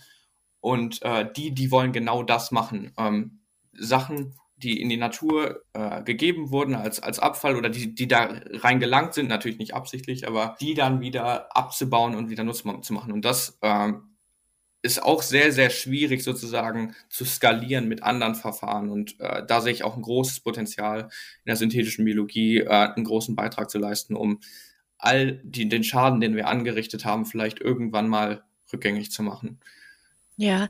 und 0.60 1.02
äh, 1.02 1.30
die, 1.36 1.52
die 1.52 1.70
wollen 1.70 1.92
genau 1.92 2.22
das 2.22 2.50
machen. 2.50 2.92
Ähm, 2.98 3.40
Sachen, 3.72 4.34
die 4.56 4.80
in 4.80 4.88
die 4.88 4.96
Natur 4.96 5.62
äh, 5.72 6.02
gegeben 6.02 6.50
wurden 6.50 6.74
als, 6.74 7.00
als 7.00 7.20
Abfall 7.20 7.56
oder 7.56 7.68
die, 7.68 7.94
die 7.94 8.08
da 8.08 8.28
reingelangt 8.54 9.14
sind, 9.14 9.28
natürlich 9.28 9.58
nicht 9.58 9.74
absichtlich, 9.74 10.26
aber 10.26 10.56
die 10.60 10.74
dann 10.74 11.00
wieder 11.00 11.56
abzubauen 11.56 12.16
und 12.16 12.28
wieder 12.28 12.42
nutzbar 12.42 12.82
zu 12.82 12.92
machen. 12.92 13.12
Und 13.12 13.24
das 13.24 13.58
ähm, 13.62 14.07
ist 14.82 15.02
auch 15.02 15.22
sehr, 15.22 15.52
sehr 15.52 15.70
schwierig 15.70 16.22
sozusagen 16.22 16.94
zu 17.08 17.24
skalieren 17.24 17.88
mit 17.88 18.02
anderen 18.02 18.34
Verfahren. 18.34 18.90
Und 18.90 19.18
äh, 19.20 19.44
da 19.46 19.60
sehe 19.60 19.72
ich 19.72 19.82
auch 19.82 19.96
ein 19.96 20.02
großes 20.02 20.40
Potenzial 20.40 21.02
in 21.02 21.46
der 21.46 21.56
synthetischen 21.56 22.04
Biologie, 22.04 22.58
äh, 22.58 22.68
einen 22.68 23.04
großen 23.04 23.34
Beitrag 23.34 23.70
zu 23.70 23.78
leisten, 23.78 24.14
um 24.14 24.40
all 24.96 25.40
die, 25.42 25.68
den 25.68 25.84
Schaden, 25.84 26.20
den 26.20 26.36
wir 26.36 26.48
angerichtet 26.48 27.04
haben, 27.04 27.26
vielleicht 27.26 27.60
irgendwann 27.60 28.08
mal 28.08 28.44
rückgängig 28.72 29.10
zu 29.10 29.22
machen. 29.22 29.60
Ja, 30.36 30.68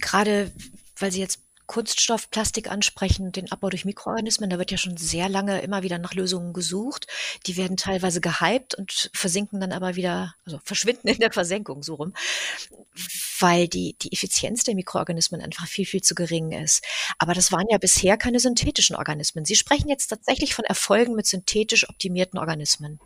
gerade 0.00 0.52
weil 0.98 1.12
Sie 1.12 1.20
jetzt 1.20 1.45
Kunststoff, 1.66 2.30
Plastik 2.30 2.70
ansprechen, 2.70 3.32
den 3.32 3.50
Abbau 3.50 3.70
durch 3.70 3.84
Mikroorganismen. 3.84 4.50
Da 4.50 4.58
wird 4.58 4.70
ja 4.70 4.78
schon 4.78 4.96
sehr 4.96 5.28
lange 5.28 5.60
immer 5.60 5.82
wieder 5.82 5.98
nach 5.98 6.14
Lösungen 6.14 6.52
gesucht. 6.52 7.06
Die 7.46 7.56
werden 7.56 7.76
teilweise 7.76 8.20
gehypt 8.20 8.74
und 8.74 9.10
versinken 9.12 9.60
dann 9.60 9.72
aber 9.72 9.96
wieder, 9.96 10.34
also 10.44 10.60
verschwinden 10.64 11.08
in 11.08 11.18
der 11.18 11.32
Versenkung, 11.32 11.82
so 11.82 11.94
rum, 11.94 12.14
weil 13.40 13.68
die, 13.68 13.96
die 14.00 14.12
Effizienz 14.12 14.64
der 14.64 14.74
Mikroorganismen 14.74 15.40
einfach 15.40 15.66
viel, 15.66 15.86
viel 15.86 16.02
zu 16.02 16.14
gering 16.14 16.52
ist. 16.52 16.84
Aber 17.18 17.34
das 17.34 17.52
waren 17.52 17.66
ja 17.70 17.78
bisher 17.78 18.16
keine 18.16 18.40
synthetischen 18.40 18.96
Organismen. 18.96 19.44
Sie 19.44 19.56
sprechen 19.56 19.88
jetzt 19.88 20.08
tatsächlich 20.08 20.54
von 20.54 20.64
Erfolgen 20.64 21.14
mit 21.14 21.26
synthetisch 21.26 21.88
optimierten 21.88 22.38
Organismen. 22.38 23.00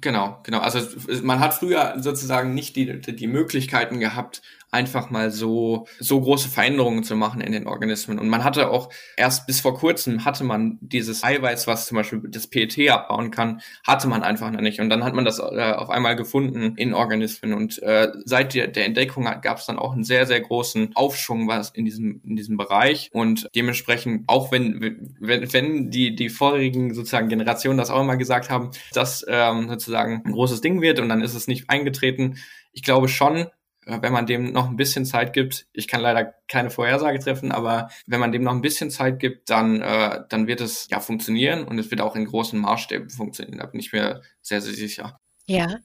Genau, 0.00 0.38
genau. 0.42 0.58
Also 0.58 0.80
man 1.22 1.40
hat 1.40 1.54
früher 1.54 1.96
sozusagen 1.98 2.54
nicht 2.54 2.76
die, 2.76 3.00
die 3.00 3.26
Möglichkeiten 3.26 4.00
gehabt, 4.00 4.42
einfach 4.70 5.10
mal 5.10 5.30
so, 5.30 5.86
so 5.98 6.20
große 6.20 6.48
Veränderungen 6.48 7.02
zu 7.02 7.16
machen 7.16 7.40
in 7.40 7.52
den 7.52 7.66
Organismen. 7.66 8.18
Und 8.18 8.28
man 8.28 8.44
hatte 8.44 8.70
auch 8.70 8.90
erst 9.16 9.46
bis 9.46 9.60
vor 9.60 9.74
kurzem 9.74 10.24
hatte 10.24 10.44
man 10.44 10.78
dieses 10.80 11.24
Eiweiß, 11.24 11.66
was 11.66 11.86
zum 11.86 11.96
Beispiel 11.96 12.22
das 12.28 12.48
PET 12.48 12.90
abbauen 12.90 13.30
kann, 13.30 13.60
hatte 13.86 14.08
man 14.08 14.22
einfach 14.22 14.50
noch 14.50 14.60
nicht. 14.60 14.80
Und 14.80 14.90
dann 14.90 15.04
hat 15.04 15.14
man 15.14 15.24
das 15.24 15.38
äh, 15.38 15.72
auf 15.72 15.90
einmal 15.90 16.16
gefunden 16.16 16.74
in 16.76 16.92
Organismen. 16.92 17.54
Und 17.54 17.82
äh, 17.82 18.08
seit 18.24 18.54
der, 18.54 18.68
der 18.68 18.84
Entdeckung 18.84 19.24
gab 19.24 19.58
es 19.58 19.66
dann 19.66 19.78
auch 19.78 19.92
einen 19.92 20.04
sehr, 20.04 20.26
sehr 20.26 20.40
großen 20.40 20.94
Aufschwung 20.94 21.48
was 21.48 21.70
in 21.70 21.84
diesem, 21.84 22.20
in 22.24 22.36
diesem 22.36 22.56
Bereich. 22.56 23.10
Und 23.12 23.48
dementsprechend, 23.54 24.24
auch 24.28 24.52
wenn, 24.52 25.14
wenn, 25.18 25.52
wenn 25.52 25.90
die, 25.90 26.14
die 26.14 26.28
vorigen 26.28 26.94
sozusagen 26.94 27.28
Generationen 27.28 27.78
das 27.78 27.90
auch 27.90 28.00
immer 28.00 28.16
gesagt 28.16 28.50
haben, 28.50 28.70
dass 28.92 29.24
ähm, 29.28 29.68
sozusagen 29.68 30.22
ein 30.24 30.32
großes 30.32 30.60
Ding 30.60 30.82
wird 30.82 31.00
und 31.00 31.08
dann 31.08 31.22
ist 31.22 31.34
es 31.34 31.48
nicht 31.48 31.70
eingetreten. 31.70 32.36
Ich 32.72 32.82
glaube 32.82 33.08
schon, 33.08 33.46
wenn 33.88 34.12
man 34.12 34.26
dem 34.26 34.52
noch 34.52 34.68
ein 34.68 34.76
bisschen 34.76 35.06
Zeit 35.06 35.32
gibt, 35.32 35.66
ich 35.72 35.88
kann 35.88 36.00
leider 36.00 36.34
keine 36.46 36.70
Vorhersage 36.70 37.18
treffen, 37.18 37.52
aber 37.52 37.88
wenn 38.06 38.20
man 38.20 38.32
dem 38.32 38.42
noch 38.42 38.52
ein 38.52 38.60
bisschen 38.60 38.90
Zeit 38.90 39.18
gibt, 39.18 39.50
dann, 39.50 39.80
äh, 39.80 40.20
dann 40.28 40.46
wird 40.46 40.60
es 40.60 40.88
ja 40.90 41.00
funktionieren 41.00 41.64
und 41.64 41.78
es 41.78 41.90
wird 41.90 42.00
auch 42.00 42.14
in 42.14 42.26
großen 42.26 42.58
Maßstäben 42.58 43.10
funktionieren. 43.10 43.58
Da 43.58 43.66
bin 43.66 43.80
ich 43.80 43.92
mir 43.92 44.22
sehr, 44.42 44.60
sehr 44.60 44.74
sicher. 44.74 45.18
Ja. 45.46 45.78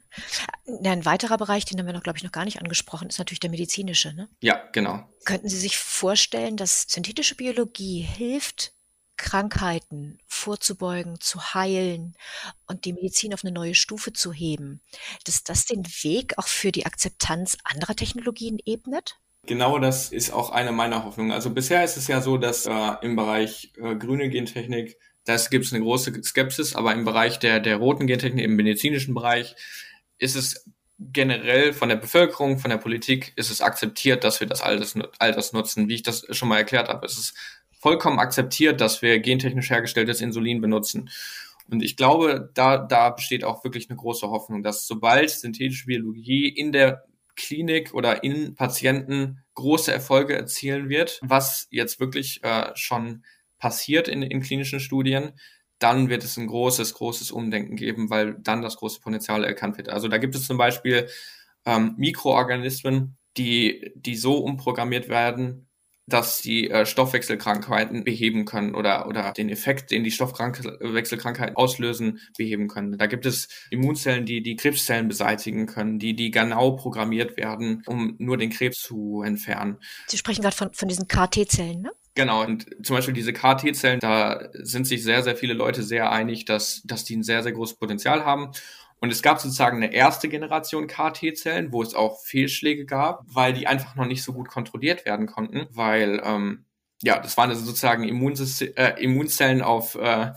Ein 0.84 1.06
weiterer 1.06 1.38
Bereich, 1.38 1.63
den 1.63 1.80
haben 1.80 1.86
wir 1.86 1.94
noch, 1.94 2.04
glaube 2.04 2.18
ich, 2.18 2.24
noch 2.24 2.34
gar 2.34 2.44
nicht 2.44 2.60
angesprochen, 2.60 3.08
ist 3.08 3.18
natürlich 3.18 3.39
der 3.39 3.50
medizinische. 3.50 4.13
Ne? 4.13 4.28
Ja, 4.42 4.62
genau. 4.74 5.08
Könnten 5.24 5.48
Sie 5.48 5.58
sich 5.58 5.78
vorstellen, 5.78 6.58
dass 6.58 6.84
synthetische 6.89 7.36
Biologie 7.36 8.02
hilft, 8.02 8.74
Krankheiten 9.16 10.20
vorzubeugen, 10.43 11.19
zu 11.19 11.53
heilen 11.53 12.15
und 12.67 12.86
die 12.86 12.93
Medizin 12.93 13.34
auf 13.34 13.43
eine 13.43 13.53
neue 13.53 13.75
Stufe 13.75 14.12
zu 14.12 14.34
heben, 14.34 14.82
dass 15.25 15.43
das 15.43 15.65
den 15.65 15.86
Weg 15.86 16.38
auch 16.38 16.47
für 16.47 16.71
die 16.71 16.86
Akzeptanz 16.86 17.58
anderer 17.63 17.95
Technologien 17.95 18.58
ebnet? 18.65 19.17
Genau 19.45 19.79
das 19.79 20.12
ist 20.12 20.32
auch 20.32 20.51
eine 20.51 20.71
meiner 20.71 21.03
Hoffnungen. 21.03 21.32
Also 21.32 21.49
bisher 21.49 21.84
ist 21.84 21.97
es 21.97 22.08
ja 22.08 22.21
so, 22.21 22.38
dass 22.38 22.65
äh, 22.65 22.91
im 23.01 23.15
Bereich 23.15 23.73
äh, 23.77 23.95
grüne 23.95 24.29
Gentechnik, 24.29 24.97
das 25.25 25.49
gibt 25.49 25.65
es 25.65 25.73
eine 25.73 25.84
große 25.84 26.23
Skepsis, 26.23 26.75
aber 26.75 26.93
im 26.93 27.06
Bereich 27.06 27.39
der, 27.39 27.60
der 27.60 27.77
roten 27.77 28.08
Gentechnik, 28.08 28.43
im 28.43 28.56
medizinischen 28.56 29.13
Bereich, 29.13 29.56
ist 30.17 30.36
es 30.36 30.65
generell 30.99 31.73
von 31.73 31.89
der 31.89 31.95
Bevölkerung, 31.97 32.60
von 32.60 32.69
der 32.69 32.77
Politik, 32.77 33.34
ist 33.36 33.51
es 33.51 33.62
akzeptiert, 33.62 34.23
dass 34.23 34.39
wir 34.39 34.47
das 34.47 34.62
alles, 34.62 34.95
alles 35.19 35.51
nutzen. 35.53 35.89
Wie 35.89 35.95
ich 35.95 36.03
das 36.03 36.25
schon 36.29 36.47
mal 36.47 36.58
erklärt 36.58 36.88
habe, 36.88 37.06
es 37.06 37.17
ist 37.17 37.34
vollkommen 37.84 38.17
akzeptiert, 38.17 38.80
dass 38.80 39.02
wir 39.02 39.19
gentechnisch 39.19 39.69
hergestelltes 39.69 40.22
Insulin 40.22 40.62
benutzen. 40.62 41.10
Und 41.69 41.84
ich 41.84 41.98
glaube, 41.98 42.50
da, 42.54 42.78
da 42.78 43.10
besteht 43.10 43.43
auch 43.43 43.65
wirklich 43.65 43.89
eine 43.89 43.98
große 43.98 44.30
Hoffnung, 44.30 44.63
dass 44.63 44.88
sobald 44.88 45.30
synthetische 45.30 45.88
Biologie 45.88 46.48
in 46.48 46.72
der 46.72 47.04
Klinik 47.36 47.93
oder 47.93 48.24
in 48.24 48.56
Patienten 48.56 49.43
große 49.56 49.91
Erfolge 49.91 50.34
erzielen 50.34 50.88
wird, 50.88 51.19
was 51.24 51.67
jetzt 51.72 52.00
wirklich 52.00 52.41
äh, 52.43 52.72
schon 52.76 53.26
passiert 53.60 54.08
in, 54.08 54.24
in 54.24 54.41
klinischen 54.41 54.80
Studien, 54.80 55.34
dann 55.78 56.08
wird 56.08 56.24
es 56.24 56.38
ein 56.38 56.48
großes, 56.48 56.93
großes 56.93 57.32
Umdenken 57.32 57.76
geben, 57.76 58.10
weil 58.10 58.36
dann 58.39 58.62
das 58.62 58.78
große 58.78 59.02
Potenzial 59.02 59.43
erkannt 59.43 59.76
wird. 59.76 59.89
Also 59.89 60.08
da 60.08 60.19
gibt 60.19 60.36
es 60.36 60.48
zum 60.48 60.58
Beispiel 60.58 61.10
ähm, 61.65 61.96
Mikroorganismen, 61.98 63.17
die, 63.36 63.91
die 63.96 64.15
so 64.15 64.38
umprogrammiert 64.38 65.10
werden, 65.10 65.67
dass 66.06 66.42
die 66.42 66.70
äh, 66.70 66.86
Stoffwechselkrankheiten 66.86 68.04
beheben 68.04 68.46
können 68.46 68.76
oder, 68.76 69.08
oder 69.08 69.32
den 69.32 69.50
Effekt, 69.50 69.92
den 69.92 70.04
die 70.04 70.12
Stoffwechselkrankheiten 70.12 71.56
auslösen, 71.56 72.20
beheben 72.38 72.68
können. 72.68 72.98
Da 72.98 73.08
gibt 73.08 73.26
es 73.26 73.48
Immunzellen, 73.70 74.26
die 74.26 74.42
die 74.42 74.56
Krebszellen 74.56 75.08
beseitigen 75.08 75.66
können, 75.66 76.00
die, 76.00 76.16
die 76.16 76.32
genau 76.32 76.72
programmiert 76.72 77.38
werden, 77.38 77.84
um 77.86 78.16
nur 78.20 78.38
den 78.38 78.50
Krebs 78.50 78.82
zu 78.82 79.22
entfernen. 79.24 79.78
Sie 80.08 80.18
sprechen 80.18 80.42
gerade 80.42 80.56
von, 80.56 80.74
von 80.74 80.89
diesen 80.89 81.08
KT-Zellen, 81.08 81.82
ne? 81.82 81.92
Genau, 82.16 82.44
und 82.44 82.68
zum 82.86 82.96
Beispiel 82.96 83.16
diese 83.16 83.34
KT-Zellen, 83.34 84.00
da 84.00 84.48
sind 84.54 84.86
sich 84.86 85.02
sehr, 85.04 85.24
sehr 85.24 85.36
viele 85.36 85.56
Leute 85.56 85.82
sehr 85.82 86.12
einig, 86.12 86.46
dass, 86.46 86.84
dass 86.84 87.06
die 87.06 87.16
ein 87.16 87.24
sehr, 87.24 87.42
sehr 87.42 87.54
großes 87.54 87.78
Potenzial 87.80 88.24
haben. 88.24 88.52
Und 89.04 89.12
es 89.12 89.22
gab 89.22 89.42
sozusagen 89.42 89.84
eine 89.84 89.94
erste 89.94 90.30
Generation 90.30 90.88
KT-Zellen, 90.88 91.74
wo 91.74 91.84
es 91.84 91.94
auch 91.94 92.22
Fehlschläge 92.22 92.86
gab, 92.86 93.26
weil 93.28 93.52
die 93.52 93.68
einfach 93.68 93.98
noch 93.98 94.06
nicht 94.06 94.24
so 94.24 94.32
gut 94.32 94.48
kontrolliert 94.48 95.04
werden 95.04 95.28
konnten, 95.28 95.68
weil 95.72 96.22
ähm, 96.24 96.63
ja, 97.02 97.20
das 97.20 97.36
waren 97.36 97.50
also 97.50 97.66
sozusagen 97.66 98.06
Immunsys 98.06 98.62
äh, 98.62 98.94
Immunzellen 99.02 99.62
auf, 99.62 99.96
äh, 99.96 100.32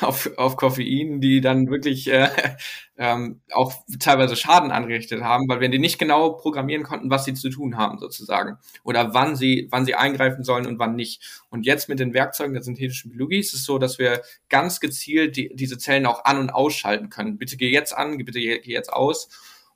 auf, 0.00 0.30
auf 0.36 0.56
Koffein, 0.56 1.20
die 1.20 1.40
dann 1.40 1.70
wirklich 1.70 2.10
äh, 2.10 2.28
ähm, 2.98 3.40
auch 3.52 3.72
teilweise 3.98 4.36
Schaden 4.36 4.70
angerichtet 4.70 5.22
haben, 5.22 5.48
weil 5.48 5.60
wir 5.60 5.68
die 5.68 5.78
nicht 5.78 5.98
genau 5.98 6.30
programmieren 6.30 6.82
konnten, 6.82 7.10
was 7.10 7.24
sie 7.24 7.34
zu 7.34 7.50
tun 7.50 7.76
haben 7.76 7.98
sozusagen 7.98 8.58
oder 8.84 9.14
wann 9.14 9.36
sie 9.36 9.68
wann 9.70 9.84
sie 9.84 9.94
eingreifen 9.94 10.44
sollen 10.44 10.66
und 10.66 10.78
wann 10.78 10.96
nicht. 10.96 11.42
Und 11.50 11.66
jetzt 11.66 11.88
mit 11.88 12.00
den 12.00 12.14
Werkzeugen 12.14 12.54
der 12.54 12.62
synthetischen 12.62 13.10
Biologie 13.10 13.38
ist 13.38 13.54
es 13.54 13.64
so, 13.64 13.78
dass 13.78 13.98
wir 13.98 14.22
ganz 14.48 14.80
gezielt 14.80 15.36
die, 15.36 15.50
diese 15.54 15.78
Zellen 15.78 16.06
auch 16.06 16.24
an 16.24 16.38
und 16.38 16.50
ausschalten 16.50 17.08
können. 17.08 17.38
Bitte 17.38 17.56
geh 17.56 17.70
jetzt 17.70 17.96
an, 17.96 18.18
bitte 18.18 18.40
geh, 18.40 18.60
jetzt 18.64 18.92
aus. 18.92 19.28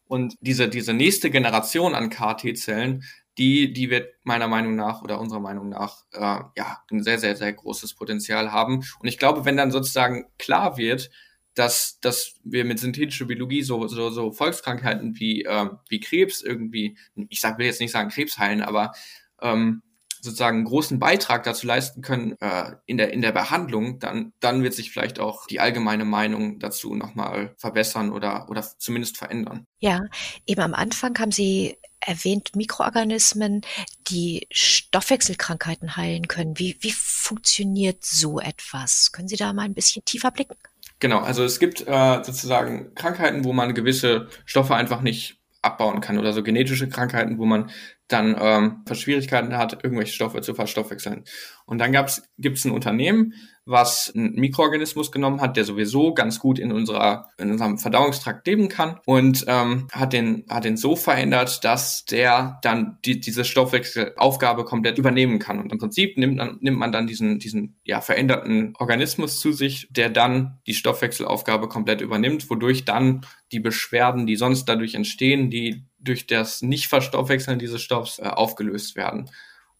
Und 0.06 0.36
diese 0.40 0.68
diese 0.68 0.92
nächste 0.92 1.30
Generation 1.30 1.94
an 1.94 2.10
KT-Zellen, 2.10 3.02
die, 3.38 3.72
die 3.72 3.90
wird 3.90 4.14
meiner 4.24 4.48
Meinung 4.48 4.76
nach 4.76 5.02
oder 5.02 5.20
unserer 5.20 5.40
Meinung 5.40 5.70
nach 5.70 6.04
äh, 6.12 6.40
ja 6.56 6.82
ein 6.90 7.02
sehr, 7.02 7.18
sehr, 7.18 7.36
sehr 7.36 7.52
großes 7.52 7.94
Potenzial 7.94 8.52
haben. 8.52 8.84
Und 9.00 9.08
ich 9.08 9.18
glaube, 9.18 9.44
wenn 9.44 9.56
dann 9.56 9.70
sozusagen 9.70 10.26
klar 10.38 10.76
wird, 10.76 11.10
dass, 11.54 11.98
dass 12.00 12.34
wir 12.44 12.64
mit 12.64 12.78
synthetischer 12.78 13.26
Biologie 13.26 13.62
so, 13.62 13.86
so, 13.88 14.10
so 14.10 14.32
Volkskrankheiten 14.32 15.18
wie, 15.18 15.44
äh, 15.44 15.68
wie 15.88 16.00
Krebs 16.00 16.42
irgendwie, 16.42 16.96
ich 17.28 17.40
sag, 17.40 17.58
will 17.58 17.66
jetzt 17.66 17.80
nicht 17.80 17.92
sagen 17.92 18.10
Krebs 18.10 18.38
heilen, 18.38 18.62
aber 18.62 18.92
ähm, 19.40 19.82
sozusagen 20.22 20.58
einen 20.58 20.66
großen 20.66 21.00
Beitrag 21.00 21.42
dazu 21.42 21.66
leisten 21.66 22.00
können 22.00 22.36
äh, 22.40 22.76
in, 22.86 22.96
der, 22.96 23.12
in 23.12 23.22
der 23.22 23.32
Behandlung, 23.32 23.98
dann, 23.98 24.32
dann 24.38 24.62
wird 24.62 24.72
sich 24.72 24.92
vielleicht 24.92 25.18
auch 25.18 25.46
die 25.48 25.58
allgemeine 25.58 26.04
Meinung 26.04 26.60
dazu 26.60 26.94
nochmal 26.94 27.54
verbessern 27.58 28.12
oder, 28.12 28.48
oder 28.48 28.62
zumindest 28.62 29.18
verändern. 29.18 29.66
Ja, 29.80 30.00
eben 30.46 30.60
am 30.62 30.74
Anfang 30.74 31.18
haben 31.18 31.32
Sie 31.32 31.76
erwähnt 32.06 32.54
Mikroorganismen, 32.56 33.62
die 34.08 34.46
Stoffwechselkrankheiten 34.50 35.96
heilen 35.96 36.28
können. 36.28 36.58
Wie, 36.58 36.76
wie 36.80 36.92
funktioniert 36.92 38.04
so 38.04 38.40
etwas? 38.40 39.12
Können 39.12 39.28
Sie 39.28 39.36
da 39.36 39.52
mal 39.52 39.62
ein 39.62 39.74
bisschen 39.74 40.04
tiefer 40.04 40.30
blicken? 40.30 40.56
Genau, 40.98 41.20
also 41.20 41.44
es 41.44 41.58
gibt 41.58 41.86
äh, 41.86 42.22
sozusagen 42.22 42.94
Krankheiten, 42.94 43.44
wo 43.44 43.52
man 43.52 43.74
gewisse 43.74 44.28
Stoffe 44.44 44.74
einfach 44.74 45.00
nicht 45.00 45.38
abbauen 45.62 46.00
kann 46.00 46.18
oder 46.18 46.32
so 46.32 46.42
genetische 46.42 46.88
Krankheiten, 46.88 47.38
wo 47.38 47.44
man 47.44 47.70
dann 48.08 48.36
ähm, 48.38 48.84
Schwierigkeiten 48.94 49.56
hat, 49.56 49.84
irgendwelche 49.84 50.12
Stoffe 50.12 50.42
zu 50.42 50.54
verstoffwechseln. 50.54 51.24
Und 51.66 51.78
dann 51.78 51.92
gibt 51.92 52.58
es 52.58 52.64
ein 52.64 52.72
Unternehmen, 52.72 53.34
was 53.64 54.12
einen 54.14 54.34
Mikroorganismus 54.34 55.12
genommen 55.12 55.40
hat, 55.40 55.56
der 55.56 55.64
sowieso 55.64 56.14
ganz 56.14 56.38
gut 56.38 56.58
in 56.58 56.72
unserer 56.72 57.28
in 57.38 57.50
unserem 57.50 57.78
Verdauungstrakt 57.78 58.46
leben 58.46 58.68
kann 58.68 58.98
und 59.06 59.44
ähm, 59.46 59.88
hat 59.92 60.12
den 60.12 60.44
hat 60.48 60.64
den 60.64 60.76
so 60.76 60.96
verändert, 60.96 61.64
dass 61.64 62.04
der 62.04 62.58
dann 62.62 62.98
die, 63.04 63.20
diese 63.20 63.44
Stoffwechselaufgabe 63.44 64.64
komplett 64.64 64.98
übernehmen 64.98 65.38
kann. 65.38 65.60
Und 65.60 65.72
im 65.72 65.78
Prinzip 65.78 66.18
nimmt 66.18 66.36
man 66.36 66.58
nimmt 66.60 66.78
man 66.78 66.92
dann 66.92 67.06
diesen 67.06 67.38
diesen 67.38 67.80
ja 67.84 68.00
veränderten 68.00 68.74
Organismus 68.78 69.40
zu 69.40 69.52
sich, 69.52 69.88
der 69.90 70.10
dann 70.10 70.58
die 70.66 70.74
Stoffwechselaufgabe 70.74 71.68
komplett 71.68 72.00
übernimmt, 72.00 72.50
wodurch 72.50 72.84
dann 72.84 73.24
die 73.52 73.60
Beschwerden, 73.60 74.26
die 74.26 74.36
sonst 74.36 74.64
dadurch 74.64 74.94
entstehen, 74.94 75.50
die 75.50 75.84
durch 76.00 76.26
das 76.26 76.62
Nicht-Verstoffwechseln 76.62 77.58
dieses 77.58 77.80
Stoffs 77.80 78.18
äh, 78.18 78.22
aufgelöst 78.22 78.96
werden. 78.96 79.30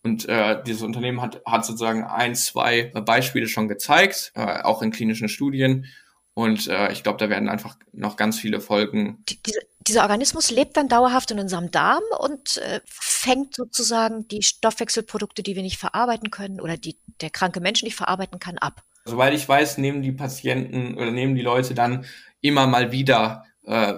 Und 0.05 0.29
äh, 0.29 0.63
dieses 0.65 0.83
Unternehmen 0.83 1.21
hat, 1.21 1.43
hat 1.47 1.65
sozusagen 1.65 2.05
ein, 2.05 2.35
zwei 2.35 2.91
Beispiele 3.05 3.47
schon 3.47 3.69
gezeigt, 3.69 4.33
äh, 4.35 4.63
auch 4.63 4.83
in 4.83 4.91
klinischen 4.91 5.29
Studien. 5.29 5.87
Und 6.35 6.67
äh, 6.67 6.91
ich 6.93 7.03
glaube, 7.03 7.19
da 7.19 7.29
werden 7.29 7.49
einfach 7.49 7.77
noch 7.93 8.17
ganz 8.17 8.39
viele 8.39 8.61
Folgen. 8.61 9.23
Die, 9.29 9.41
diese, 9.43 9.61
dieser 9.87 10.03
Organismus 10.03 10.51
lebt 10.51 10.77
dann 10.77 10.89
dauerhaft 10.89 11.31
in 11.31 11.39
unserem 11.39 11.71
Darm 11.71 12.03
und 12.19 12.59
äh, 12.59 12.81
fängt 12.87 13.55
sozusagen 13.55 14.27
die 14.29 14.43
Stoffwechselprodukte, 14.43 15.43
die 15.43 15.57
wir 15.57 15.63
nicht 15.63 15.79
verarbeiten 15.79 16.31
können 16.31 16.61
oder 16.61 16.77
die 16.77 16.97
der 17.21 17.31
kranke 17.31 17.61
Mensch 17.61 17.83
nicht 17.83 17.97
verarbeiten 17.97 18.39
kann, 18.39 18.59
ab. 18.59 18.83
Soweit 19.05 19.35
ich 19.35 19.49
weiß, 19.49 19.79
nehmen 19.79 20.03
die 20.03 20.13
Patienten 20.13 20.95
oder 20.95 21.11
nehmen 21.11 21.35
die 21.35 21.43
Leute 21.43 21.75
dann 21.75 22.07
immer 22.41 22.67
mal 22.67 22.93
wieder 22.93 23.45
äh, 23.65 23.95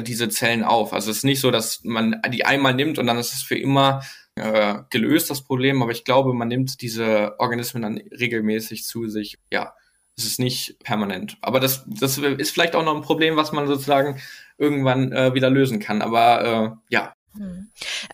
diese 0.00 0.28
Zellen 0.28 0.64
auf. 0.64 0.92
Also 0.92 1.10
es 1.10 1.18
ist 1.18 1.24
nicht 1.24 1.40
so, 1.40 1.50
dass 1.50 1.84
man 1.84 2.20
die 2.30 2.44
einmal 2.44 2.74
nimmt 2.74 2.98
und 2.98 3.06
dann 3.06 3.18
ist 3.18 3.34
es 3.34 3.42
für 3.42 3.58
immer 3.58 4.02
äh, 4.38 4.82
gelöst, 4.90 5.30
das 5.30 5.42
Problem, 5.42 5.82
aber 5.82 5.92
ich 5.92 6.04
glaube, 6.04 6.32
man 6.34 6.48
nimmt 6.48 6.80
diese 6.80 7.38
Organismen 7.38 7.82
dann 7.82 7.98
regelmäßig 7.98 8.84
zu 8.84 9.08
sich. 9.08 9.38
Ja, 9.50 9.74
es 10.16 10.24
ist 10.24 10.40
nicht 10.40 10.78
permanent. 10.80 11.36
Aber 11.40 11.60
das, 11.60 11.84
das 11.86 12.18
ist 12.18 12.50
vielleicht 12.50 12.74
auch 12.74 12.84
noch 12.84 12.96
ein 12.96 13.02
Problem, 13.02 13.36
was 13.36 13.52
man 13.52 13.66
sozusagen 13.66 14.20
irgendwann 14.56 15.12
äh, 15.12 15.34
wieder 15.34 15.50
lösen 15.50 15.78
kann. 15.78 16.02
Aber 16.02 16.78
äh, 16.90 16.94
ja, 16.94 17.14
hm. 17.34 17.70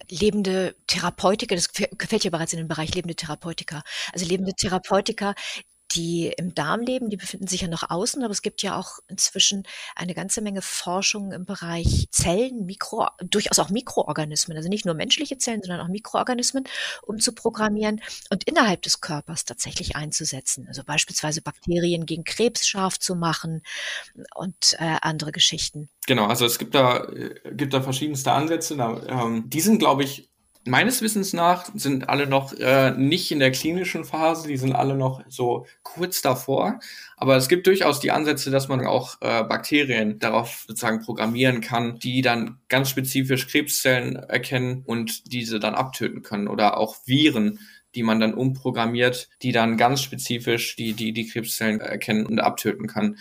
Lebende 0.09 0.75
Therapeutika, 0.87 1.55
das 1.55 1.73
gefällt 1.73 2.25
ja 2.25 2.31
bereits 2.31 2.53
in 2.53 2.59
den 2.59 2.69
Bereich 2.69 2.95
lebende 2.95 3.15
Therapeutika. 3.15 3.83
Also 4.13 4.27
lebende 4.27 4.53
Therapeutika, 4.53 5.35
die 5.95 6.33
im 6.37 6.55
Darm 6.55 6.81
leben, 6.81 7.11
die 7.11 7.17
befinden 7.17 7.47
sich 7.47 7.63
ja 7.63 7.69
noch 7.69 7.89
außen, 7.91 8.23
aber 8.23 8.33
es 8.33 8.43
gibt 8.43 8.63
ja 8.63 8.79
auch 8.79 8.99
inzwischen 9.09 9.65
eine 9.95 10.15
ganze 10.15 10.41
Menge 10.41 10.63
Forschung 10.63 11.33
im 11.33 11.45
Bereich 11.45 12.09
Zellen, 12.11 12.67
Mikro, 12.67 13.09
durchaus 13.19 13.59
auch 13.59 13.71
Mikroorganismen, 13.71 14.57
also 14.57 14.69
nicht 14.69 14.85
nur 14.85 14.95
menschliche 14.95 15.39
Zellen, 15.39 15.63
sondern 15.63 15.81
auch 15.81 15.89
Mikroorganismen, 15.89 16.65
um 17.03 17.19
zu 17.19 17.33
programmieren 17.33 18.01
und 18.31 18.45
innerhalb 18.45 18.83
des 18.83 19.01
Körpers 19.01 19.45
tatsächlich 19.45 19.97
einzusetzen. 19.97 20.67
Also 20.69 20.83
beispielsweise 20.85 21.43
Bakterien 21.43 22.07
gegen 22.07 22.25
Krebs 22.25 22.67
scharf 22.67 22.99
zu 22.99 23.15
machen 23.15 23.63
und 24.35 24.77
äh, 24.79 24.97
andere 25.03 25.33
Geschichten. 25.33 25.89
Genau, 26.07 26.27
also 26.27 26.45
es 26.45 26.59
gibt 26.59 26.75
da, 26.75 27.05
äh, 27.05 27.35
gibt 27.53 27.73
da 27.73 27.81
verschiedenste 27.81 28.33
Ansätze. 28.33 28.77
Da, 28.77 29.03
ähm, 29.07 29.49
die 29.49 29.61
sind, 29.61 29.79
glaube 29.79 30.05
ich, 30.05 30.31
meines 30.67 31.03
Wissens 31.03 31.33
nach 31.33 31.71
sind 31.75 32.09
alle 32.09 32.27
noch 32.27 32.53
äh, 32.55 32.93
nicht 32.93 33.31
in 33.31 33.39
der 33.39 33.51
klinischen 33.51 34.05
Phase, 34.05 34.49
die 34.49 34.57
sind 34.57 34.73
alle 34.73 34.97
noch 34.97 35.23
so 35.29 35.67
kurz 35.83 36.23
davor. 36.23 36.81
Aber 37.17 37.37
es 37.37 37.49
gibt 37.49 37.67
durchaus 37.67 38.01
die 38.01 38.11
Ansätze, 38.11 38.51
dass 38.51 38.69
man 38.69 38.85
auch 38.87 39.21
äh, 39.21 39.45
Bakterien 39.45 40.19
darauf 40.19 40.65
sozusagen 40.67 41.01
programmieren 41.01 41.61
kann, 41.61 41.99
die 41.99 42.23
dann 42.23 42.59
ganz 42.69 42.89
spezifisch 42.91 43.47
Krebszellen 43.49 44.17
erkennen 44.17 44.83
und 44.87 45.33
diese 45.33 45.61
dann 45.61 45.75
abtöten 45.75 46.23
können 46.23 46.49
oder 46.49 46.79
auch 46.79 46.97
Viren, 47.07 47.61
die 47.95 48.03
man 48.03 48.21
dann 48.21 48.35
umprogrammiert, 48.35 49.29
die 49.43 49.53
dann 49.53 49.77
ganz 49.77 50.03
spezifisch 50.03 50.77
die, 50.77 50.95
die, 50.95 51.13
die 51.13 51.29
Krebszellen 51.29 51.81
erkennen 51.81 52.27
und 52.27 52.41
abtöten 52.41 52.87
kann. 52.87 53.17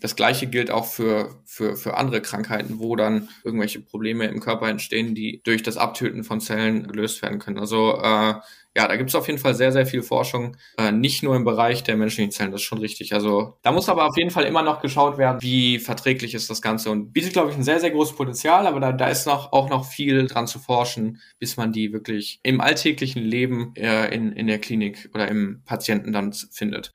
Das 0.00 0.16
gleiche 0.16 0.46
gilt 0.46 0.70
auch 0.70 0.86
für, 0.86 1.40
für, 1.44 1.76
für 1.76 1.96
andere 1.96 2.20
Krankheiten, 2.20 2.78
wo 2.78 2.96
dann 2.96 3.28
irgendwelche 3.44 3.80
Probleme 3.80 4.26
im 4.26 4.40
Körper 4.40 4.68
entstehen, 4.68 5.14
die 5.14 5.40
durch 5.44 5.62
das 5.62 5.76
Abtöten 5.76 6.24
von 6.24 6.40
Zellen 6.40 6.86
gelöst 6.86 7.22
werden 7.22 7.38
können. 7.38 7.58
Also 7.58 7.98
äh, 8.02 8.34
ja, 8.76 8.86
da 8.86 8.94
gibt 8.96 9.10
es 9.10 9.16
auf 9.16 9.26
jeden 9.26 9.40
Fall 9.40 9.56
sehr, 9.56 9.72
sehr 9.72 9.86
viel 9.86 10.02
Forschung, 10.02 10.56
äh, 10.76 10.92
nicht 10.92 11.24
nur 11.24 11.34
im 11.34 11.44
Bereich 11.44 11.82
der 11.82 11.96
menschlichen 11.96 12.30
Zellen, 12.30 12.52
das 12.52 12.60
ist 12.60 12.66
schon 12.66 12.78
richtig. 12.78 13.12
Also 13.12 13.58
da 13.62 13.72
muss 13.72 13.88
aber 13.88 14.06
auf 14.06 14.16
jeden 14.16 14.30
Fall 14.30 14.44
immer 14.44 14.62
noch 14.62 14.80
geschaut 14.80 15.18
werden, 15.18 15.42
wie 15.42 15.80
verträglich 15.80 16.32
ist 16.34 16.48
das 16.48 16.62
Ganze 16.62 16.90
und 16.90 17.12
bietet, 17.12 17.32
glaube 17.32 17.50
ich, 17.50 17.56
ein 17.56 17.64
sehr, 17.64 17.80
sehr 17.80 17.90
großes 17.90 18.14
Potenzial, 18.14 18.68
aber 18.68 18.78
da, 18.78 18.92
da 18.92 19.08
ist 19.08 19.26
noch, 19.26 19.52
auch 19.52 19.68
noch 19.68 19.84
viel 19.84 20.26
dran 20.26 20.46
zu 20.46 20.60
forschen, 20.60 21.20
bis 21.40 21.56
man 21.56 21.72
die 21.72 21.92
wirklich 21.92 22.38
im 22.44 22.60
alltäglichen 22.60 23.22
Leben 23.24 23.74
äh, 23.74 24.14
in, 24.14 24.30
in 24.30 24.46
der 24.46 24.60
Klinik 24.60 25.10
oder 25.12 25.26
im 25.26 25.62
Patienten 25.64 26.12
dann 26.12 26.32
findet. 26.32 26.92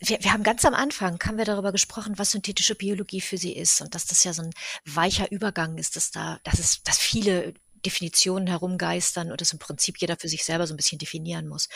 Wir, 0.00 0.22
wir, 0.22 0.32
haben 0.32 0.42
ganz 0.42 0.64
am 0.64 0.74
Anfang 0.74 1.18
haben 1.24 1.38
wir 1.38 1.44
darüber 1.44 1.72
gesprochen, 1.72 2.18
was 2.18 2.30
synthetische 2.30 2.74
Biologie 2.74 3.20
für 3.20 3.38
sie 3.38 3.52
ist 3.52 3.80
und 3.80 3.94
dass 3.94 4.06
das 4.06 4.24
ja 4.24 4.32
so 4.32 4.42
ein 4.42 4.52
weicher 4.84 5.30
Übergang 5.30 5.78
ist, 5.78 5.96
dass 5.96 6.10
da, 6.10 6.38
dass 6.44 6.58
es, 6.58 6.82
dass 6.82 6.98
viele 6.98 7.54
Definitionen 7.84 8.46
herumgeistern 8.46 9.30
und 9.30 9.40
das 9.40 9.52
im 9.52 9.58
Prinzip 9.58 9.98
jeder 9.98 10.16
für 10.16 10.28
sich 10.28 10.44
selber 10.44 10.66
so 10.66 10.74
ein 10.74 10.76
bisschen 10.76 10.98
definieren 10.98 11.48
muss. 11.48 11.68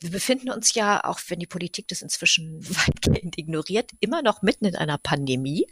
Wir 0.00 0.10
befinden 0.10 0.50
uns 0.50 0.74
ja, 0.74 1.04
auch 1.04 1.20
wenn 1.28 1.38
die 1.38 1.46
Politik 1.46 1.88
das 1.88 2.02
inzwischen 2.02 2.60
weitgehend 2.86 3.38
ignoriert, 3.38 3.90
immer 4.00 4.22
noch 4.22 4.42
mitten 4.42 4.64
in 4.64 4.76
einer 4.76 4.98
Pandemie. 4.98 5.66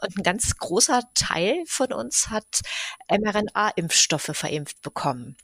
Und 0.00 0.16
ein 0.16 0.22
ganz 0.22 0.56
großer 0.56 1.02
Teil 1.14 1.62
von 1.66 1.92
uns 1.92 2.28
hat 2.28 2.60
mRNA-Impfstoffe 3.10 4.30
verimpft 4.32 4.80
bekommen. 4.82 5.36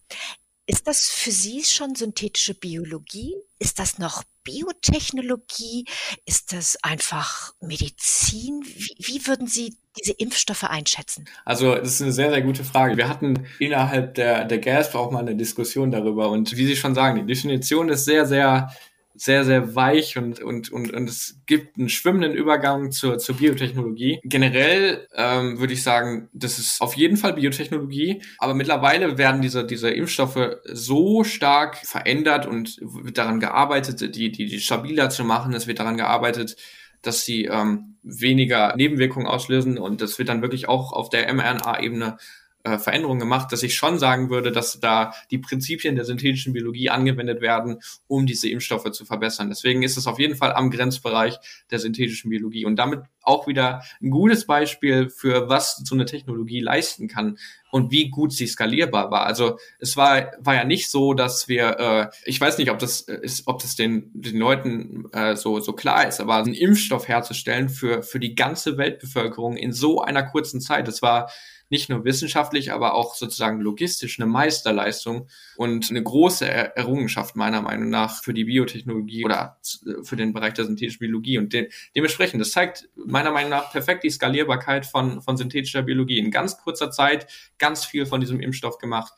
Ist 0.66 0.86
das 0.86 1.10
für 1.10 1.30
Sie 1.32 1.62
schon 1.64 1.94
synthetische 1.94 2.54
Biologie? 2.54 3.34
Ist 3.58 3.78
das 3.78 3.98
noch 3.98 4.24
Biotechnologie? 4.44 5.86
Ist 6.26 6.52
das 6.52 6.76
einfach 6.82 7.52
Medizin? 7.60 8.62
Wie, 8.64 8.94
wie, 8.98 9.26
würden 9.26 9.46
Sie 9.46 9.76
diese 9.98 10.12
Impfstoffe 10.12 10.64
einschätzen? 10.64 11.24
Also, 11.44 11.74
das 11.74 11.94
ist 11.94 12.02
eine 12.02 12.12
sehr, 12.12 12.30
sehr 12.30 12.42
gute 12.42 12.64
Frage. 12.64 12.96
Wir 12.96 13.08
hatten 13.08 13.46
innerhalb 13.58 14.14
der, 14.14 14.44
der 14.44 14.58
GASP 14.58 14.94
auch 14.94 15.10
mal 15.10 15.20
eine 15.20 15.36
Diskussion 15.36 15.90
darüber. 15.90 16.30
Und 16.30 16.56
wie 16.56 16.66
Sie 16.66 16.76
schon 16.76 16.94
sagen, 16.94 17.18
die 17.18 17.34
Definition 17.34 17.88
ist 17.88 18.04
sehr, 18.04 18.26
sehr 18.26 18.70
sehr, 19.14 19.44
sehr 19.44 19.74
weich 19.76 20.18
und, 20.18 20.40
und, 20.40 20.72
und, 20.72 20.92
und 20.92 21.08
es 21.08 21.40
gibt 21.46 21.78
einen 21.78 21.88
schwimmenden 21.88 22.32
Übergang 22.32 22.90
zur, 22.90 23.18
zur 23.18 23.36
Biotechnologie. 23.36 24.18
Generell 24.24 25.06
ähm, 25.14 25.58
würde 25.60 25.72
ich 25.72 25.84
sagen, 25.84 26.28
das 26.32 26.58
ist 26.58 26.80
auf 26.80 26.94
jeden 26.96 27.16
Fall 27.16 27.34
Biotechnologie, 27.34 28.22
aber 28.38 28.54
mittlerweile 28.54 29.16
werden 29.16 29.40
diese, 29.40 29.64
diese 29.64 29.90
Impfstoffe 29.90 30.56
so 30.64 31.22
stark 31.22 31.76
verändert 31.76 32.46
und 32.46 32.78
wird 32.80 33.16
daran 33.16 33.38
gearbeitet, 33.38 34.16
die, 34.16 34.32
die, 34.32 34.46
die 34.46 34.60
stabiler 34.60 35.10
zu 35.10 35.24
machen. 35.24 35.54
Es 35.54 35.68
wird 35.68 35.78
daran 35.78 35.96
gearbeitet, 35.96 36.56
dass 37.02 37.22
sie 37.22 37.44
ähm, 37.44 37.96
weniger 38.02 38.74
Nebenwirkungen 38.76 39.28
auslösen 39.28 39.78
und 39.78 40.00
das 40.00 40.18
wird 40.18 40.28
dann 40.28 40.42
wirklich 40.42 40.68
auch 40.68 40.92
auf 40.92 41.08
der 41.08 41.32
mRNA-Ebene 41.32 42.18
äh, 42.64 42.78
Veränderungen 42.78 43.20
gemacht, 43.20 43.52
dass 43.52 43.62
ich 43.62 43.74
schon 43.76 43.98
sagen 43.98 44.30
würde, 44.30 44.50
dass 44.50 44.80
da 44.80 45.12
die 45.30 45.38
Prinzipien 45.38 45.96
der 45.96 46.06
synthetischen 46.06 46.54
Biologie 46.54 46.90
angewendet 46.90 47.40
werden, 47.40 47.80
um 48.06 48.26
diese 48.26 48.48
Impfstoffe 48.48 48.90
zu 48.90 49.04
verbessern. 49.04 49.50
Deswegen 49.50 49.82
ist 49.82 49.96
es 49.96 50.06
auf 50.06 50.18
jeden 50.18 50.34
Fall 50.34 50.52
am 50.52 50.70
Grenzbereich 50.70 51.38
der 51.70 51.78
synthetischen 51.78 52.30
Biologie 52.30 52.64
und 52.64 52.76
damit 52.76 53.02
auch 53.20 53.46
wieder 53.46 53.82
ein 54.02 54.10
gutes 54.10 54.46
Beispiel 54.46 55.10
für 55.10 55.48
was 55.48 55.76
so 55.84 55.94
eine 55.94 56.06
Technologie 56.06 56.60
leisten 56.60 57.06
kann 57.06 57.38
und 57.70 57.90
wie 57.90 58.08
gut 58.08 58.32
sie 58.32 58.46
skalierbar 58.46 59.10
war. 59.10 59.26
Also 59.26 59.58
es 59.78 59.96
war 59.96 60.32
war 60.38 60.54
ja 60.54 60.64
nicht 60.64 60.90
so, 60.90 61.12
dass 61.12 61.48
wir, 61.48 61.78
äh, 61.78 62.10
ich 62.24 62.40
weiß 62.40 62.58
nicht, 62.58 62.70
ob 62.70 62.78
das 62.78 63.00
ist, 63.00 63.46
ob 63.46 63.60
das 63.60 63.76
den 63.76 64.10
den 64.14 64.38
Leuten 64.38 65.06
äh, 65.12 65.36
so 65.36 65.60
so 65.60 65.72
klar 65.72 66.06
ist, 66.06 66.20
aber 66.20 66.36
einen 66.36 66.54
Impfstoff 66.54 67.08
herzustellen 67.08 67.68
für 67.68 68.02
für 68.02 68.20
die 68.20 68.34
ganze 68.34 68.78
Weltbevölkerung 68.78 69.56
in 69.56 69.72
so 69.72 70.00
einer 70.00 70.22
kurzen 70.22 70.60
Zeit, 70.60 70.88
das 70.88 71.02
war 71.02 71.30
nicht 71.70 71.88
nur 71.88 72.04
wissenschaftlich, 72.04 72.72
aber 72.72 72.94
auch 72.94 73.14
sozusagen 73.14 73.60
logistisch 73.60 74.18
eine 74.18 74.26
Meisterleistung 74.26 75.28
und 75.56 75.90
eine 75.90 76.02
große 76.02 76.48
Errungenschaft 76.48 77.36
meiner 77.36 77.62
Meinung 77.62 77.90
nach 77.90 78.22
für 78.22 78.34
die 78.34 78.44
Biotechnologie 78.44 79.24
oder 79.24 79.58
für 80.02 80.16
den 80.16 80.32
Bereich 80.32 80.54
der 80.54 80.66
synthetischen 80.66 81.00
Biologie. 81.00 81.38
Und 81.38 81.52
de 81.52 81.70
dementsprechend, 81.96 82.40
das 82.40 82.52
zeigt 82.52 82.88
meiner 82.94 83.30
Meinung 83.30 83.50
nach 83.50 83.72
perfekt 83.72 84.04
die 84.04 84.10
Skalierbarkeit 84.10 84.86
von, 84.86 85.22
von 85.22 85.36
synthetischer 85.36 85.82
Biologie. 85.82 86.18
In 86.18 86.30
ganz 86.30 86.58
kurzer 86.58 86.90
Zeit 86.90 87.26
ganz 87.58 87.84
viel 87.84 88.06
von 88.06 88.20
diesem 88.20 88.40
Impfstoff 88.40 88.78
gemacht, 88.78 89.14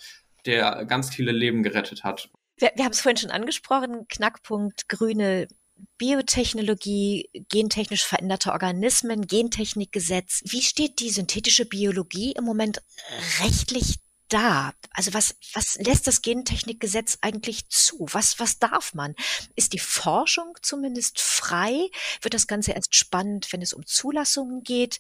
der 0.47 0.84
ganz 0.86 1.11
viele 1.11 1.32
Leben 1.32 1.62
gerettet 1.62 2.05
hat. 2.05 2.30
Wir, 2.59 2.70
wir 2.74 2.84
haben 2.84 2.92
es 2.92 3.01
vorhin 3.01 3.18
schon 3.18 3.30
angesprochen, 3.30 4.07
Knackpunkt 4.09 4.88
grüne 4.88 5.49
Biotechnologie, 5.98 7.30
gentechnisch 7.48 8.04
veränderte 8.04 8.52
Organismen, 8.52 9.26
Gentechnikgesetz. 9.26 10.42
Wie 10.44 10.62
steht 10.62 11.00
die 11.00 11.10
synthetische 11.10 11.64
Biologie 11.64 12.32
im 12.32 12.44
Moment 12.44 12.82
rechtlich 13.40 13.96
da? 14.28 14.72
Also 14.90 15.14
was, 15.14 15.36
was 15.54 15.76
lässt 15.76 16.06
das 16.06 16.22
Gentechnikgesetz 16.22 17.18
eigentlich 17.22 17.68
zu? 17.68 18.06
Was, 18.10 18.38
was 18.38 18.58
darf 18.58 18.94
man? 18.94 19.14
Ist 19.54 19.72
die 19.72 19.78
Forschung 19.78 20.56
zumindest 20.62 21.20
frei? 21.20 21.88
Wird 22.20 22.34
das 22.34 22.46
Ganze 22.46 22.72
erst 22.72 22.94
spannend, 22.94 23.52
wenn 23.52 23.62
es 23.62 23.72
um 23.72 23.86
Zulassungen 23.86 24.62
geht? 24.62 24.98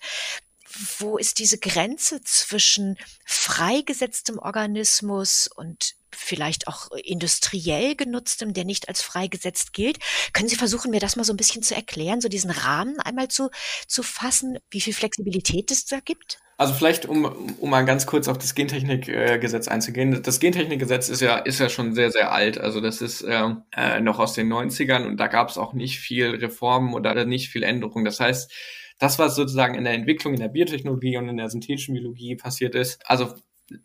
Wo 0.98 1.16
ist 1.16 1.38
diese 1.38 1.58
Grenze 1.58 2.22
zwischen 2.22 2.98
freigesetztem 3.24 4.38
Organismus 4.38 5.48
und 5.54 5.94
vielleicht 6.16 6.68
auch 6.68 6.90
industriell 6.92 7.94
genutztem, 7.94 8.54
der 8.54 8.64
nicht 8.64 8.88
als 8.88 9.02
freigesetzt 9.02 9.72
gilt. 9.72 9.98
Können 10.32 10.48
Sie 10.48 10.56
versuchen, 10.56 10.90
mir 10.90 11.00
das 11.00 11.16
mal 11.16 11.24
so 11.24 11.32
ein 11.32 11.36
bisschen 11.36 11.62
zu 11.62 11.74
erklären, 11.74 12.20
so 12.20 12.28
diesen 12.28 12.50
Rahmen 12.50 12.98
einmal 13.00 13.28
zu, 13.28 13.50
zu 13.86 14.02
fassen, 14.02 14.58
wie 14.70 14.80
viel 14.80 14.94
Flexibilität 14.94 15.70
es 15.70 15.84
da 15.86 16.00
gibt? 16.00 16.38
Also 16.58 16.72
vielleicht, 16.72 17.04
um, 17.04 17.26
um 17.60 17.68
mal 17.68 17.84
ganz 17.84 18.06
kurz 18.06 18.28
auf 18.28 18.38
das 18.38 18.54
Gentechnikgesetz 18.54 19.68
einzugehen. 19.68 20.22
Das 20.22 20.40
Gentechnikgesetz 20.40 21.10
ist 21.10 21.20
ja, 21.20 21.36
ist 21.36 21.60
ja 21.60 21.68
schon 21.68 21.94
sehr, 21.94 22.10
sehr 22.10 22.32
alt. 22.32 22.58
Also 22.58 22.80
das 22.80 23.02
ist 23.02 23.22
ähm, 23.28 23.64
äh, 23.76 24.00
noch 24.00 24.18
aus 24.18 24.32
den 24.32 24.50
90ern 24.50 25.06
und 25.06 25.18
da 25.18 25.26
gab 25.26 25.50
es 25.50 25.58
auch 25.58 25.74
nicht 25.74 25.98
viel 26.00 26.34
Reformen 26.36 26.94
oder 26.94 27.26
nicht 27.26 27.50
viel 27.50 27.62
Änderung. 27.62 28.06
Das 28.06 28.20
heißt, 28.20 28.50
das, 28.98 29.18
was 29.18 29.36
sozusagen 29.36 29.74
in 29.74 29.84
der 29.84 29.92
Entwicklung 29.92 30.32
in 30.32 30.40
der 30.40 30.48
Biotechnologie 30.48 31.18
und 31.18 31.28
in 31.28 31.36
der 31.36 31.50
synthetischen 31.50 31.94
Biologie 31.94 32.36
passiert 32.36 32.74
ist, 32.74 33.02
also 33.04 33.34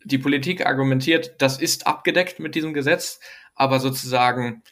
die 0.04 0.18
Politik 0.18 0.64
argumentiert, 0.66 1.34
das 1.38 1.58
ist 1.60 1.86
abgedeckt 1.86 2.38
mit 2.38 2.54
diesem 2.54 2.74
Gesetz, 2.74 3.20
aber 3.54 3.80
sozusagen 3.80 4.62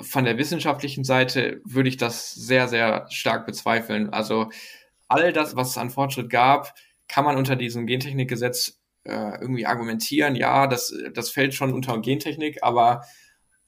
von 0.00 0.24
der 0.24 0.38
wissenschaftlichen 0.38 1.04
Seite 1.04 1.60
würde 1.64 1.88
ich 1.88 1.96
das 1.96 2.32
sehr, 2.32 2.68
sehr 2.68 3.06
stark 3.10 3.46
bezweifeln. 3.46 4.10
Also 4.12 4.50
all 5.08 5.32
das, 5.32 5.56
was 5.56 5.70
es 5.70 5.78
an 5.78 5.90
Fortschritt 5.90 6.30
gab, 6.30 6.74
kann 7.08 7.24
man 7.24 7.36
unter 7.36 7.56
diesem 7.56 7.86
Gentechnikgesetz 7.86 8.80
äh, 9.04 9.40
irgendwie 9.40 9.66
argumentieren. 9.66 10.34
Ja, 10.34 10.66
das, 10.66 10.92
das 11.12 11.30
fällt 11.30 11.54
schon 11.54 11.72
unter 11.72 12.00
Gentechnik, 12.00 12.62
aber 12.62 13.02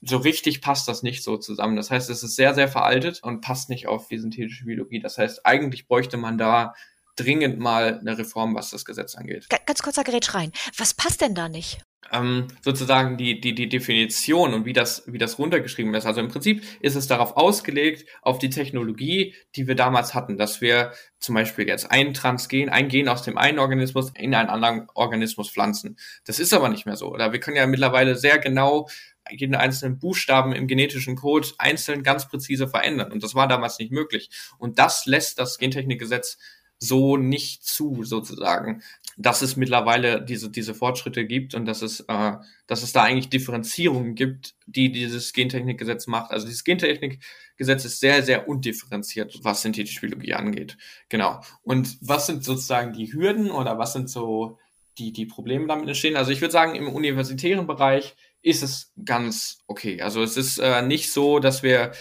so 0.01 0.17
richtig 0.17 0.61
passt 0.61 0.89
das 0.89 1.03
nicht 1.03 1.23
so 1.23 1.37
zusammen. 1.37 1.77
Das 1.77 1.91
heißt, 1.91 2.11
es 2.11 2.23
ist 2.23 2.37
sehr, 2.37 2.55
sehr 2.55 2.69
veraltet 2.69 3.23
und 3.23 3.41
passt 3.41 3.71
nicht 3.71 3.87
auf 3.87 4.09
die 4.09 4.19
synthetische 4.19 4.65
Biologie. 4.65 5.01
Das 5.01 5.19
heißt, 5.19 5.47
eigentlich 5.47 5.87
bräuchte 5.87 6.17
man 6.17 6.39
da 6.39 6.75
dringend 7.17 7.59
mal 7.59 7.99
eine 7.99 8.19
Reform, 8.19 8.55
was 8.55 8.71
das 8.71 8.85
Gesetz 8.85 9.15
angeht. 9.15 9.49
Ganz 9.67 9.83
kurzer 9.83 10.05
Gerät 10.05 10.35
rein. 10.35 10.53
Was 10.77 10.95
passt 10.95 11.21
denn 11.21 11.35
da 11.35 11.49
nicht? 11.49 11.81
Ähm, 12.13 12.47
sozusagen 12.63 13.17
die, 13.17 13.41
die, 13.41 13.55
die 13.55 13.69
Definition 13.69 14.55
und 14.55 14.65
wie 14.65 14.73
das, 14.73 15.03
wie 15.07 15.19
das 15.19 15.39
runtergeschrieben 15.39 15.93
ist. 15.95 16.07
Also 16.07 16.21
im 16.21 16.29
Prinzip 16.29 16.63
ist 16.81 16.95
es 16.95 17.09
darauf 17.09 17.37
ausgelegt, 17.37 18.09
auf 18.23 18.39
die 18.39 18.51
Technologie, 18.51 19.35
die 19.57 19.67
wir 19.67 19.75
damals 19.75 20.15
hatten, 20.15 20.37
dass 20.37 20.61
wir 20.61 20.93
zum 21.19 21.35
Beispiel 21.35 21.67
jetzt 21.67 21.91
ein 21.91 22.15
Transgen, 22.15 22.69
ein 22.69 22.89
Gen 22.89 23.09
aus 23.09 23.23
dem 23.23 23.39
einen 23.39 23.59
Organismus 23.59 24.13
in 24.15 24.35
einen 24.35 24.51
anderen 24.51 24.87
Organismus 24.95 25.51
pflanzen. 25.51 25.97
Das 26.25 26.39
ist 26.39 26.53
aber 26.53 26.69
nicht 26.69 26.87
mehr 26.87 26.97
so. 26.97 27.13
Oder 27.13 27.33
wir 27.33 27.41
können 27.41 27.57
ja 27.57 27.67
mittlerweile 27.67 28.15
sehr 28.17 28.39
genau 28.39 28.89
jeden 29.29 29.57
einzelnen 29.57 29.99
Buchstaben 29.99 30.53
im 30.53 30.69
genetischen 30.69 31.17
Code 31.17 31.49
einzeln 31.59 32.05
ganz 32.05 32.29
präzise 32.29 32.69
verändern. 32.69 33.11
Und 33.11 33.25
das 33.25 33.35
war 33.35 33.49
damals 33.49 33.79
nicht 33.81 33.91
möglich. 33.91 34.31
Und 34.59 34.79
das 34.79 35.07
lässt 35.07 35.41
das 35.41 35.59
Gentechnikgesetz 35.59 36.39
so 36.79 37.17
nicht 37.17 37.65
zu, 37.65 38.05
sozusagen, 38.05 38.83
dass 39.17 39.41
es 39.41 39.57
mittlerweile 39.57 40.23
diese, 40.23 40.51
diese 40.51 40.75
Fortschritte 40.75 41.25
gibt 41.25 41.55
und 41.55 41.65
dass 41.65 41.81
es, 41.83 42.01
äh, 42.01 42.33
dass 42.67 42.83
es 42.83 42.93
da 42.93 43.03
eigentlich 43.03 43.31
Differenzierungen 43.31 44.15
gibt, 44.15 44.55
die 44.67 44.93
dieses 44.93 45.33
Gentechnikgesetz 45.33 46.07
macht. 46.07 46.31
Also 46.31 46.47
dieses 46.47 46.65
Gentechnikgesetz 46.65 47.85
ist 47.85 48.01
sehr, 48.01 48.23
sehr 48.23 48.47
undifferenziert, 48.47 49.39
was 49.43 49.63
synthetische 49.63 50.01
Biologie 50.01 50.35
angeht. 50.35 50.77
Genau. 51.09 51.41
Und 51.63 51.97
was 52.03 52.27
sind 52.27 52.45
sozusagen 52.45 52.93
die 52.93 53.13
Hürden 53.13 53.51
oder 53.51 53.79
was 53.79 53.95
sind 53.95 54.11
so 54.11 54.59
die, 54.99 55.13
die 55.13 55.27
Probleme 55.27 55.67
damit 55.67 55.89
entstehen? 55.89 56.17
Also 56.17 56.31
ich 56.31 56.43
würde 56.43 56.53
sagen, 56.53 56.75
im 56.75 56.89
universitären 56.89 57.67
Bereich 57.67 58.17
ist 58.43 58.63
es 58.63 58.93
ganz 59.03 59.61
okay. 59.67 60.03
Also 60.03 60.23
es 60.23 60.37
ist 60.37 60.59
äh, 60.59 60.83
nicht 60.83 61.11
so, 61.11 61.39
dass 61.39 61.63
wir 61.63 61.93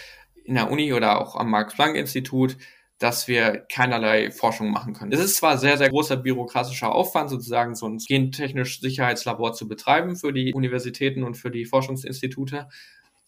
in 0.43 0.55
der 0.55 0.69
Uni 0.69 0.93
oder 0.93 1.19
auch 1.19 1.36
am 1.36 1.49
Max-Planck-Institut 1.49 2.57
dass 2.99 3.27
wir 3.27 3.65
keinerlei 3.69 4.31
Forschung 4.31 4.71
machen 4.71 4.93
können. 4.93 5.11
Es 5.11 5.19
ist 5.19 5.35
zwar 5.35 5.57
sehr, 5.57 5.77
sehr 5.77 5.89
großer 5.89 6.15
bürokratischer 6.15 6.93
Aufwand, 6.93 7.29
sozusagen 7.29 7.75
so 7.75 7.87
ein 7.87 7.97
gentechnisch 7.97 8.79
Sicherheitslabor 8.79 9.53
zu 9.53 9.67
betreiben 9.67 10.15
für 10.15 10.31
die 10.31 10.53
Universitäten 10.53 11.23
und 11.23 11.35
für 11.35 11.51
die 11.51 11.65
Forschungsinstitute, 11.65 12.67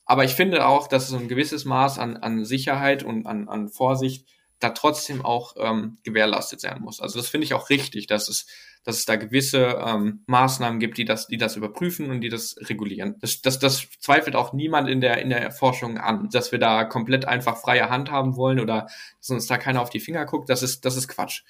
aber 0.08 0.24
ich 0.24 0.36
finde 0.36 0.66
auch, 0.66 0.88
dass 0.88 1.10
so 1.10 1.18
ein 1.18 1.28
gewisses 1.28 1.66
Maß 1.66 2.00
an, 2.00 2.16
an 2.16 2.46
Sicherheit 2.46 3.04
und 3.04 3.28
an, 3.28 3.50
an 3.50 3.68
Vorsicht 3.68 4.26
da 4.60 4.70
trotzdem 4.70 5.24
auch 5.24 5.56
ähm, 5.60 5.98
gewährleistet 6.04 6.62
sein 6.62 6.82
muss. 6.82 7.02
Also 7.02 7.20
das 7.20 7.28
finde 7.28 7.44
ich 7.44 7.54
auch 7.54 7.70
richtig, 7.70 8.08
dass 8.08 8.30
es, 8.30 8.48
dass 8.88 9.00
es 9.00 9.06
da 9.06 9.18
gewisse 9.18 9.82
ähm, 9.86 10.24
Maßnahmen 10.28 10.80
gibt, 10.80 10.98
die 10.98 11.04
das, 11.04 11.28
die 11.28 11.36
das 11.36 11.58
überprüfen 11.58 12.10
und 12.10 12.22
die 12.22 12.30
das 12.30 12.56
regulieren. 12.70 13.18
Das, 13.20 13.42
das, 13.42 13.60
das 13.60 13.86
zweifelt 14.00 14.38
auch 14.38 14.54
niemand 14.54 14.90
in 14.90 15.02
der, 15.02 15.22
in 15.22 15.30
der 15.30 15.52
Forschung 15.52 15.98
an, 15.98 16.30
dass 16.32 16.54
wir 16.54 16.60
da 16.60 16.86
komplett 16.86 17.26
einfach 17.26 17.58
freie 17.58 17.90
Hand 17.90 18.10
haben 18.12 18.38
wollen 18.38 18.62
oder 18.62 18.88
dass 19.20 19.30
uns 19.30 19.46
da 19.46 19.58
keiner 19.58 19.82
auf 19.82 19.90
die 19.90 20.00
Finger 20.00 20.26
guckt. 20.26 20.50
Das 20.50 20.64
ist, 20.64 20.86
das 20.86 20.96
ist 20.96 21.10
Quatsch. 21.10 21.44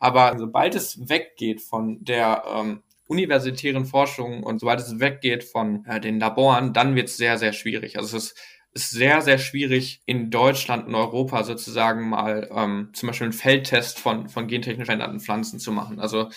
Aber 0.00 0.36
sobald 0.36 0.74
es 0.74 1.08
weggeht 1.08 1.62
von 1.62 2.04
der 2.04 2.44
ähm, 2.46 2.82
universitären 3.06 3.86
Forschung 3.86 4.42
und 4.42 4.58
sobald 4.58 4.80
es 4.80 5.00
weggeht 5.00 5.44
von 5.44 5.86
äh, 5.86 5.98
den 5.98 6.20
Laboren, 6.20 6.74
dann 6.74 6.94
wird 6.94 7.08
es 7.08 7.16
sehr, 7.16 7.38
sehr 7.38 7.54
schwierig. 7.54 7.96
Also 7.96 8.18
es 8.18 8.24
ist 8.24 8.38
ist 8.74 8.90
sehr, 8.90 9.20
sehr 9.20 9.36
schwierig, 9.36 10.00
in 10.06 10.30
Deutschland 10.30 10.86
und 10.86 10.94
Europa 10.94 11.44
sozusagen 11.44 12.08
mal 12.08 12.48
ähm, 12.54 12.88
zum 12.94 13.08
Beispiel 13.08 13.26
einen 13.26 13.34
Feldtest 13.34 13.98
von, 13.98 14.30
von 14.30 14.46
gentechnisch 14.46 14.86
veränderten 14.86 15.20
Pflanzen 15.20 15.58
zu 15.58 15.72
machen. 15.72 16.00
Also 16.00 16.30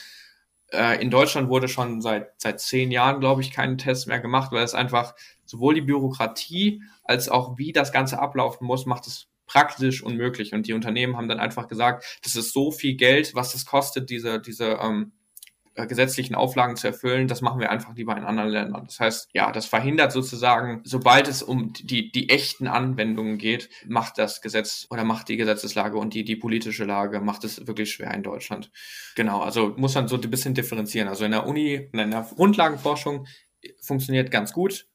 äh, 0.72 1.01
in 1.01 1.11
Deutschland 1.11 1.49
wurde 1.49 1.68
schon 1.68 2.01
seit, 2.01 2.34
seit 2.38 2.59
zehn 2.59 2.91
Jahren, 2.91 3.20
glaube 3.20 3.41
ich, 3.41 3.51
keinen 3.51 3.78
Test 3.78 4.07
mehr 4.07 4.20
gemacht, 4.20 4.51
weil 4.51 4.63
es 4.63 4.74
einfach 4.74 5.16
sowohl 5.45 5.76
die 5.76 5.82
Bürokratie 5.82 6.82
als 7.03 7.30
auch 7.30 7.57
wie 7.57 7.72
das 7.72 7.91
Ganze 7.91 8.20
ablaufen 8.20 8.66
muss, 8.66 8.86
macht 8.86 9.07
es 9.07 9.28
praktisch 9.45 10.01
unmöglich. 10.01 10.53
Und 10.53 10.68
die 10.68 10.74
Unternehmen 10.74 11.18
haben 11.18 11.28
dann 11.28 11.39
einfach 11.39 11.68
gesagt, 11.68 12.20
das 12.24 12.36
ist 12.36 12.51
so 12.51 12.72
viel 12.72 12.95
Geld, 12.95 13.36
was 13.36 13.53
es 13.53 13.66
kostet, 13.66 14.09
diese, 14.09 14.39
diese 14.39 14.80
ähm, 14.82 15.11
äh, 15.11 15.24
gesetzlichen 15.76 16.36
Auflagen 16.36 16.78
zu 16.78 16.88
erfüllen, 16.88 17.28
das 17.28 17.41
machen 17.41 17.59
wir 17.59 17.69
einfach 17.69 17.93
lieber 17.95 18.15
in 18.15 18.23
anderen 18.23 18.49
Ländern. 18.49 18.86
Das 18.86 18.99
heißt, 18.99 19.30
ja, 19.34 19.51
das 19.51 19.65
verhindert 19.65 20.13
sozusagen, 20.13 20.82
sobald 20.86 21.28
es 21.28 21.43
um 21.43 21.73
die, 21.73 22.11
die 22.11 22.30
echten 22.30 22.67
Anwendungen 22.67 23.38
geht, 23.38 23.69
macht 23.86 24.17
das 24.17 24.41
Gesetz 24.41 24.88
oder 24.89 25.03
macht 25.03 25.28
die 25.28 25.38
Gesetzeslage 25.38 25.97
und 25.97 26.13
die, 26.13 26.23
die 26.23 26.38
politische 26.38 26.86
Lage, 26.86 27.19
macht 27.19 27.43
es 27.43 27.67
wirklich 27.67 27.91
schwer 27.91 28.13
in 28.13 28.23
Deutschland. 28.23 28.71
Genau, 29.15 29.41
also 29.41 29.73
muss 29.76 29.95
man 29.95 30.07
so 30.07 30.15
ein 30.15 30.32
bisschen 30.32 30.53
differenzieren. 30.53 31.09
Also 31.09 31.26
in 31.26 31.32
der 31.32 31.45
Uni, 31.45 31.89
in 31.91 32.11
der 32.11 32.21
Grundlagenforschung 32.36 33.28
funktioniert 33.82 34.32
ganz 34.32 34.53
gut, 34.53 34.88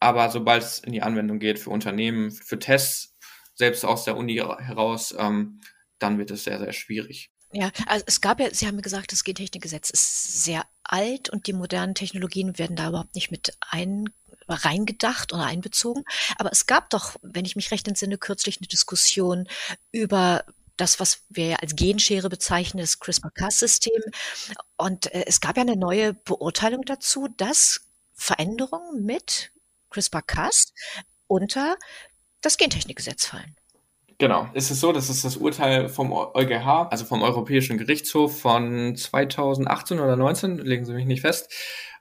aber 0.00 0.30
sobald 0.30 0.62
es 0.62 0.78
in 0.78 0.92
die 0.92 1.02
Anwendung 1.02 1.38
geht 1.38 1.58
für 1.58 1.70
Unternehmen, 1.70 2.30
für 2.30 2.58
Tests, 2.58 3.16
selbst 3.54 3.84
aus 3.84 4.04
der 4.04 4.16
Uni 4.16 4.34
heraus, 4.34 5.14
ähm, 5.18 5.60
dann 5.98 6.18
wird 6.18 6.30
es 6.30 6.44
sehr, 6.44 6.58
sehr 6.58 6.72
schwierig. 6.72 7.30
Ja, 7.52 7.70
also 7.86 8.04
es 8.06 8.20
gab 8.20 8.40
ja, 8.40 8.52
Sie 8.52 8.66
haben 8.66 8.80
gesagt, 8.82 9.12
das 9.12 9.24
Gentechnikgesetz 9.24 9.90
ist 9.90 10.44
sehr 10.44 10.64
alt 10.82 11.30
und 11.30 11.46
die 11.46 11.52
modernen 11.52 11.94
Technologien 11.94 12.58
werden 12.58 12.76
da 12.76 12.88
überhaupt 12.88 13.14
nicht 13.14 13.30
mit 13.30 13.56
ein, 13.60 14.10
reingedacht 14.48 15.32
oder 15.32 15.44
einbezogen. 15.44 16.04
Aber 16.38 16.50
es 16.52 16.66
gab 16.66 16.90
doch, 16.90 17.16
wenn 17.22 17.44
ich 17.44 17.56
mich 17.56 17.70
recht 17.70 17.88
entsinne, 17.88 18.18
kürzlich 18.18 18.58
eine 18.58 18.66
Diskussion 18.66 19.48
über 19.92 20.44
das, 20.76 21.00
was 21.00 21.22
wir 21.28 21.46
ja 21.46 21.56
als 21.56 21.74
Genschere 21.74 22.28
bezeichnen, 22.28 22.80
das 22.80 23.00
CRISPR-Cas-System. 23.00 24.02
Und 24.76 25.12
äh, 25.14 25.24
es 25.26 25.40
gab 25.40 25.56
ja 25.56 25.62
eine 25.62 25.76
neue 25.76 26.14
Beurteilung 26.14 26.84
dazu, 26.84 27.28
dass 27.36 27.80
Veränderungen 28.14 29.04
mit 29.04 29.52
CRISPR-Cas 29.90 30.72
unter 31.26 31.76
das 32.40 32.58
Gentechnikgesetz 32.58 33.26
fallen. 33.26 33.56
Genau. 34.18 34.48
Es 34.54 34.70
ist 34.70 34.80
so, 34.80 34.92
das 34.92 35.10
ist 35.10 35.24
das 35.24 35.36
Urteil 35.36 35.88
vom 35.88 36.12
EuGH, 36.12 36.88
also 36.90 37.04
vom 37.04 37.22
Europäischen 37.22 37.76
Gerichtshof 37.76 38.40
von 38.40 38.96
2018 38.96 40.00
oder 40.00 40.16
19, 40.16 40.58
legen 40.58 40.86
Sie 40.86 40.94
mich 40.94 41.06
nicht 41.06 41.20
fest. 41.20 41.52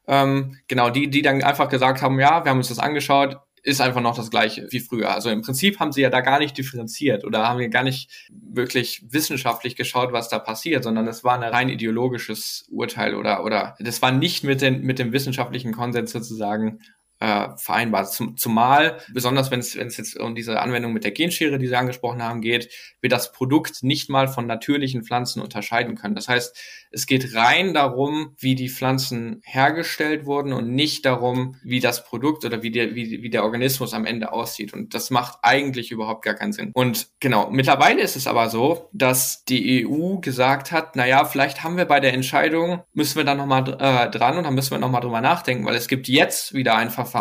Ähm, 0.07 0.57
genau, 0.67 0.89
die, 0.89 1.09
die 1.09 1.21
dann 1.21 1.43
einfach 1.43 1.67
gesagt 1.67 2.01
haben, 2.01 2.19
ja, 2.19 2.45
wir 2.45 2.51
haben 2.51 2.59
uns 2.59 2.69
das 2.69 2.79
angeschaut, 2.79 3.37
ist 3.65 3.81
einfach 3.81 4.01
noch 4.01 4.15
das 4.15 4.29
gleiche 4.29 4.67
wie 4.69 4.79
früher. 4.79 5.13
Also 5.13 5.29
im 5.29 5.41
Prinzip 5.41 5.79
haben 5.79 5.91
sie 5.91 6.01
ja 6.01 6.09
da 6.11 6.21
gar 6.21 6.37
nicht 6.37 6.57
differenziert 6.57 7.25
oder 7.25 7.47
haben 7.49 7.59
wir 7.59 7.69
gar 7.69 7.83
nicht 7.83 8.29
wirklich 8.29 9.03
wissenschaftlich 9.09 9.75
geschaut, 9.75 10.13
was 10.13 10.29
da 10.29 10.37
passiert, 10.37 10.83
sondern 10.83 11.07
es 11.07 11.23
war 11.23 11.33
ein 11.33 11.43
rein 11.43 11.69
ideologisches 11.69 12.67
Urteil 12.69 13.15
oder, 13.15 13.43
oder 13.43 13.75
das 13.79 14.01
war 14.03 14.11
nicht 14.11 14.43
mit, 14.43 14.61
den, 14.61 14.81
mit 14.81 14.99
dem 14.99 15.11
wissenschaftlichen 15.11 15.73
Konsens 15.73 16.11
sozusagen 16.11 16.79
äh, 17.25 17.57
vereinbar. 17.57 18.05
Zum, 18.05 18.37
zumal, 18.37 18.99
besonders 19.11 19.49
wenn 19.49 19.59
es 19.59 19.73
jetzt 19.73 20.19
um 20.19 20.35
diese 20.35 20.61
Anwendung 20.61 20.93
mit 20.93 21.03
der 21.03 21.11
Genschere, 21.11 21.57
die 21.57 21.67
Sie 21.67 21.75
angesprochen 21.75 22.21
haben, 22.21 22.41
geht, 22.41 22.69
wir 23.01 23.09
das 23.09 23.31
Produkt 23.31 23.81
nicht 23.81 24.09
mal 24.09 24.27
von 24.27 24.45
natürlichen 24.45 25.03
Pflanzen 25.03 25.41
unterscheiden 25.41 25.95
können. 25.95 26.13
Das 26.13 26.27
heißt, 26.27 26.55
es 26.91 27.07
geht 27.07 27.33
rein 27.35 27.73
darum, 27.73 28.35
wie 28.37 28.53
die 28.53 28.69
Pflanzen 28.69 29.41
hergestellt 29.43 30.25
wurden 30.25 30.53
und 30.53 30.69
nicht 30.69 31.05
darum, 31.05 31.55
wie 31.63 31.79
das 31.79 32.05
Produkt 32.05 32.45
oder 32.45 32.61
wie 32.61 32.71
der, 32.71 32.95
wie, 32.95 33.23
wie 33.23 33.29
der 33.29 33.43
Organismus 33.43 33.93
am 33.93 34.05
Ende 34.05 34.31
aussieht. 34.31 34.73
Und 34.73 34.93
das 34.93 35.09
macht 35.09 35.39
eigentlich 35.41 35.91
überhaupt 35.91 36.23
gar 36.23 36.35
keinen 36.35 36.53
Sinn. 36.53 36.71
Und 36.73 37.07
genau, 37.19 37.49
mittlerweile 37.49 38.01
ist 38.01 38.15
es 38.15 38.27
aber 38.27 38.49
so, 38.49 38.89
dass 38.93 39.43
die 39.45 39.85
EU 39.85 40.17
gesagt 40.19 40.71
hat, 40.71 40.95
naja, 40.95 41.25
vielleicht 41.25 41.63
haben 41.63 41.77
wir 41.77 41.85
bei 41.85 41.99
der 41.99 42.13
Entscheidung, 42.13 42.83
müssen 42.93 43.17
wir 43.17 43.23
da 43.23 43.33
nochmal 43.33 43.67
äh, 43.79 44.09
dran 44.11 44.37
und 44.37 44.43
dann 44.43 44.53
müssen 44.53 44.71
wir 44.71 44.77
nochmal 44.77 45.01
drüber 45.01 45.21
nachdenken, 45.21 45.65
weil 45.65 45.75
es 45.75 45.87
gibt 45.87 46.07
jetzt 46.07 46.53
wieder 46.53 46.75
ein 46.75 46.91
Verfahren, 46.91 47.14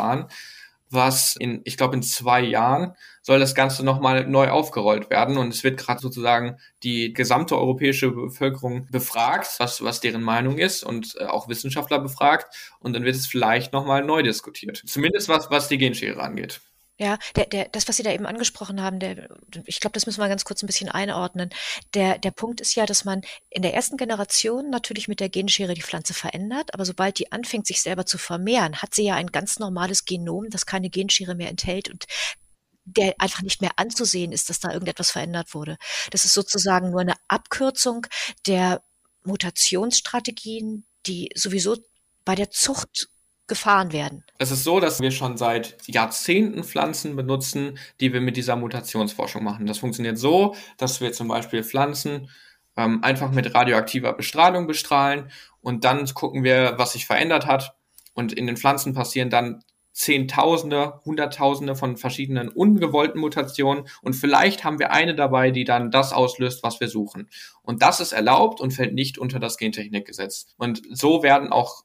was 0.95 1.37
in, 1.37 1.61
ich 1.65 1.77
glaube, 1.77 1.97
in 1.97 2.03
zwei 2.03 2.41
Jahren 2.41 2.95
soll 3.23 3.39
das 3.39 3.55
Ganze 3.55 3.85
nochmal 3.85 4.27
neu 4.27 4.49
aufgerollt 4.49 5.11
werden. 5.11 5.37
Und 5.37 5.49
es 5.49 5.65
wird 5.65 5.79
gerade 5.79 6.01
sozusagen 6.01 6.59
die 6.83 7.13
gesamte 7.13 7.57
europäische 7.57 8.11
Bevölkerung 8.11 8.87
befragt, 8.91 9.49
was, 9.59 9.83
was 9.83 10.01
deren 10.01 10.23
Meinung 10.23 10.59
ist 10.59 10.85
und 10.85 11.17
äh, 11.19 11.25
auch 11.25 11.49
Wissenschaftler 11.49 11.99
befragt. 11.99 12.55
Und 12.81 12.95
dann 12.95 13.05
wird 13.05 13.17
es 13.17 13.27
vielleicht 13.27 13.73
nochmal 13.73 14.05
neu 14.05 14.23
diskutiert. 14.23 14.83
Zumindest 14.87 15.29
was, 15.29 15.51
was 15.51 15.69
die 15.69 15.79
Genschere 15.79 16.23
angeht. 16.23 16.61
Ja, 16.97 17.19
der, 17.35 17.47
der, 17.47 17.69
das, 17.71 17.89
was 17.89 17.97
Sie 17.97 18.05
da 18.05 18.13
eben 18.13 18.25
angesprochen 18.27 18.81
haben, 18.81 19.01
der, 19.01 19.29
ich 19.67 19.81
glaube, 19.81 19.95
das 19.95 20.07
müssen 20.07 20.21
wir 20.21 20.29
ganz 20.29 20.45
kurz 20.45 20.63
ein 20.63 20.69
bisschen 20.69 20.89
einordnen. 20.89 21.51
Der, 21.93 22.19
der 22.19 22.31
Punkt 22.31 22.61
ist 22.61 22.77
ja, 22.77 22.87
dass 22.87 23.05
man 23.05 23.23
in 23.51 23.63
der 23.63 23.75
ersten 23.75 23.97
Generation 23.97 24.71
natürlich 24.71 25.09
mit 25.09 25.19
der 25.19 25.29
Genschere 25.29 25.75
die 25.75 25.83
Pflanze 25.83 26.15
verändert, 26.15 26.73
aber 26.73 26.85
sobald 26.85 27.19
die 27.19 27.33
anfängt, 27.33 27.67
sich 27.67 27.83
selber 27.83 28.07
zu 28.07 28.17
vermehren, 28.17 28.81
hat 28.81 28.95
sie 28.95 29.05
ja 29.05 29.17
ein 29.17 29.27
ganz 29.27 29.59
normales 29.59 30.05
Genom, 30.05 30.51
das 30.51 30.67
keine 30.67 30.89
Genschere 30.89 31.35
mehr 31.35 31.51
enthält 31.51 31.91
und 31.91 32.05
der 32.85 33.15
einfach 33.19 33.43
nicht 33.43 33.61
mehr 33.61 33.73
anzusehen 33.77 34.31
ist, 34.31 34.49
dass 34.49 34.61
da 34.61 34.71
irgendetwas 34.71 35.11
verändert 35.11 35.55
wurde. 35.55 35.79
Das 36.11 36.25
ist 36.25 36.35
sozusagen 36.35 36.91
nur 36.91 37.01
eine 37.01 37.15
Abkürzung 37.27 38.07
der 38.47 38.85
Mutationsstrategien, 39.25 40.87
die 41.07 41.31
sowieso 41.35 41.77
bei 42.25 42.35
der 42.35 42.51
Zucht 42.51 43.09
gefahren 43.47 43.93
werden. 43.93 44.25
Es 44.39 44.51
ist 44.51 44.65
so, 44.65 44.81
dass 44.81 45.01
wir 45.01 45.11
schon 45.11 45.37
seit 45.37 45.77
Jahrzehnten 45.87 46.65
Pflanzen 46.65 47.15
benutzen, 47.17 47.79
die 48.01 48.13
wir 48.13 48.21
mit 48.21 48.37
dieser 48.37 48.57
Mutationsforschung 48.57 49.45
machen. 49.45 49.67
Das 49.67 49.79
funktioniert 49.79 50.19
so, 50.19 50.55
dass 50.79 51.01
wir 51.01 51.13
zum 51.13 51.29
Beispiel 51.29 51.63
Pflanzen 51.63 52.31
ähm, 52.77 53.03
einfach 53.05 53.31
mit 53.31 53.55
radioaktiver 53.55 54.13
Bestrahlung 54.15 54.67
bestrahlen 54.67 55.31
und 55.61 55.85
dann 55.85 56.07
gucken 56.15 56.45
wir, 56.45 56.75
was 56.77 56.93
sich 56.93 57.07
verändert 57.07 57.47
hat. 57.47 57.75
Und 58.15 58.33
in 58.33 58.47
den 58.47 58.57
Pflanzen 58.57 58.95
passieren 58.95 59.31
dann 59.31 59.63
Zehntausende, 59.93 61.01
Hunderttausende 61.05 61.77
von 61.77 61.97
verschiedenen 61.97 62.49
ungewollten 62.49 63.21
Mutationen 63.21 63.85
und 64.03 64.15
vielleicht 64.15 64.65
haben 64.65 64.81
wir 64.81 64.91
eine 64.91 65.15
dabei, 65.15 65.53
die 65.53 65.63
dann 65.63 65.93
das 65.93 66.13
auslöst, 66.13 66.65
was 66.65 66.81
wir 66.81 66.89
suchen. 66.89 67.29
Und 67.63 67.81
das 67.81 68.01
ist 68.01 68.13
erlaubt 68.13 68.61
und 68.61 68.73
fällt 68.73 68.93
nicht 68.93 69.19
unter 69.19 69.39
das 69.39 69.57
Gentechnikgesetz. 69.57 70.49
Und 70.57 70.83
so 70.91 71.23
werden 71.23 71.53
auch 71.53 71.84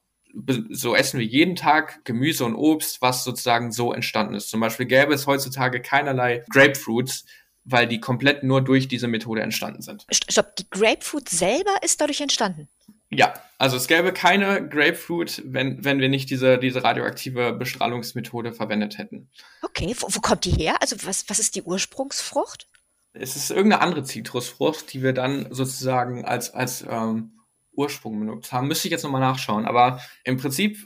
so 0.70 0.94
essen 0.94 1.18
wir 1.18 1.26
jeden 1.26 1.56
Tag 1.56 2.04
Gemüse 2.04 2.44
und 2.44 2.54
Obst, 2.54 3.02
was 3.02 3.24
sozusagen 3.24 3.72
so 3.72 3.92
entstanden 3.92 4.34
ist. 4.34 4.50
Zum 4.50 4.60
Beispiel 4.60 4.86
gäbe 4.86 5.12
es 5.14 5.26
heutzutage 5.26 5.80
keinerlei 5.80 6.44
Grapefruits, 6.50 7.24
weil 7.64 7.86
die 7.86 8.00
komplett 8.00 8.42
nur 8.42 8.62
durch 8.62 8.88
diese 8.88 9.08
Methode 9.08 9.42
entstanden 9.42 9.82
sind. 9.82 10.06
Stopp, 10.10 10.56
die 10.56 10.68
Grapefruit 10.70 11.28
selber 11.28 11.82
ist 11.82 12.00
dadurch 12.00 12.20
entstanden? 12.20 12.68
Ja, 13.12 13.34
also 13.58 13.76
es 13.76 13.88
gäbe 13.88 14.12
keine 14.12 14.68
Grapefruit, 14.68 15.42
wenn, 15.44 15.84
wenn 15.84 15.98
wir 15.98 16.08
nicht 16.08 16.30
diese, 16.30 16.58
diese 16.58 16.84
radioaktive 16.84 17.52
Bestrahlungsmethode 17.52 18.52
verwendet 18.52 18.98
hätten. 18.98 19.28
Okay, 19.62 19.94
wo, 19.98 20.06
wo 20.10 20.20
kommt 20.20 20.44
die 20.44 20.52
her? 20.52 20.80
Also 20.80 20.96
was, 21.04 21.28
was 21.28 21.40
ist 21.40 21.56
die 21.56 21.62
Ursprungsfrucht? 21.62 22.68
Es 23.12 23.34
ist 23.34 23.50
irgendeine 23.50 23.82
andere 23.82 24.04
Zitrusfrucht, 24.04 24.92
die 24.92 25.02
wir 25.02 25.12
dann 25.12 25.48
sozusagen 25.50 26.24
als, 26.24 26.54
als 26.54 26.84
ähm, 26.88 27.32
Ursprung 27.80 28.20
benutzt 28.20 28.52
haben. 28.52 28.68
Müsste 28.68 28.88
ich 28.88 28.92
jetzt 28.92 29.02
nochmal 29.02 29.20
nachschauen. 29.20 29.66
Aber 29.66 30.00
im 30.24 30.36
Prinzip 30.36 30.78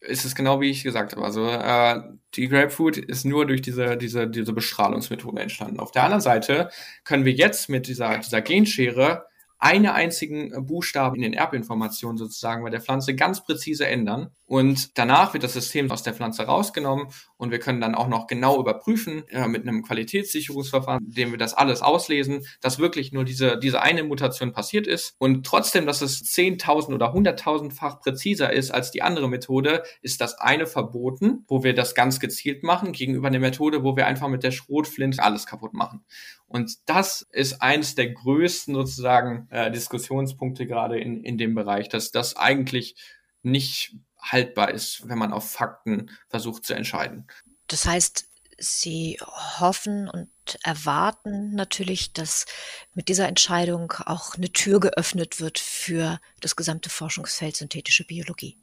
ist 0.00 0.24
es 0.24 0.34
genau 0.34 0.60
wie 0.60 0.70
ich 0.70 0.82
gesagt 0.82 1.12
habe. 1.12 1.24
Also 1.24 1.46
äh, 1.48 2.00
die 2.34 2.48
Grapefruit 2.48 2.96
ist 2.96 3.24
nur 3.24 3.46
durch 3.46 3.62
diese, 3.62 3.96
diese, 3.96 4.28
diese 4.28 4.52
Bestrahlungsmethode 4.52 5.40
entstanden. 5.40 5.80
Auf 5.80 5.90
der 5.90 6.04
anderen 6.04 6.20
Seite 6.20 6.70
können 7.04 7.24
wir 7.24 7.32
jetzt 7.32 7.68
mit 7.68 7.86
dieser, 7.88 8.18
dieser 8.18 8.40
Genschere 8.40 9.26
eine 9.58 9.94
einzigen 9.94 10.66
Buchstaben 10.66 11.16
in 11.16 11.22
den 11.22 11.32
Erbinformationen 11.32 12.16
sozusagen 12.16 12.62
bei 12.62 12.70
der 12.70 12.80
Pflanze 12.80 13.14
ganz 13.14 13.42
präzise 13.42 13.86
ändern. 13.86 14.30
Und 14.46 14.96
danach 14.96 15.34
wird 15.34 15.44
das 15.44 15.52
System 15.52 15.90
aus 15.90 16.02
der 16.02 16.14
Pflanze 16.14 16.44
rausgenommen 16.44 17.08
und 17.36 17.50
wir 17.50 17.58
können 17.58 17.80
dann 17.80 17.94
auch 17.94 18.08
noch 18.08 18.26
genau 18.28 18.58
überprüfen 18.58 19.28
äh, 19.28 19.46
mit 19.46 19.62
einem 19.62 19.82
Qualitätssicherungsverfahren, 19.82 21.04
dem 21.10 21.32
wir 21.32 21.38
das 21.38 21.54
alles 21.54 21.82
auslesen, 21.82 22.46
dass 22.60 22.78
wirklich 22.78 23.12
nur 23.12 23.24
diese, 23.24 23.58
diese 23.58 23.82
eine 23.82 24.04
Mutation 24.04 24.52
passiert 24.52 24.86
ist 24.86 25.16
und 25.18 25.44
trotzdem, 25.44 25.86
dass 25.86 26.00
es 26.00 26.22
10.000 26.22 26.94
oder 26.94 27.14
100.000-fach 27.14 28.00
präziser 28.00 28.52
ist 28.52 28.70
als 28.70 28.90
die 28.90 29.02
andere 29.02 29.28
Methode, 29.28 29.82
ist 30.00 30.20
das 30.20 30.38
eine 30.38 30.66
verboten, 30.66 31.44
wo 31.46 31.62
wir 31.62 31.74
das 31.74 31.94
ganz 31.94 32.18
gezielt 32.18 32.62
machen, 32.62 32.92
gegenüber 32.92 33.28
einer 33.28 33.40
Methode, 33.40 33.84
wo 33.84 33.96
wir 33.96 34.06
einfach 34.06 34.28
mit 34.28 34.44
der 34.44 34.52
Schrotflinte 34.52 35.22
alles 35.22 35.46
kaputt 35.46 35.74
machen. 35.74 36.04
Und 36.48 36.76
das 36.86 37.26
ist 37.30 37.60
eins 37.62 37.94
der 37.94 38.10
größten 38.10 38.74
sozusagen 38.74 39.48
äh, 39.50 39.70
Diskussionspunkte 39.70 40.66
gerade 40.66 40.98
in, 40.98 41.22
in 41.22 41.38
dem 41.38 41.54
Bereich, 41.54 41.88
dass 41.88 42.10
das 42.10 42.36
eigentlich 42.36 42.96
nicht 43.42 43.94
haltbar 44.20 44.72
ist, 44.72 45.08
wenn 45.08 45.18
man 45.18 45.32
auf 45.32 45.50
Fakten 45.50 46.10
versucht 46.28 46.64
zu 46.64 46.74
entscheiden. 46.74 47.26
Das 47.68 47.86
heißt, 47.86 48.26
Sie 48.60 49.18
hoffen 49.60 50.08
und 50.08 50.30
erwarten 50.64 51.54
natürlich, 51.54 52.12
dass 52.12 52.44
mit 52.92 53.08
dieser 53.08 53.28
Entscheidung 53.28 53.92
auch 54.04 54.34
eine 54.34 54.50
Tür 54.50 54.80
geöffnet 54.80 55.40
wird 55.40 55.60
für 55.60 56.18
das 56.40 56.56
gesamte 56.56 56.90
Forschungsfeld 56.90 57.54
synthetische 57.54 58.04
Biologie. 58.04 58.56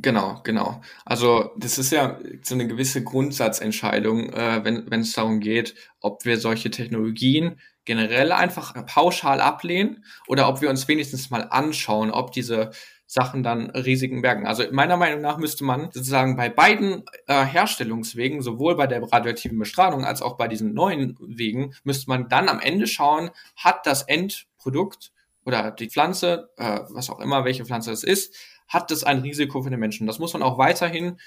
Genau, 0.00 0.40
genau. 0.44 0.80
Also 1.04 1.50
das 1.56 1.78
ist 1.78 1.90
ja 1.90 2.18
so 2.42 2.54
eine 2.54 2.66
gewisse 2.66 3.02
Grundsatzentscheidung, 3.02 4.32
äh, 4.32 4.64
wenn, 4.64 4.90
wenn 4.90 5.00
es 5.00 5.12
darum 5.12 5.40
geht, 5.40 5.74
ob 6.00 6.24
wir 6.24 6.38
solche 6.38 6.70
Technologien 6.70 7.60
generell 7.84 8.32
einfach 8.32 8.86
pauschal 8.86 9.40
ablehnen 9.40 10.04
oder 10.28 10.48
ob 10.48 10.60
wir 10.60 10.70
uns 10.70 10.86
wenigstens 10.88 11.30
mal 11.30 11.48
anschauen, 11.50 12.10
ob 12.10 12.32
diese 12.32 12.70
Sachen 13.06 13.42
dann 13.42 13.70
Risiken 13.70 14.22
bergen. 14.22 14.46
Also 14.46 14.64
meiner 14.70 14.96
Meinung 14.96 15.20
nach 15.20 15.36
müsste 15.36 15.64
man 15.64 15.90
sozusagen 15.92 16.36
bei 16.36 16.48
beiden 16.48 17.04
äh, 17.26 17.44
Herstellungswegen, 17.44 18.40
sowohl 18.40 18.76
bei 18.76 18.86
der 18.86 19.02
radioaktiven 19.02 19.58
Bestrahlung 19.58 20.04
als 20.04 20.22
auch 20.22 20.38
bei 20.38 20.48
diesen 20.48 20.72
neuen 20.72 21.18
Wegen, 21.20 21.74
müsste 21.84 22.08
man 22.08 22.28
dann 22.28 22.48
am 22.48 22.60
Ende 22.60 22.86
schauen, 22.86 23.30
hat 23.56 23.86
das 23.86 24.02
Endprodukt 24.04 25.12
oder 25.44 25.72
die 25.72 25.90
Pflanze, 25.90 26.50
äh, 26.56 26.80
was 26.88 27.10
auch 27.10 27.20
immer, 27.20 27.44
welche 27.44 27.66
Pflanze 27.66 27.92
es 27.92 28.04
ist, 28.04 28.34
hat 28.72 28.90
das 28.90 29.04
ein 29.04 29.18
Risiko 29.18 29.62
für 29.62 29.70
den 29.70 29.80
Menschen. 29.80 30.06
Das 30.06 30.18
muss 30.18 30.32
man 30.32 30.42
auch 30.42 30.58
weiterhin 30.58 31.18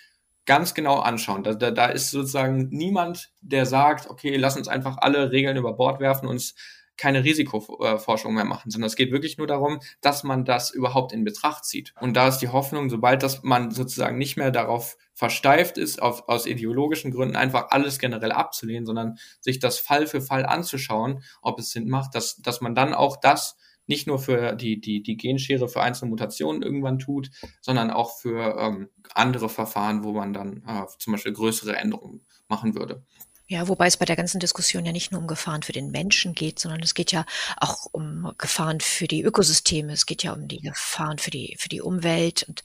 ganz 0.45 0.73
genau 0.73 0.99
anschauen. 0.99 1.43
Da, 1.43 1.53
da, 1.53 1.71
da 1.71 1.87
ist 1.87 2.11
sozusagen 2.11 2.69
niemand, 2.69 3.31
der 3.41 3.65
sagt, 3.65 4.09
okay, 4.09 4.35
lass 4.37 4.57
uns 4.57 4.67
einfach 4.67 4.97
alle 4.97 5.31
Regeln 5.31 5.57
über 5.57 5.73
Bord 5.73 5.99
werfen, 5.99 6.27
uns 6.27 6.55
keine 6.97 7.23
Risikoforschung 7.23 8.33
mehr 8.33 8.45
machen, 8.45 8.71
sondern 8.71 8.87
es 8.87 8.95
geht 8.95 9.11
wirklich 9.11 9.37
nur 9.37 9.47
darum, 9.47 9.79
dass 9.99 10.23
man 10.23 10.45
das 10.45 10.71
überhaupt 10.71 11.11
in 11.11 11.25
Betracht 11.25 11.65
zieht. 11.65 11.93
Und 11.99 12.15
da 12.15 12.29
ist 12.29 12.37
die 12.37 12.47
Hoffnung, 12.47 12.89
sobald 12.89 13.21
das 13.21 13.43
man 13.43 13.71
sozusagen 13.71 14.17
nicht 14.17 14.37
mehr 14.37 14.49
darauf 14.51 14.97
versteift 15.13 15.77
ist, 15.77 16.01
auf, 16.01 16.29
aus 16.29 16.45
ideologischen 16.45 17.11
Gründen 17.11 17.35
einfach 17.35 17.71
alles 17.71 17.99
generell 17.99 18.31
abzulehnen, 18.31 18.85
sondern 18.85 19.17
sich 19.41 19.59
das 19.59 19.77
Fall 19.79 20.07
für 20.07 20.21
Fall 20.21 20.45
anzuschauen, 20.45 21.21
ob 21.41 21.59
es 21.59 21.71
Sinn 21.71 21.89
macht, 21.89 22.15
dass, 22.15 22.37
dass 22.37 22.61
man 22.61 22.75
dann 22.75 22.93
auch 22.93 23.17
das 23.17 23.57
nicht 23.87 24.07
nur 24.07 24.19
für 24.19 24.55
die, 24.55 24.79
die, 24.79 25.03
die 25.03 25.17
Genschere 25.17 25.67
für 25.67 25.81
einzelne 25.81 26.09
Mutationen 26.09 26.63
irgendwann 26.63 26.99
tut, 26.99 27.29
sondern 27.61 27.91
auch 27.91 28.17
für 28.17 28.57
ähm, 28.59 28.89
andere 29.13 29.49
Verfahren, 29.49 30.03
wo 30.03 30.13
man 30.13 30.33
dann 30.33 30.63
äh, 30.67 30.85
zum 30.99 31.13
Beispiel 31.13 31.33
größere 31.33 31.75
Änderungen 31.75 32.25
machen 32.47 32.75
würde. 32.75 33.03
Ja, 33.47 33.67
wobei 33.67 33.85
es 33.85 33.97
bei 33.97 34.05
der 34.05 34.15
ganzen 34.15 34.39
Diskussion 34.39 34.85
ja 34.85 34.91
nicht 34.91 35.11
nur 35.11 35.21
um 35.21 35.27
Gefahren 35.27 35.61
für 35.61 35.71
den 35.71 35.91
Menschen 35.91 36.33
geht, 36.33 36.57
sondern 36.57 36.81
es 36.81 36.95
geht 36.95 37.11
ja 37.11 37.25
auch 37.57 37.85
um 37.91 38.33
Gefahren 38.39 38.79
für 38.79 39.07
die 39.07 39.21
Ökosysteme. 39.21 39.93
Es 39.93 40.07
geht 40.07 40.23
ja 40.23 40.33
um 40.33 40.47
die 40.47 40.61
Gefahren 40.61 41.19
für 41.19 41.29
die, 41.29 41.55
für 41.59 41.69
die 41.69 41.81
Umwelt. 41.81 42.41
Und 42.49 42.63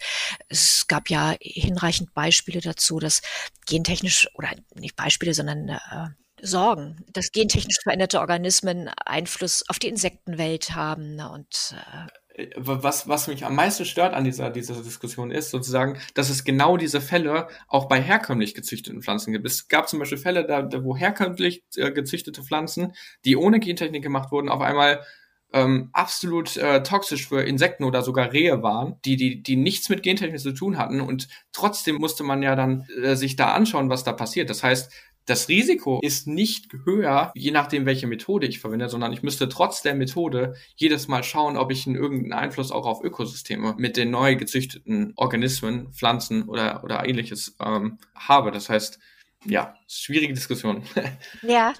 es 0.48 0.86
gab 0.88 1.10
ja 1.10 1.34
hinreichend 1.38 2.14
Beispiele 2.14 2.62
dazu, 2.62 2.98
dass 2.98 3.20
gentechnisch, 3.66 4.26
oder 4.32 4.48
nicht 4.74 4.96
Beispiele, 4.96 5.34
sondern 5.34 5.68
äh, 5.68 6.08
Sorgen, 6.42 7.04
dass 7.12 7.32
gentechnisch 7.32 7.78
veränderte 7.82 8.20
Organismen 8.20 8.88
Einfluss 9.04 9.64
auf 9.68 9.78
die 9.78 9.88
Insektenwelt 9.88 10.74
haben 10.74 11.16
ne, 11.16 11.30
und 11.30 11.74
äh, 11.74 12.08
was, 12.56 13.08
was 13.08 13.28
mich 13.28 13.44
am 13.44 13.54
meisten 13.54 13.84
stört 13.84 14.14
an 14.14 14.24
dieser, 14.24 14.50
dieser 14.50 14.82
Diskussion 14.82 15.30
ist 15.30 15.50
sozusagen, 15.50 15.98
dass 16.14 16.30
es 16.30 16.44
genau 16.44 16.76
diese 16.76 17.00
Fälle 17.00 17.48
auch 17.68 17.86
bei 17.88 18.00
herkömmlich 18.00 18.54
gezüchteten 18.54 19.02
Pflanzen 19.02 19.32
gibt. 19.32 19.46
Es 19.46 19.68
gab 19.68 19.88
zum 19.88 19.98
Beispiel 19.98 20.18
Fälle, 20.18 20.46
da, 20.46 20.68
wo 20.82 20.96
herkömmlich 20.96 21.64
äh, 21.76 21.90
gezüchtete 21.90 22.42
Pflanzen, 22.42 22.94
die 23.24 23.36
ohne 23.36 23.60
Gentechnik 23.60 24.02
gemacht 24.02 24.30
wurden, 24.30 24.48
auf 24.48 24.60
einmal 24.60 25.04
ähm, 25.52 25.90
absolut 25.92 26.56
äh, 26.56 26.82
toxisch 26.82 27.28
für 27.28 27.42
Insekten 27.42 27.84
oder 27.84 28.02
sogar 28.02 28.32
Rehe 28.32 28.62
waren, 28.62 28.96
die, 29.04 29.16
die, 29.16 29.42
die 29.42 29.56
nichts 29.56 29.88
mit 29.88 30.02
Gentechnik 30.02 30.40
zu 30.40 30.52
tun 30.52 30.78
hatten. 30.78 31.00
Und 31.00 31.28
trotzdem 31.52 31.96
musste 31.96 32.22
man 32.22 32.42
ja 32.42 32.54
dann 32.54 32.86
äh, 33.02 33.16
sich 33.16 33.36
da 33.36 33.52
anschauen, 33.52 33.90
was 33.90 34.04
da 34.04 34.12
passiert. 34.12 34.48
Das 34.48 34.62
heißt, 34.62 34.92
das 35.30 35.48
Risiko 35.48 36.00
ist 36.02 36.26
nicht 36.26 36.72
höher, 36.84 37.30
je 37.36 37.52
nachdem, 37.52 37.86
welche 37.86 38.08
Methode 38.08 38.48
ich 38.48 38.58
verwende, 38.58 38.88
sondern 38.88 39.12
ich 39.12 39.22
müsste 39.22 39.48
trotz 39.48 39.80
der 39.80 39.94
Methode 39.94 40.56
jedes 40.74 41.06
Mal 41.06 41.22
schauen, 41.22 41.56
ob 41.56 41.70
ich 41.70 41.86
einen 41.86 41.94
irgendeinen 41.94 42.32
Einfluss 42.32 42.72
auch 42.72 42.84
auf 42.84 43.04
Ökosysteme 43.04 43.76
mit 43.78 43.96
den 43.96 44.10
neu 44.10 44.34
gezüchteten 44.34 45.12
Organismen, 45.14 45.92
Pflanzen 45.92 46.48
oder, 46.48 46.82
oder 46.82 47.06
ähnliches 47.06 47.54
ähm, 47.60 47.98
habe. 48.14 48.50
Das 48.50 48.68
heißt, 48.68 48.98
ja, 49.44 49.74
schwierige 49.86 50.34
Diskussion. 50.34 50.82
Ja, 51.42 51.74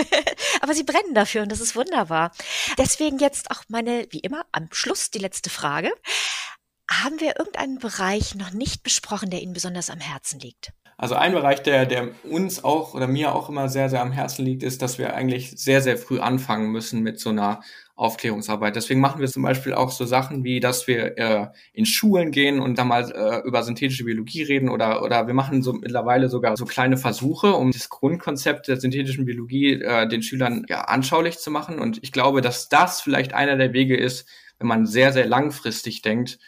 aber 0.60 0.72
Sie 0.72 0.84
brennen 0.84 1.14
dafür 1.14 1.42
und 1.42 1.50
das 1.50 1.60
ist 1.60 1.74
wunderbar. 1.74 2.30
Deswegen 2.78 3.18
jetzt 3.18 3.50
auch 3.50 3.64
meine, 3.68 4.06
wie 4.10 4.20
immer, 4.20 4.46
am 4.52 4.68
Schluss 4.70 5.10
die 5.10 5.18
letzte 5.18 5.50
Frage. 5.50 5.90
Haben 6.88 7.20
wir 7.20 7.36
irgendeinen 7.38 7.78
Bereich 7.78 8.36
noch 8.36 8.52
nicht 8.52 8.84
besprochen, 8.84 9.30
der 9.30 9.42
Ihnen 9.42 9.54
besonders 9.54 9.90
am 9.90 10.00
Herzen 10.00 10.38
liegt? 10.38 10.72
Also 11.02 11.16
ein 11.16 11.32
Bereich, 11.32 11.64
der, 11.64 11.84
der 11.84 12.10
uns 12.22 12.62
auch 12.62 12.94
oder 12.94 13.08
mir 13.08 13.34
auch 13.34 13.48
immer 13.48 13.68
sehr, 13.68 13.88
sehr 13.88 14.02
am 14.02 14.12
Herzen 14.12 14.44
liegt, 14.44 14.62
ist, 14.62 14.82
dass 14.82 14.98
wir 14.98 15.16
eigentlich 15.16 15.50
sehr, 15.56 15.82
sehr 15.82 15.96
früh 15.96 16.20
anfangen 16.20 16.70
müssen 16.70 17.02
mit 17.02 17.18
so 17.18 17.30
einer 17.30 17.60
Aufklärungsarbeit. 17.96 18.76
Deswegen 18.76 19.00
machen 19.00 19.20
wir 19.20 19.26
zum 19.26 19.42
Beispiel 19.42 19.74
auch 19.74 19.90
so 19.90 20.04
Sachen 20.04 20.44
wie, 20.44 20.60
dass 20.60 20.86
wir 20.86 21.18
äh, 21.18 21.48
in 21.72 21.86
Schulen 21.86 22.30
gehen 22.30 22.60
und 22.60 22.78
da 22.78 22.84
mal 22.84 23.10
äh, 23.10 23.44
über 23.44 23.64
synthetische 23.64 24.04
Biologie 24.04 24.44
reden 24.44 24.68
oder 24.68 25.02
oder 25.02 25.26
wir 25.26 25.34
machen 25.34 25.64
so 25.64 25.72
mittlerweile 25.72 26.28
sogar 26.28 26.56
so 26.56 26.66
kleine 26.66 26.96
Versuche, 26.96 27.54
um 27.54 27.72
das 27.72 27.88
Grundkonzept 27.88 28.68
der 28.68 28.76
synthetischen 28.76 29.24
Biologie 29.24 29.82
äh, 29.82 30.06
den 30.06 30.22
Schülern 30.22 30.64
ja 30.68 30.82
anschaulich 30.82 31.36
zu 31.38 31.50
machen. 31.50 31.80
Und 31.80 31.98
ich 32.04 32.12
glaube, 32.12 32.42
dass 32.42 32.68
das 32.68 33.00
vielleicht 33.00 33.34
einer 33.34 33.56
der 33.56 33.72
Wege 33.72 33.96
ist, 33.96 34.28
wenn 34.60 34.68
man 34.68 34.86
sehr 34.86 35.12
sehr 35.12 35.26
langfristig 35.26 36.02
denkt, 36.02 36.38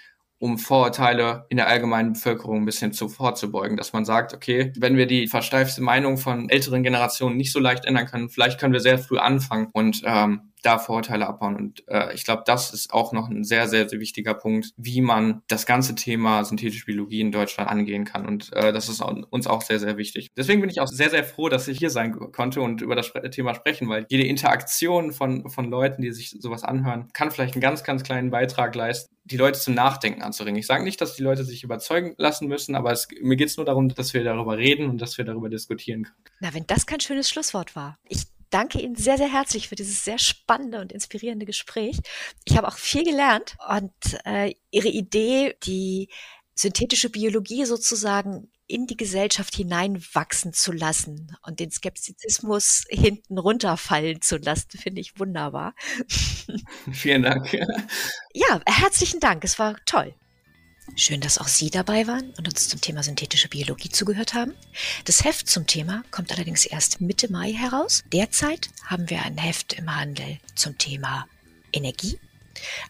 um 0.45 0.59
Vorurteile 0.59 1.47
in 1.49 1.57
der 1.57 1.69
allgemeinen 1.69 2.13
Bevölkerung 2.13 2.59
ein 2.59 2.65
bisschen 2.67 2.93
zu 2.93 3.09
vorzubeugen, 3.09 3.79
dass 3.79 3.95
man 3.95 4.05
sagt, 4.05 4.35
okay, 4.35 4.75
wenn 4.77 4.99
wir 4.99 5.07
die 5.07 5.27
versteifte 5.27 5.81
Meinung 5.81 6.19
von 6.19 6.51
älteren 6.51 6.83
Generationen 6.83 7.39
nicht 7.39 7.51
so 7.51 7.61
leicht 7.61 7.87
ändern 7.87 8.05
können, 8.05 8.29
vielleicht 8.29 8.61
können 8.61 8.75
wir 8.75 8.81
sehr 8.81 8.99
früh 8.99 9.17
anfangen 9.17 9.69
und 9.73 10.03
ähm, 10.05 10.53
da 10.65 10.79
Vorurteile 10.79 11.27
abbauen. 11.27 11.57
Und 11.57 11.85
äh, 11.89 12.15
ich 12.15 12.25
glaube, 12.25 12.43
das 12.47 12.73
ist 12.73 12.93
auch 12.93 13.13
noch 13.13 13.29
ein 13.29 13.45
sehr, 13.45 13.69
sehr, 13.69 13.89
sehr 13.89 14.01
wichtiger 14.01 14.35
Punkt, 14.35 14.73
wie 14.77 15.01
man 15.01 15.43
das 15.49 15.67
ganze 15.67 15.95
Thema 15.95 16.45
synthetische 16.45 16.87
Biologie 16.87 17.21
in 17.21 17.33
Deutschland 17.33 17.71
angehen 17.71 18.05
kann. 18.05 18.27
Und 18.27 18.53
äh, 18.53 18.73
das 18.73 18.89
ist 18.89 19.03
uns 19.03 19.47
auch 19.47 19.63
sehr, 19.63 19.79
sehr 19.79 19.97
wichtig. 19.97 20.29
Deswegen 20.37 20.61
bin 20.61 20.71
ich 20.71 20.81
auch 20.81 20.89
sehr, 20.89 21.11
sehr 21.11 21.25
froh, 21.25 21.49
dass 21.49 21.69
ich 21.69 21.79
hier 21.79 21.91
sein 21.91 22.13
konnte 22.33 22.61
und 22.61 22.81
über 22.81 22.97
das 22.97 23.13
Thema 23.31 23.55
sprechen, 23.55 23.89
weil 23.89 24.07
jede 24.09 24.25
Interaktion 24.25 25.13
von, 25.13 25.49
von 25.51 25.71
Leuten, 25.71 26.03
die 26.03 26.13
sich 26.13 26.31
sowas 26.31 26.65
anhören, 26.65 27.09
kann 27.13 27.31
vielleicht 27.31 27.55
einen 27.55 27.63
ganz, 27.63 27.85
ganz 27.85 28.03
kleinen 28.03 28.31
Beitrag 28.31 28.75
leisten, 28.75 29.15
die 29.25 29.37
Leute 29.37 29.59
zum 29.59 29.75
Nachdenken 29.75 30.23
anzuringen. 30.23 30.59
Ich 30.59 30.67
sage 30.67 30.85
nicht, 30.85 31.01
dass 31.01 31.17
die 31.17 31.23
Leute 31.23 31.45
sich 31.45 31.65
überzeugen 31.65 32.15
lassen 32.19 32.47
müssen, 32.47 32.75
aber 32.75 32.93
es, 32.93 33.09
mir 33.21 33.37
geht 33.37 33.49
es 33.49 33.57
nur 33.57 33.67
darum, 33.67 33.89
dass 33.89 34.15
wir 34.15 34.23
darüber 34.23 34.57
reden 34.59 34.89
und 34.89 34.99
dass 35.01 35.19
wir 35.19 35.25
darüber 35.25 35.49
diskutieren 35.49 36.05
können. 36.05 36.17
Na, 36.41 36.55
wenn 36.55 36.67
das 36.67 36.87
kein 36.87 37.01
schönes 37.01 37.29
Schlusswort 37.31 37.75
war. 37.75 37.99
Ich 38.09 38.25
danke 38.55 38.81
Ihnen 38.81 38.95
sehr, 38.95 39.19
sehr 39.19 39.31
herzlich 39.31 39.69
für 39.69 39.75
dieses 39.75 40.05
sehr 40.05 40.19
spannende 40.19 40.81
und 40.81 40.93
inspirierende 40.93 41.45
Gespräch. 41.45 41.99
Ich 42.45 42.57
habe 42.57 42.69
auch 42.69 42.79
viel 42.79 43.05
gelernt 43.05 43.57
und 43.69 43.93
äh, 44.25 44.55
Ihre 44.71 44.89
Idee, 44.89 45.57
die 45.65 46.09
synthetische 46.55 47.11
Biologie 47.11 47.65
sozusagen 47.65 48.51
in 48.67 48.87
die 48.87 48.97
Gesellschaft 48.97 49.55
hineinwachsen 49.57 50.53
zu 50.53 50.73
lassen 50.73 51.37
und 51.43 51.61
den 51.61 51.71
Skeptizismus 51.71 52.85
hinten 52.89 53.39
runterfallen 53.39 54.23
zu 54.23 54.39
lassen, 54.39 54.79
finde 54.79 55.01
ich 55.01 55.19
wunderbar. 55.19 55.75
Vielen 56.93 57.23
Dank. 57.23 57.53
Ja, 58.33 58.61
herzlichen 58.67 59.21
Dank. 59.21 59.45
Es 59.45 59.59
war 59.59 59.77
toll. 59.85 60.15
Schön, 60.97 61.21
dass 61.21 61.39
auch 61.39 61.49
Sie 61.49 61.71
dabei 61.71 62.07
waren 62.07 62.31
und 62.39 62.47
uns 62.47 62.69
zum 62.69 62.81
Thema 62.81 63.03
synthetische 63.03 63.49
Biologie 63.49 63.89
zugehört 63.89 64.35
haben. 64.35 64.55
Das 65.07 65.25
Heft 65.25 65.49
zum 65.49 65.67
Thema 65.67 66.05
kommt 66.11 66.31
allerdings 66.31 66.67
erst 66.67 67.01
Mitte 67.01 67.33
Mai 67.33 67.53
heraus. 67.53 68.05
Derzeit 68.13 68.69
haben 68.85 69.09
wir 69.11 69.23
ein 69.23 69.39
Heft 69.39 69.73
im 69.73 69.95
Handel 69.95 70.39
zum 70.55 70.79
Thema 70.79 71.27
Energie, 71.73 72.19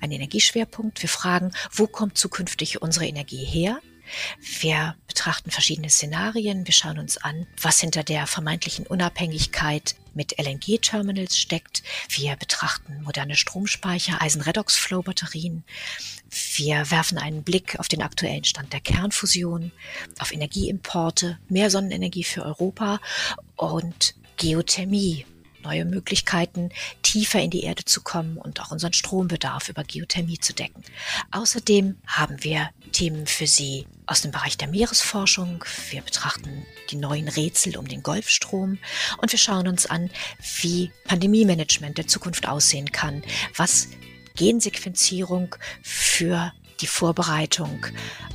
ein 0.01 0.11
Energieschwerpunkt. 0.11 1.01
Wir 1.01 1.09
fragen, 1.09 1.53
wo 1.72 1.86
kommt 1.86 2.18
zukünftig 2.18 2.82
unsere 2.82 3.07
Energie 3.07 3.45
her? 3.45 3.80
Wir 4.61 4.96
betrachten 5.07 5.50
verschiedene 5.50 5.90
Szenarien. 5.90 6.66
Wir 6.66 6.74
schauen 6.74 6.98
uns 6.98 7.16
an, 7.16 7.46
was 7.61 7.80
hinter 7.80 8.02
der 8.02 8.26
vermeintlichen 8.26 8.86
Unabhängigkeit 8.86 9.94
mit 10.14 10.38
LNG-Terminals 10.38 11.38
steckt. 11.38 11.82
Wir 12.09 12.36
betrachten 12.36 13.02
moderne 13.02 13.36
Stromspeicher, 13.36 14.20
Eisen-Redox-Flow-Batterien. 14.20 15.64
Wir 16.57 16.90
werfen 16.90 17.18
einen 17.18 17.42
Blick 17.42 17.78
auf 17.78 17.88
den 17.88 18.02
aktuellen 18.02 18.44
Stand 18.44 18.72
der 18.72 18.80
Kernfusion, 18.80 19.72
auf 20.18 20.32
Energieimporte, 20.32 21.38
mehr 21.48 21.70
Sonnenenergie 21.70 22.24
für 22.24 22.44
Europa 22.44 23.00
und 23.57 24.14
Geothermie, 24.36 25.26
neue 25.64 25.84
Möglichkeiten, 25.84 26.70
tiefer 27.02 27.40
in 27.40 27.50
die 27.50 27.64
Erde 27.64 27.84
zu 27.84 28.02
kommen 28.02 28.36
und 28.36 28.60
auch 28.60 28.70
unseren 28.70 28.92
Strombedarf 28.92 29.68
über 29.68 29.84
Geothermie 29.84 30.38
zu 30.38 30.52
decken. 30.52 30.82
Außerdem 31.30 31.96
haben 32.06 32.42
wir 32.44 32.70
Themen 32.92 33.26
für 33.26 33.46
Sie 33.46 33.86
aus 34.06 34.22
dem 34.22 34.30
Bereich 34.30 34.56
der 34.56 34.68
Meeresforschung. 34.68 35.64
Wir 35.90 36.02
betrachten 36.02 36.64
die 36.90 36.96
neuen 36.96 37.28
Rätsel 37.28 37.76
um 37.76 37.88
den 37.88 38.02
Golfstrom 38.02 38.78
und 39.18 39.32
wir 39.32 39.38
schauen 39.38 39.66
uns 39.66 39.86
an, 39.86 40.10
wie 40.60 40.90
Pandemiemanagement 41.04 41.98
der 41.98 42.06
Zukunft 42.06 42.46
aussehen 42.48 42.92
kann, 42.92 43.22
was 43.56 43.88
Gensequenzierung 44.36 45.56
für 45.82 46.52
die 46.80 46.86
Vorbereitung 46.86 47.86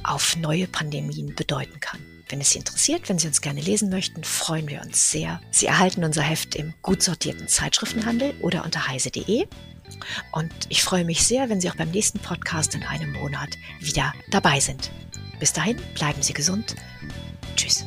auf 0.03 0.35
neue 0.37 0.67
Pandemien 0.67 1.35
bedeuten 1.35 1.79
kann. 1.79 1.99
Wenn 2.29 2.41
es 2.41 2.51
Sie 2.51 2.59
interessiert, 2.59 3.09
wenn 3.09 3.17
Sie 3.17 3.27
uns 3.27 3.41
gerne 3.41 3.59
lesen 3.59 3.89
möchten, 3.89 4.23
freuen 4.23 4.67
wir 4.67 4.81
uns 4.81 5.09
sehr. 5.09 5.41
Sie 5.49 5.65
erhalten 5.65 6.03
unser 6.03 6.21
Heft 6.21 6.53
im 6.53 6.75
gut 6.83 7.01
sortierten 7.01 7.47
Zeitschriftenhandel 7.47 8.35
oder 8.41 8.63
unter 8.63 8.87
heise.de. 8.87 9.47
Und 10.31 10.53
ich 10.69 10.83
freue 10.83 11.05
mich 11.05 11.25
sehr, 11.25 11.49
wenn 11.49 11.59
Sie 11.59 11.71
auch 11.71 11.75
beim 11.75 11.89
nächsten 11.89 12.19
Podcast 12.19 12.75
in 12.75 12.83
einem 12.83 13.13
Monat 13.13 13.49
wieder 13.79 14.13
dabei 14.29 14.59
sind. 14.59 14.91
Bis 15.39 15.53
dahin, 15.53 15.77
bleiben 15.95 16.21
Sie 16.21 16.33
gesund. 16.33 16.75
Tschüss. 17.55 17.83